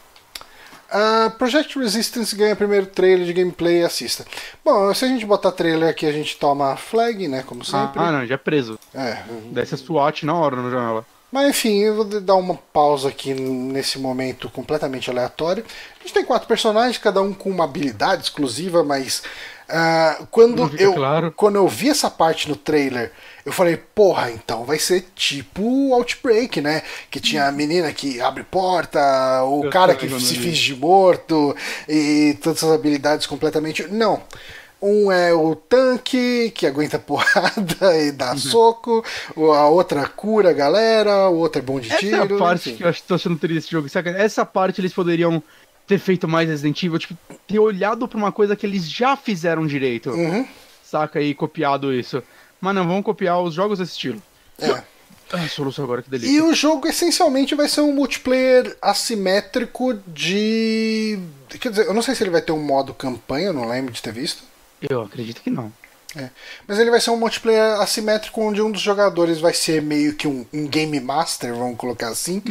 [0.92, 4.26] Uh, Project Resistance ganha primeiro trailer de gameplay, assista.
[4.64, 7.44] Bom, se a gente botar trailer aqui, a gente toma flag, né?
[7.46, 8.00] Como sempre.
[8.02, 8.78] Ah, não, já é preso.
[8.94, 9.24] É.
[9.52, 11.06] Desce a SWAT na hora no janela.
[11.32, 15.64] Mas enfim, eu vou dar uma pausa aqui nesse momento completamente aleatório.
[15.98, 19.24] A gente tem quatro personagens, cada um com uma habilidade exclusiva, mas
[19.72, 21.32] uh, quando, eu, claro.
[21.36, 23.12] quando eu vi essa parte no trailer,
[23.46, 26.84] eu falei, porra, então vai ser tipo Outbreak, né?
[27.10, 29.00] Que tinha a menina que abre porta,
[29.46, 31.56] o Eu cara que se finge de morto,
[31.88, 33.88] e todas essas habilidades completamente.
[33.88, 34.22] Não.
[34.84, 38.16] Um é o tanque, que aguenta porrada e Uhum.
[38.16, 42.16] dá soco, o- a outra cura a galera, o outro é bom de Essa tiro.
[42.16, 42.78] é a parte enfim.
[42.78, 43.88] que eu acho que tô achando triste desse jogo.
[44.18, 45.42] Essa parte eles poderiam
[45.92, 47.16] ter feito mais Resident Evil, tipo,
[47.46, 50.48] ter olhado pra uma coisa que eles já fizeram direito, Uhum,
[50.84, 51.22] saca?
[51.22, 52.24] E copiado isso.
[52.62, 54.22] Mas não, vamos copiar os jogos desse estilo.
[54.60, 54.84] é.
[55.34, 56.30] Ah, solução agora, que delícia.
[56.30, 61.18] E o jogo essencialmente vai ser um multiplayer assimétrico de.
[61.58, 63.94] Quer dizer, eu não sei se ele vai ter um modo campanha, eu não lembro
[63.94, 64.44] de ter visto.
[64.82, 65.72] Eu acredito que não.
[66.16, 66.30] É.
[66.68, 70.28] Mas ele vai ser um multiplayer assimétrico onde um dos jogadores vai ser meio que
[70.28, 72.42] um, um game master, vamos colocar assim,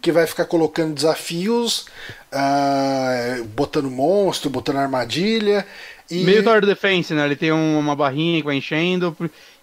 [0.00, 1.84] que vai ficar colocando desafios,
[2.32, 5.66] ah, botando monstro, botando armadilha.
[6.10, 6.24] E...
[6.24, 7.24] Meio Tower Defense, né?
[7.26, 9.14] Ele tem um- uma barrinha que vai enchendo,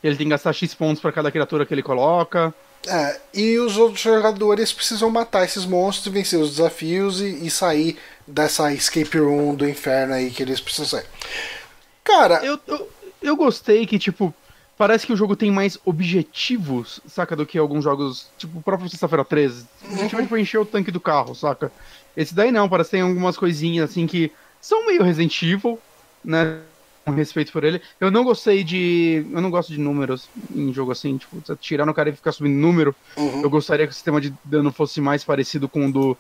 [0.04, 2.54] ele tem que gastar X pontos pra cada criatura que ele coloca.
[2.88, 7.98] É, e os outros jogadores precisam matar esses monstros, vencer os desafios e, e sair
[8.26, 11.06] dessa escape room do inferno aí que eles precisam sair.
[12.04, 12.88] Cara, Eu, eu,
[13.22, 14.34] eu gostei que, tipo,
[14.77, 18.89] parece que o jogo tem mais objetivos, saca, do que alguns jogos, tipo, o próprio
[18.89, 19.65] Sexta-feira 13.
[19.84, 21.72] O objetivo é, tipo, encher o tanque do carro, saca?
[22.15, 24.31] Esse daí não, parece que tem algumas coisinhas, assim, que
[24.61, 25.80] são meio Resident Evil,
[26.23, 26.60] né?
[27.06, 27.81] Com respeito por ele.
[28.02, 29.26] Eu não gostei de.
[29.31, 32.34] Eu não gosto de números em jogo assim, tipo, você tirar no cara e ficar
[32.34, 32.94] subindo número.
[33.15, 33.44] Uhum.
[33.44, 36.18] Eu gostaria que o sistema de dano fosse mais parecido com o do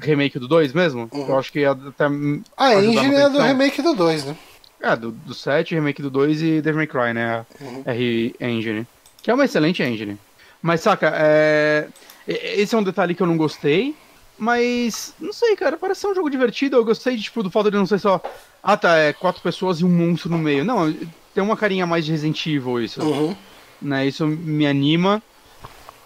[0.00, 1.06] remake do 2 mesmo.
[1.12, 2.04] Eu acho que ia até.
[2.04, 4.36] a ajudar na engine é do remake do 2, né?
[4.82, 7.46] É, do, do 7, remake do 2 e Devil May Cry, né?
[7.86, 8.86] A R Engine.
[9.22, 10.18] Que é uma excelente engine.
[10.60, 11.86] Mas, saca, é...
[12.26, 13.94] esse é um detalhe que eu não gostei.
[14.36, 16.76] Mas, não sei, cara, parece ser um jogo divertido.
[16.76, 18.20] Eu gostei, tipo, do fato de não ser só...
[18.60, 20.64] Ah, tá, é quatro pessoas e um monstro no meio.
[20.64, 20.92] Não,
[21.32, 23.00] tem uma carinha mais de Resident Evil isso.
[23.02, 23.36] Uhum.
[23.80, 24.06] Né?
[24.06, 25.22] Isso me anima.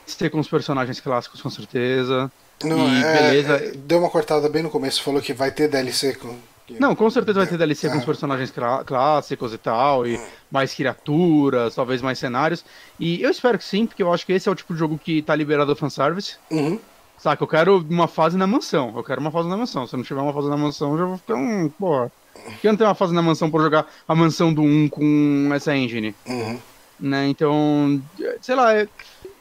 [0.06, 2.30] Ser com os personagens clássicos, com certeza.
[2.62, 3.56] Não, E é- beleza.
[3.56, 6.36] é- deu uma cortada bem no começo, falou que vai ter DLC com.
[6.80, 10.20] Não, com certeza vai ter DLC com os personagens clá- clássicos e tal, e
[10.50, 12.64] mais criaturas, talvez mais cenários.
[12.98, 14.98] E eu espero que sim, porque eu acho que esse é o tipo de jogo
[14.98, 16.36] que tá liberado do fanservice.
[16.50, 16.78] Uhum.
[17.18, 18.92] Saca, eu quero uma fase na mansão.
[18.94, 19.86] Eu quero uma fase na mansão.
[19.86, 21.68] Se eu não tiver uma fase na mansão, eu já vou ficar um.
[21.68, 22.12] Porra.
[22.34, 24.88] Por que eu não tenho uma fase na mansão pra jogar a mansão do 1
[24.90, 26.14] com essa engine?
[26.26, 26.58] Uhum.
[27.00, 27.28] Né?
[27.28, 28.02] Então,
[28.42, 28.86] sei lá, é...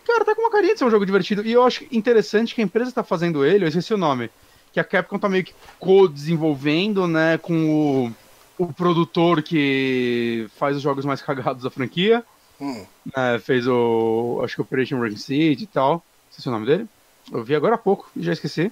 [0.07, 1.45] cara, tá com uma carinha de ser um jogo divertido.
[1.45, 4.29] E eu acho interessante que a empresa tá fazendo ele, eu esqueci o nome,
[4.75, 8.11] que a Capcom tá meio que co-desenvolvendo, né, com
[8.59, 12.25] o, o produtor que faz os jogos mais cagados da franquia.
[12.59, 12.85] Hum.
[13.15, 16.03] né, fez o, acho que Operation Ring Seed e tal.
[16.29, 16.87] Esqueci o nome dele.
[17.31, 18.69] Eu vi agora há pouco e já esqueci.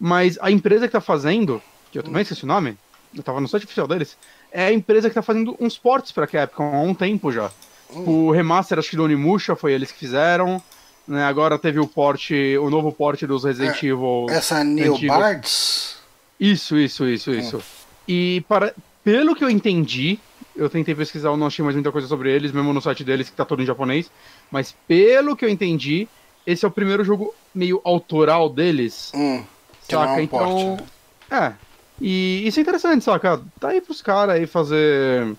[0.00, 1.60] Mas a empresa que tá fazendo,
[1.90, 2.78] que eu também esqueci o nome,
[3.14, 4.16] eu tava no site oficial deles,
[4.50, 7.50] é a empresa que tá fazendo uns ports pra Capcom há um tempo já.
[7.90, 10.62] O remaster, acho que do Onimusha foi eles que fizeram.
[11.06, 14.26] Né, agora teve o port, o novo port dos Resident Evil.
[14.30, 15.08] Essa antigo.
[15.08, 15.96] Bards.
[16.38, 17.62] Isso, isso, isso, isso.
[18.06, 20.18] E para, pelo que eu entendi,
[20.54, 23.28] eu tentei pesquisar, eu não achei mais muita coisa sobre eles, mesmo no site deles
[23.28, 24.10] que tá todo em japonês.
[24.50, 26.08] Mas pelo que eu entendi,
[26.46, 29.12] esse é o primeiro jogo meio autoral deles.
[29.14, 29.44] Hum.
[29.90, 30.12] Não é Saca?
[30.12, 30.38] um então.
[30.38, 30.82] porte,
[31.30, 31.56] né?
[31.58, 31.72] É.
[32.00, 33.40] E isso é interessante, saca?
[33.60, 35.34] Tá aí pros caras aí fazer.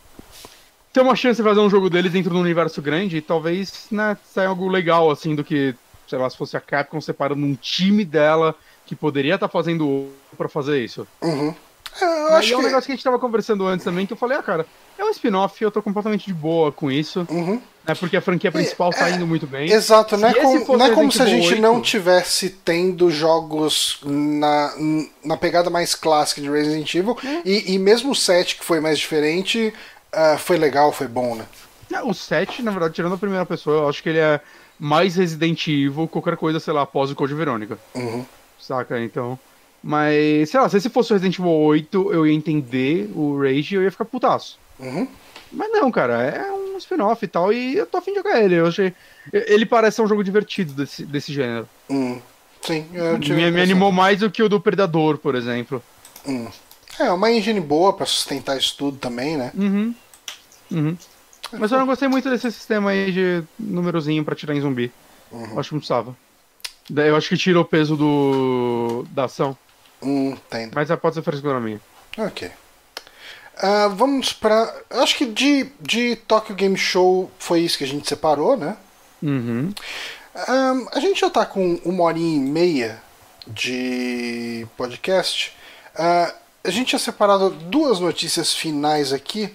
[0.93, 3.87] Ter uma chance de fazer um jogo deles dentro de um universo grande e talvez,
[3.91, 5.73] né, saia algo legal, assim, do que,
[6.07, 8.53] sei lá, se fosse a Capcom separando um time dela
[8.85, 11.07] que poderia estar fazendo pra fazer isso.
[11.21, 11.53] Uhum.
[12.01, 12.65] É, eu Aí acho é um que.
[12.67, 14.65] negócio que a gente tava conversando antes também, que eu falei, ah, cara,
[14.97, 17.61] é um spin-off, eu tô completamente de boa com isso, Uhum.
[17.85, 17.95] né?
[17.95, 19.71] Porque a franquia principal tá indo muito bem.
[19.71, 23.99] Exato, não é, fosse não é como se a gente 8, não tivesse tendo jogos
[24.03, 24.73] na,
[25.23, 27.17] na pegada mais clássica de Resident Evil.
[27.23, 27.41] É.
[27.45, 29.73] E, e mesmo o 7, que foi mais diferente,
[30.13, 31.45] ah, foi legal, foi bom, né?
[31.91, 34.39] É, O 7, na verdade, tirando a primeira pessoa, eu acho que ele é
[34.79, 37.77] mais Resident Evil, qualquer coisa, sei lá, após o Code Verônica.
[37.93, 38.25] Uhum.
[38.59, 38.99] Saca?
[38.99, 39.37] Então.
[39.83, 43.75] Mas, sei lá, se esse fosse o Resident Evil 8, eu ia entender o Rage
[43.75, 44.57] e eu ia ficar putaço.
[44.79, 45.07] Uhum.
[45.51, 48.55] Mas não, cara, é um spin-off e tal, e eu tô afim de jogar ele.
[48.55, 48.93] Eu achei.
[49.31, 51.67] Ele parece ser um jogo divertido desse, desse gênero.
[51.89, 52.19] Hum.
[52.61, 55.83] Sim, eu tive Me, me animou mais do que o do Predador, por exemplo.
[56.25, 56.47] Hum.
[56.99, 59.51] É, uma engine boa pra sustentar isso tudo também, né?
[59.55, 59.95] Uhum.
[60.71, 60.97] Uhum.
[61.51, 64.91] Mas eu não gostei muito desse sistema aí de númerozinho pra tirar em zumbi.
[65.31, 65.59] Uhum.
[65.59, 66.15] Acho que não precisava.
[66.95, 69.57] Eu acho que tira o peso do da ação.
[70.01, 70.71] Hum, entendo.
[70.75, 71.79] Mas é, pode ser frescura minha.
[72.17, 72.51] Ok.
[73.57, 74.73] Ah, vamos pra.
[74.89, 78.75] Acho que de, de Tokyo Game Show foi isso que a gente separou, né?
[79.21, 79.73] Uhum.
[80.35, 83.01] Ahn, a gente já tá com uma horinha e meia
[83.47, 85.55] de podcast.
[85.95, 86.33] Ah,
[86.63, 89.53] a gente tinha separado duas notícias finais aqui.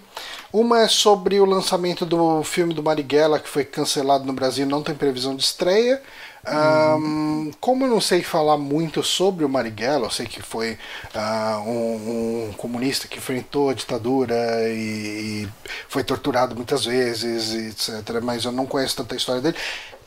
[0.53, 4.83] Uma é sobre o lançamento do filme do Marighella, que foi cancelado no Brasil, não
[4.83, 6.03] tem previsão de estreia.
[6.47, 10.79] Ahn, como eu não sei falar muito sobre o Marighella, eu sei que foi
[11.15, 14.35] ah, um, um comunista que enfrentou a ditadura
[14.69, 15.49] e, e
[15.89, 18.21] foi torturado muitas vezes, etc.
[18.23, 19.57] Mas eu não conheço tanta história dele.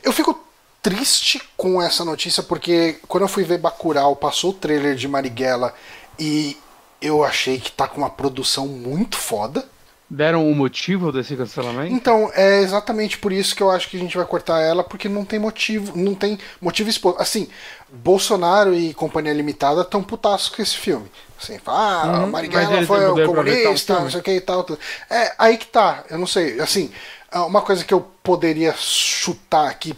[0.02, 0.38] Eu fico
[0.80, 5.72] triste com essa notícia porque quando eu fui ver Bacurau, passou o trailer de Marighella
[6.18, 6.56] e
[7.02, 9.64] eu achei que tá com uma produção muito foda.
[10.08, 11.94] Deram o motivo desse cancelamento?
[11.94, 15.08] Então, é exatamente por isso que eu acho que a gente vai cortar ela, porque
[15.08, 17.18] não tem motivo, não tem motivo exposto.
[17.20, 17.48] Assim,
[17.90, 21.10] Bolsonaro e Companhia Limitada estão putaços com esse filme.
[21.40, 24.66] Assim, ah, Uhum, Marighella foi o comunista, não sei o que e tal.
[25.08, 26.90] É, aí que tá, eu não sei, assim,
[27.32, 29.96] uma coisa que eu poderia chutar aqui,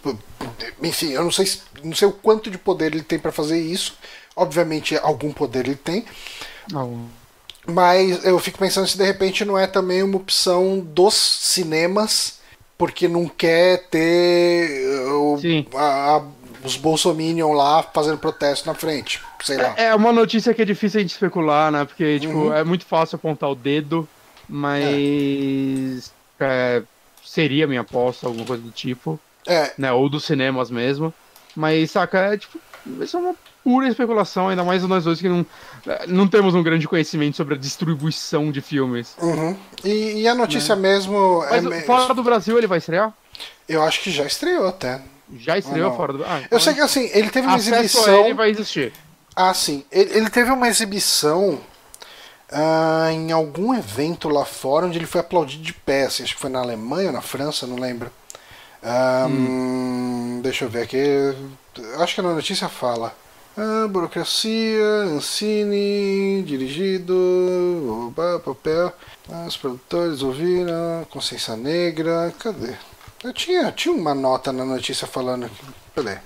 [0.82, 3.60] enfim, eu não sei, se- não sei o quanto de poder ele tem pra fazer
[3.60, 3.96] isso.
[4.36, 6.04] Obviamente, algum poder ele tem.
[6.70, 7.06] Não.
[7.66, 12.40] Mas eu fico pensando se de repente não é também uma opção dos cinemas,
[12.76, 15.34] porque não quer ter uh,
[15.72, 16.22] o- a- a-
[16.62, 19.20] os Bolsominion lá fazendo protesto na frente.
[19.42, 19.74] Sei lá.
[19.76, 21.84] É uma notícia que é difícil a gente especular, né?
[21.84, 22.54] Porque, tipo, Uhum.
[22.54, 24.08] é muito fácil apontar o dedo,
[24.48, 26.82] mas é,
[27.24, 29.92] seria minha aposta, alguma coisa do tipo, É, né?
[29.92, 31.12] Ou dos cinemas mesmo.
[31.54, 32.58] Mas, saca, é tipo,
[33.00, 33.34] isso é uma
[33.64, 35.44] pura especulação, ainda mais nós dois que não,
[36.06, 39.16] não temos um grande conhecimento sobre a distribuição de filmes.
[39.20, 39.56] uhum.
[39.82, 41.60] e, e a notícia mesmo é.
[41.62, 43.12] Mas fora do Brasil ele vai estrear?
[43.66, 45.00] Eu acho que já estreou até.
[45.38, 45.96] Já estreou não.
[45.96, 48.24] fora do Ah, Eu então sei que assim, ele teve uma acesso a exibição.
[48.26, 48.92] ele vai existir.
[49.34, 49.82] Ah, sim.
[49.90, 51.58] Ele, ele teve uma exibição
[52.52, 56.04] ah, em algum evento lá fora onde ele foi aplaudido de pé.
[56.04, 58.10] assim, acho que foi na Alemanha ou na França, não lembro.
[58.82, 60.98] Ah, hum, Deixa eu ver aqui.
[60.98, 63.16] Eu Acho que na notícia fala.
[63.56, 67.14] Ah, burocracia, Ancine, dirigido,
[68.08, 68.92] oba, papel.
[69.30, 72.34] Ah, os produtores ouviram, consciência negra.
[72.38, 72.74] Cadê?
[73.22, 75.48] Eu tinha, tinha uma nota na notícia falando.
[75.94, 76.18] Cadê?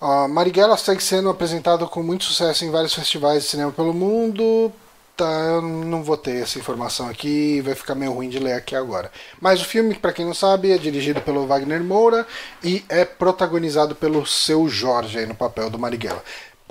[0.00, 4.72] Ó, Marighella segue sendo apresentado com muito sucesso em vários festivais de cinema pelo mundo.
[5.18, 8.76] Tá, eu não vou ter essa informação aqui, vai ficar meio ruim de ler aqui
[8.76, 9.10] agora.
[9.40, 12.24] Mas o filme, para quem não sabe, é dirigido pelo Wagner Moura
[12.62, 16.22] e é protagonizado pelo seu Jorge aí no papel do Marighella.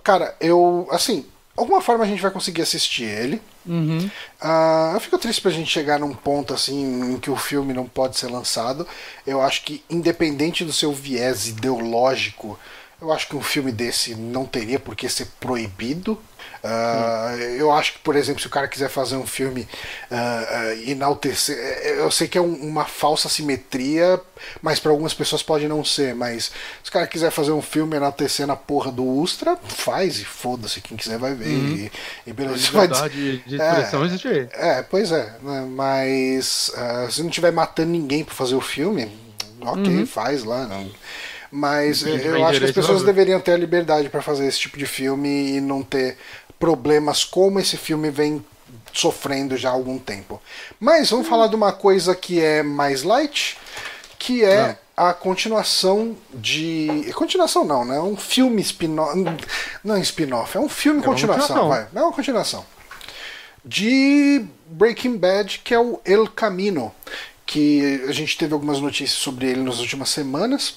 [0.02, 1.26] Cara, eu, assim,
[1.58, 3.42] alguma forma a gente vai conseguir assistir ele.
[3.66, 4.10] Uhum.
[4.40, 7.86] Ah, eu fico triste pra gente chegar num ponto assim em que o filme não
[7.86, 8.88] pode ser lançado.
[9.26, 12.58] Eu acho que, independente do seu viés ideológico,
[13.02, 16.18] eu acho que um filme desse não teria por que ser proibido.
[16.64, 19.68] Ah, eu acho que, por exemplo, se o cara quiser fazer um filme
[20.12, 21.58] ah, ah, enaltecer.
[21.58, 24.20] eh, Eu sei que é um- uma falsa simetria,
[24.62, 26.14] mas para algumas pessoas pode não ser.
[26.16, 26.52] Mas
[26.84, 30.82] se o cara quiser fazer um filme enaltecendo a porra do Ustra, faz e foda-se.
[30.82, 31.48] Quem quiser vai ver.
[31.48, 31.92] E,
[32.26, 32.68] e beleza.
[32.72, 34.48] Liberdade de expressão existe aí.
[34.54, 35.66] é, pois é, né?
[35.70, 36.72] mas
[37.10, 39.10] se não tiver matando ninguém pra fazer o filme,
[39.62, 40.66] ok, faz lá.
[40.68, 40.90] Não.
[41.50, 42.10] Mas Uhum.
[42.18, 43.06] Eu acho que as pessoas ver.
[43.08, 46.18] deveriam ter a liberdade pra fazer esse tipo de filme e não ter
[46.60, 48.44] problemas como esse filme vem
[48.94, 50.42] sofrendo já há algum tempo.
[50.80, 53.58] Mas vamos falar de uma coisa que é mais light,
[54.18, 57.12] que é a continuação de.
[57.14, 58.00] Continuação não, né?
[58.00, 59.16] Um filme spin-off.
[59.84, 61.70] Não é spin-off, é um filme É continuação, continuação.
[61.70, 61.88] vai.
[61.94, 62.66] É uma continuação
[63.68, 66.94] de Breaking Bad, que é o El Camino,
[67.46, 70.76] que a gente teve algumas notícias sobre ele nas últimas semanas.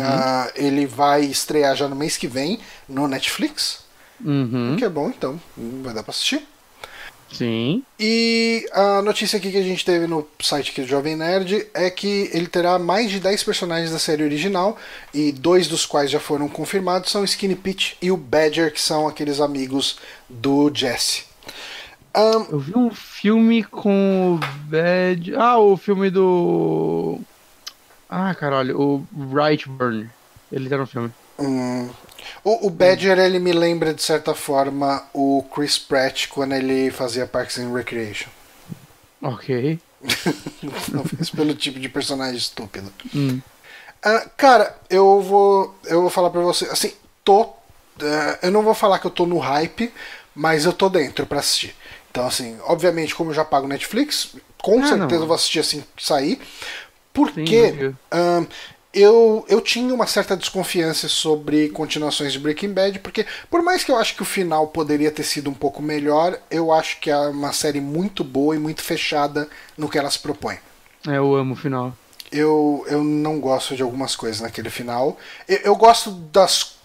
[0.00, 2.58] Ah, ele vai estrear já no mês que vem
[2.88, 3.80] no Netflix,
[4.24, 4.74] Uhum.
[4.74, 5.40] o que é bom, então
[5.82, 6.46] vai dar pra assistir.
[7.32, 7.82] Sim.
[7.98, 11.88] E a notícia aqui que a gente teve no site aqui do Jovem Nerd é
[11.88, 14.76] que ele terá mais de 10 personagens da série original,
[15.14, 18.80] e dois dos quais já foram confirmados são o Skinny Pete e o Badger, que
[18.80, 21.24] são aqueles amigos do Jesse.
[22.14, 25.34] Ahn, Eu vi um filme com o Bad.
[25.34, 27.18] Ah, o filme do.
[28.10, 30.10] Ah, caralho, o Brightburn.
[30.52, 31.10] Ele tá no filme.
[31.38, 31.88] Hum,
[32.44, 37.26] o, o Badger ele me lembra de certa forma o Chris Pratt quando ele fazia
[37.26, 38.28] Parks and Recreation.
[39.22, 39.78] Ok.
[40.92, 42.92] Talvez pelo tipo de personagem estúpido.
[43.14, 43.40] Hum.
[44.02, 46.92] Ah, cara, eu vou eu vou falar pra você, assim,
[47.24, 47.52] tô
[48.00, 49.92] ah, eu não vou falar que eu tô no hype,
[50.34, 51.74] mas eu tô dentro pra assistir.
[52.10, 55.26] Então, assim, obviamente, como eu já pago Netflix, com Ah, certeza não.
[55.28, 56.36] vou assistir assim que sair.
[56.36, 56.42] Sim,
[57.12, 57.94] Porque diga.
[58.10, 58.46] ahn,
[58.92, 63.90] eu, eu tinha uma certa desconfiança sobre continuações de Breaking Bad, porque por mais que
[63.90, 67.16] eu acho que o final poderia ter sido um pouco melhor, eu acho que é
[67.16, 69.48] uma série muito boa e muito fechada
[69.78, 70.56] no que ela se propõe.
[71.08, 71.96] É, eu amo o final.
[72.30, 75.18] Eu, eu não gosto de algumas coisas naquele final.
[75.48, 76.76] Eu, eu gosto das.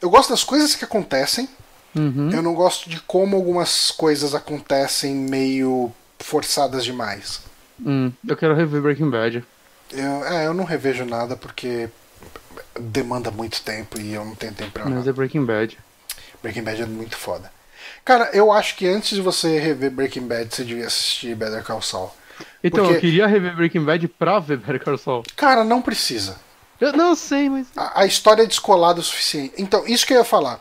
[0.00, 1.48] Eu gosto das coisas que acontecem.
[1.94, 2.30] Uhum.
[2.30, 7.40] Eu não gosto de como algumas coisas acontecem meio forçadas demais.
[7.84, 9.44] Hum, eu quero rever Breaking Bad.
[9.92, 11.88] Eu, é, eu não revejo nada porque
[12.78, 15.10] demanda muito tempo e eu não tenho tempo pra Mas nada.
[15.10, 15.78] é Breaking Bad.
[16.42, 17.50] Breaking Bad é muito foda.
[18.04, 21.82] Cara, eu acho que antes de você rever Breaking Bad, você devia assistir Better Call
[21.82, 22.10] Saul.
[22.64, 25.22] Então, Porque- eu queria rever Breaking Bad pra ver Better Call Saul.
[25.36, 26.36] Cara, não precisa.
[26.80, 27.68] Eu não sei, mas...
[27.76, 29.54] A, a história é descolada o suficiente.
[29.56, 30.60] Então, isso que eu ia falar.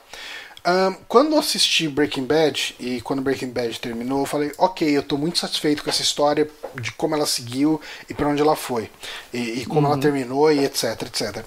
[0.64, 5.02] Ahn, quando eu assisti Breaking Bad e quando Breaking Bad terminou, eu falei, ok, eu
[5.02, 6.48] tô muito satisfeito com essa história,
[6.80, 8.90] de como ela seguiu e pra onde ela foi.
[9.34, 11.44] E, e como ela terminou e etc, etc.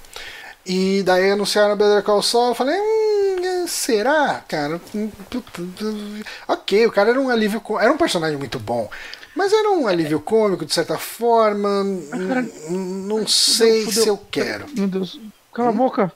[0.67, 4.81] E daí anunciaram Better Call Saul, eu falei, hum, será, cara?
[4.95, 5.11] Hum,
[6.49, 8.91] Ok, o cara era um alívio, era um personagem muito bom.
[9.37, 11.83] Mas era um alívio cômico, de certa forma.
[11.83, 14.67] Hum, Não sei se eu quero.
[14.75, 15.21] Meu Deus.
[15.53, 16.13] Cala a boca.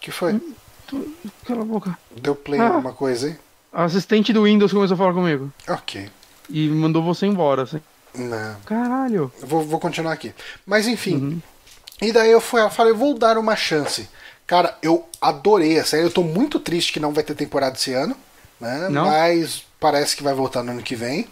[0.00, 0.40] que foi?
[0.86, 1.12] Tu-
[1.46, 1.98] Cala a boca.
[2.20, 2.68] Deu play Ah.
[2.68, 3.36] alguma coisa aí?
[3.72, 5.52] A assistente do Windows começou a falar comigo.
[5.68, 6.08] Ok.
[6.48, 7.80] E mandou você embora, assim.
[8.14, 8.56] Não.
[8.66, 9.32] Caralho.
[9.40, 10.32] Eu Vou, vou continuar aqui.
[10.64, 11.42] Mas enfim.
[12.00, 14.08] E daí eu fui, eu falei, vou dar uma chance.
[14.46, 16.04] Cara, eu adorei a série.
[16.04, 18.16] Eu tô muito triste que não vai ter temporada esse ano.
[18.60, 18.88] Né?
[18.90, 19.06] Não?
[19.06, 21.26] Mas parece que vai voltar no ano que vem.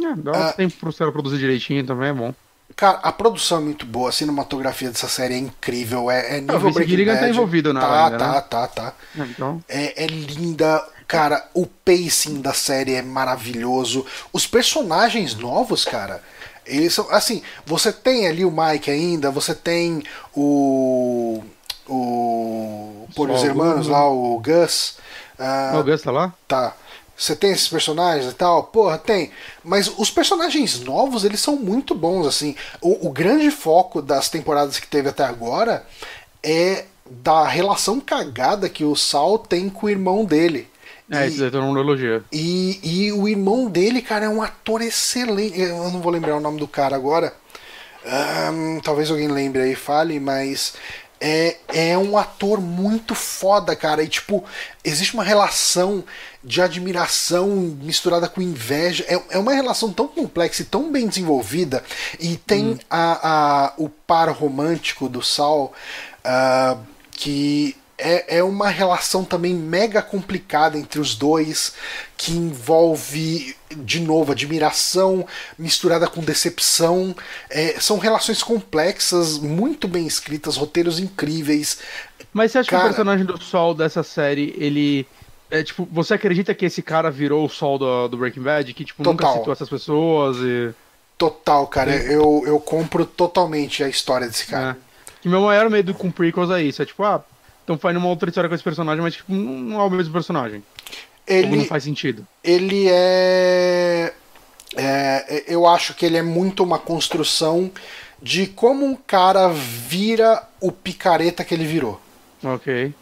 [0.00, 0.52] É, dá Ah.
[0.52, 2.32] tempo pro cara produzir direitinho também, é bom.
[2.78, 6.54] Cara, a produção é muito boa, a cinematografia dessa série é incrível, é, é nível
[6.54, 7.24] o Vince Breaking Gilligan Bad.
[7.24, 8.40] tá envolvido nela Tá, ainda, tá, né?
[8.48, 8.92] tá, tá.
[9.18, 9.64] É, então...
[9.68, 11.44] É, é linda, cara.
[11.52, 14.06] O pacing da série é maravilhoso.
[14.32, 16.22] Os personagens novos, cara.
[16.64, 17.10] Eles são.
[17.10, 21.42] Assim, você tem ali o Mike ainda, você tem o.
[21.88, 23.08] O.
[23.16, 23.92] Por os Gus, né?
[23.92, 24.98] lá, o Gus.
[25.38, 26.32] ah, Ah, o Gus tá lá?
[26.46, 26.74] Tá.
[27.18, 28.62] Você tem esses personagens e tal?
[28.64, 29.30] Porra, tem.
[29.64, 32.54] Mas os personagens novos, eles são muito bons, assim.
[32.80, 35.84] O, o grande foco das temporadas que teve até agora
[36.42, 40.68] é da relação cagada que o Sal tem com o irmão dele.
[41.10, 42.22] É, E- isso mundo elogia.
[42.30, 45.58] e, e o irmão dele, cara, é um ator excelente.
[45.60, 47.34] Eu não vou lembrar o nome do cara agora.
[48.06, 50.74] Ahn, talvez alguém lembre aí e fale, mas
[51.20, 54.02] é, é um ator muito foda, cara.
[54.02, 54.44] E tipo,
[54.84, 56.04] existe uma relação
[56.42, 57.48] de admiração
[57.82, 59.04] misturada com inveja.
[59.08, 61.82] É, é uma relação tão complexa e tão bem desenvolvida.
[62.18, 65.72] E tem a, a, o par romântico do Sal,
[66.24, 66.76] ah,
[67.10, 71.74] que é, é uma relação também mega complicada entre os dois,
[72.16, 75.26] que envolve, de novo, admiração
[75.58, 77.14] misturada com decepção.
[77.50, 81.78] É, são relações complexas, muito bem escritas, roteiros incríveis.
[82.32, 85.06] Mas você acha que Cara- o personagem do Sol dessa série, ele.
[85.50, 88.74] É tipo, você acredita que esse cara virou o Sol do, do Breaking Bad?
[88.74, 89.38] Que, tipo, nunca Total.
[89.38, 90.72] citou essas pessoas e.
[91.16, 94.76] Total, cara, eu, eu compro totalmente a história desse cara.
[94.80, 95.12] É.
[95.20, 96.80] Que meu maior medo com prequels é isso.
[96.80, 97.24] É tipo, ah,
[97.68, 100.12] estão fazendo uma outra história com esse personagem, mas tipo, não não é o mesmo
[100.12, 100.62] personagem.
[101.28, 102.26] Não Ele, faz sentido.
[102.42, 104.12] ele é,
[104.76, 105.44] é.
[105.46, 107.70] Eu acho que ele é muito uma construção
[108.22, 112.00] de como um cara vira o picareta que ele virou.
[112.42, 112.92] Ok.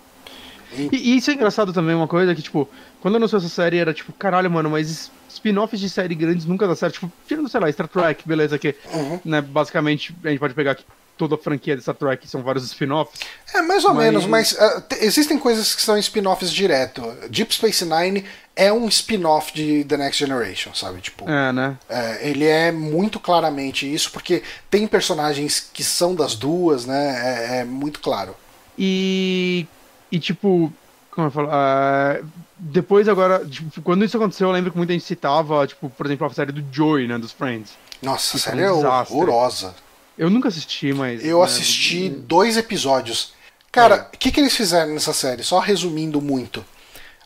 [0.73, 2.69] E- E, isso é engraçado também, uma coisa que, tipo,
[3.01, 6.75] quando anunciou essa série era tipo, caralho, mano, mas spin-offs de série grandes nunca dá
[6.75, 6.95] certo.
[6.95, 9.21] Tipo, tirando, sei lá, Star Trek, beleza, que, Uhum.
[9.25, 10.85] né, basicamente, a gente pode pegar aqui
[11.17, 13.21] toda a franquia de Star Trek, são vários spin-offs.
[13.55, 14.57] É, mais ou Mas- menos, mas
[14.89, 17.03] te- existem coisas que são spin-offs direto.
[17.31, 18.25] Deep Space Nine
[18.55, 21.01] é um spin-off de The Next Generation, sabe?
[21.01, 21.77] Tipo, É, né?
[21.89, 27.57] é, ele é muito claramente isso, porque tem personagens que são das duas, né?
[27.57, 28.35] É, é muito claro.
[28.79, 29.67] E.
[30.11, 30.73] E tipo.
[31.11, 31.49] Como eu falo?
[31.51, 32.19] ah,
[32.59, 33.45] depois agora.
[33.47, 36.53] Tipo, quando isso aconteceu, eu lembro que muita gente citava, tipo, por exemplo, a série
[36.53, 37.17] do Joey, né?
[37.19, 37.73] Dos Friends.
[38.03, 39.75] Nossa, a é um série é horrorosa.
[40.19, 41.25] Eu nunca assisti, mas.
[41.25, 43.35] Eu né, assisti dois episódios.
[43.71, 45.43] Cara, o que, que eles fizeram nessa série?
[45.43, 46.65] Só resumindo muito.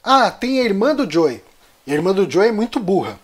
[0.02, 1.42] Ah, tem a irmã do Joey.
[1.86, 3.18] E a irmã do Joey é muito burra.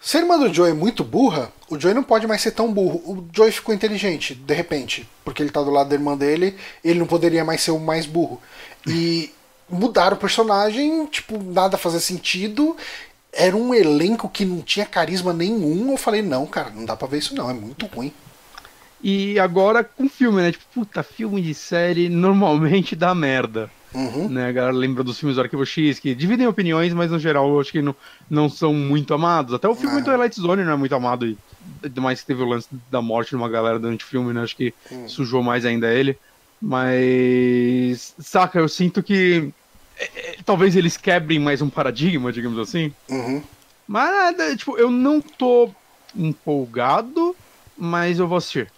[0.00, 2.72] Se a irmã do Joey é muito burra, o Joey não pode mais ser tão
[2.72, 2.98] burro.
[3.04, 6.98] O Joey ficou inteligente, de repente, porque ele tá do lado da irmã dele, ele
[6.98, 8.40] não poderia mais ser o mais burro.
[8.86, 9.30] E
[9.68, 12.76] mudaram o personagem, tipo, nada fazia sentido.
[13.32, 15.90] Era um elenco que não tinha carisma nenhum.
[15.90, 18.12] Eu falei, não, cara, não dá pra ver isso não, é muito ruim.
[19.02, 20.52] E agora com filme, né?
[20.52, 23.70] Tipo, puta, filme de série normalmente dá merda.
[23.94, 24.28] Uhum.
[24.28, 24.48] Né?
[24.48, 27.60] A galera lembra dos filmes do Arquivo X, que dividem opiniões, mas no geral eu
[27.60, 27.96] acho que não,
[28.28, 29.52] não são muito amados.
[29.54, 30.02] Até o filme Não.
[30.02, 31.26] do Twilight Zone não é muito amado.
[31.26, 31.36] E
[32.00, 34.42] mais que teve o lance da morte de uma galera durante o filme, né?
[34.42, 35.08] Acho que Hum.
[35.08, 36.16] sujou mais ainda ele.
[36.62, 38.14] Mas.
[38.20, 39.50] Saca, eu sinto que.
[39.98, 42.92] é, é, talvez eles quebrem mais um paradigma, digamos assim.
[43.08, 43.42] Uhum.
[43.88, 45.70] Mas, nada, tipo, eu não tô
[46.14, 47.34] empolgado,
[47.76, 48.70] mas eu vou assistir.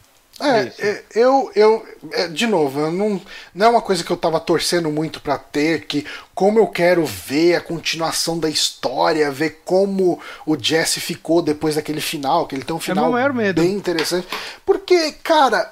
[0.42, 0.82] É, Isso.
[0.82, 3.20] é, eu, eu, é, de novo, eu não,
[3.54, 6.04] não é uma coisa que eu tava torcendo muito pra ter, que
[6.34, 12.00] como eu quero ver a continuação da história, ver como o Jesse ficou depois daquele
[12.00, 13.04] final, que ele tem um final
[13.62, 14.26] bem interessante.
[14.66, 15.70] Porque, cara,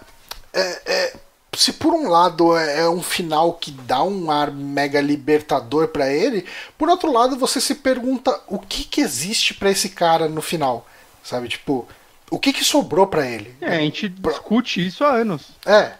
[0.53, 1.13] é- é,
[1.57, 6.13] se por um lado é, é um final que dá um ar mega libertador pra
[6.13, 6.47] ele,
[6.79, 10.87] por outro lado você se pergunta o que que existe pra esse cara no final,
[11.25, 11.49] sabe?
[11.49, 11.89] Tipo,
[12.31, 13.55] o que que sobrou pra ele?
[13.61, 15.49] É, a gente discute isso há anos.
[15.67, 15.93] É.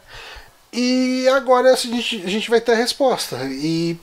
[0.73, 3.37] E agora a gente, a gente vai ter a resposta.
[3.47, 3.99] E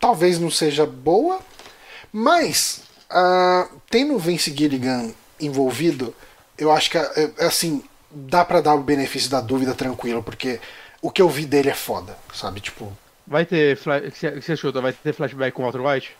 [0.00, 1.38] talvez não seja boa,
[2.12, 6.14] mas ah, tendo o Vince Gilligan envolvido,
[6.58, 10.58] eu acho que é, é assim, dá pra dar o benefício da dúvida tranquilo, porque
[11.00, 12.60] o que eu vi dele é foda, sabe?
[12.60, 12.92] Tipo,
[13.26, 13.76] Vai ter.
[13.76, 14.80] O que você- chuta?
[14.80, 16.16] Vai ter flashback com o Walter White?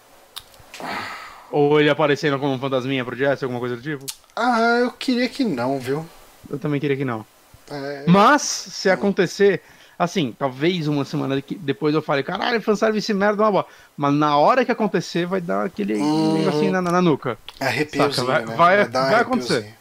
[1.59, 4.05] Ou ele aparecendo como um fantasminha pro Jesse, alguma coisa do tipo?
[4.37, 6.05] ah, eu queria que não, viu?
[6.51, 7.25] Eu também queria que não.
[7.71, 9.63] É, Mas, se acontecer,
[9.99, 13.67] assim, talvez uma semana que- depois eu fale, caralho, fanservice merda, uma boa.
[13.97, 16.35] Mas na hora que acontecer, vai dar aquele Uhum.
[16.39, 17.39] negocinho na, na nuca.
[17.59, 18.55] arrepiozinho, vai- né?
[18.55, 19.75] vai- um vai acontecer.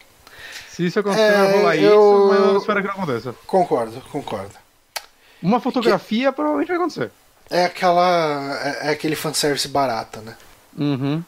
[0.70, 3.36] Se isso acontecer, É, vai rolar eu- isso, mas eu espero que não aconteça.
[3.46, 4.56] Concordo, concordo.
[5.44, 7.12] Uma fotografia provavelmente vai acontecer.
[7.50, 8.58] É aquela.
[8.64, 10.36] É, é aquele fanservice barata, né?
[10.78, 11.22] Uhum.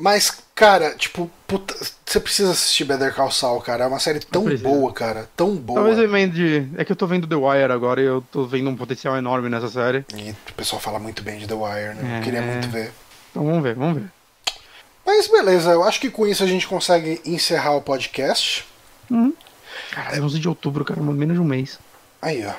[0.00, 1.74] Mas, cara, tipo, puta,
[2.06, 3.84] você precisa assistir Better Call Saul, cara.
[3.84, 4.64] É uma série tão preciso.
[4.68, 5.28] boa, cara.
[5.36, 5.80] Tão boa.
[5.80, 6.66] Talvez eu emende.
[6.78, 9.50] É que eu tô vendo The Wire agora e eu tô vendo um potencial enorme
[9.50, 10.04] nessa série.
[10.16, 12.00] E o pessoal fala muito bem de The Wire, né?
[12.02, 12.20] Eu É.
[12.22, 12.92] queria muito ver.
[13.30, 14.10] Então vamos ver, vamos ver.
[15.04, 18.66] Mas beleza, eu acho que com isso a gente consegue encerrar o podcast.
[19.90, 21.78] Caralho, 11 de outubro, cara, menos de um mês.
[22.22, 22.52] Aí, ó.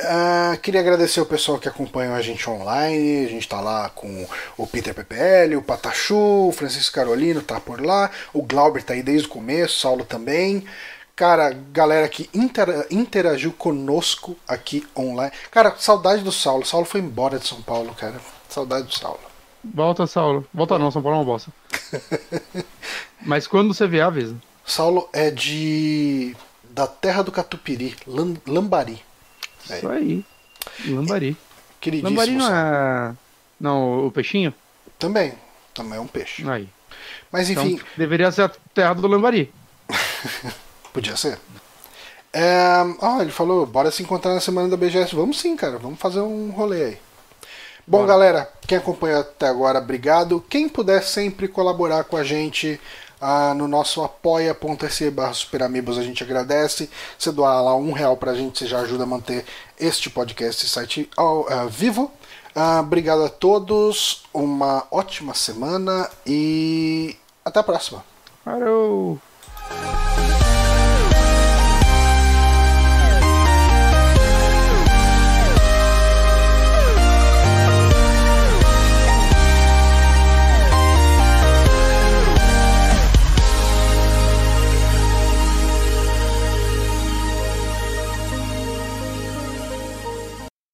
[0.00, 3.24] Ah, queria agradecer o pessoal que acompanhou a gente online.
[3.26, 4.26] A gente tá lá com
[4.56, 9.02] o Peter PPL, o Patachu, o Francisco Carolino tá por lá, o Glauber tá aí
[9.02, 10.64] desde o começo, o Saulo também.
[11.14, 15.32] Cara, galera que intera- interagiu conosco aqui online.
[15.50, 16.62] Cara, saudade do Saulo.
[16.62, 18.14] O Saulo foi embora de São Paulo, cara.
[18.48, 19.20] Saudade do Saulo.
[19.62, 20.46] Volta, Saulo.
[20.52, 21.52] Volta não, São Paulo é uma bosta.
[23.24, 24.36] Mas quando você vier, avisa.
[24.64, 26.34] Saulo é de.
[26.70, 29.02] da terra do Catupiri, Lam- Lambari.
[29.72, 29.78] É.
[29.78, 30.24] Isso aí.
[30.86, 31.36] Lambari.
[31.80, 32.10] Queridíssimo.
[32.10, 33.14] Lambari não é.
[33.60, 34.54] Não, o peixinho?
[34.98, 35.34] Também.
[35.74, 36.48] Também é um peixe.
[36.48, 36.68] Aí.
[37.30, 39.52] Mas Então, enfim, deveria ser a terra do Lambari.
[40.92, 41.38] podia ser.
[42.32, 45.14] É, Ah, ele falou, bora se encontrar na semana da BGS.
[45.14, 45.78] Vamos sim, cara.
[45.78, 46.98] Vamos fazer um rolê aí.
[47.86, 48.08] Bom, Bora.
[48.08, 50.44] galera, quem acompanhou até agora, obrigado.
[50.48, 52.80] Quem puder sempre colaborar com a gente
[53.24, 56.90] ah, no nosso apoia.se barra superamigos, a gente agradece.
[57.16, 59.44] Você doar lá um real pra gente, você já ajuda a manter
[59.78, 62.10] este podcast, esse site ao, ah, vivo.
[62.52, 68.04] Ah, obrigado a todos, uma ótima semana e até a próxima.
[68.44, 69.20] Parou.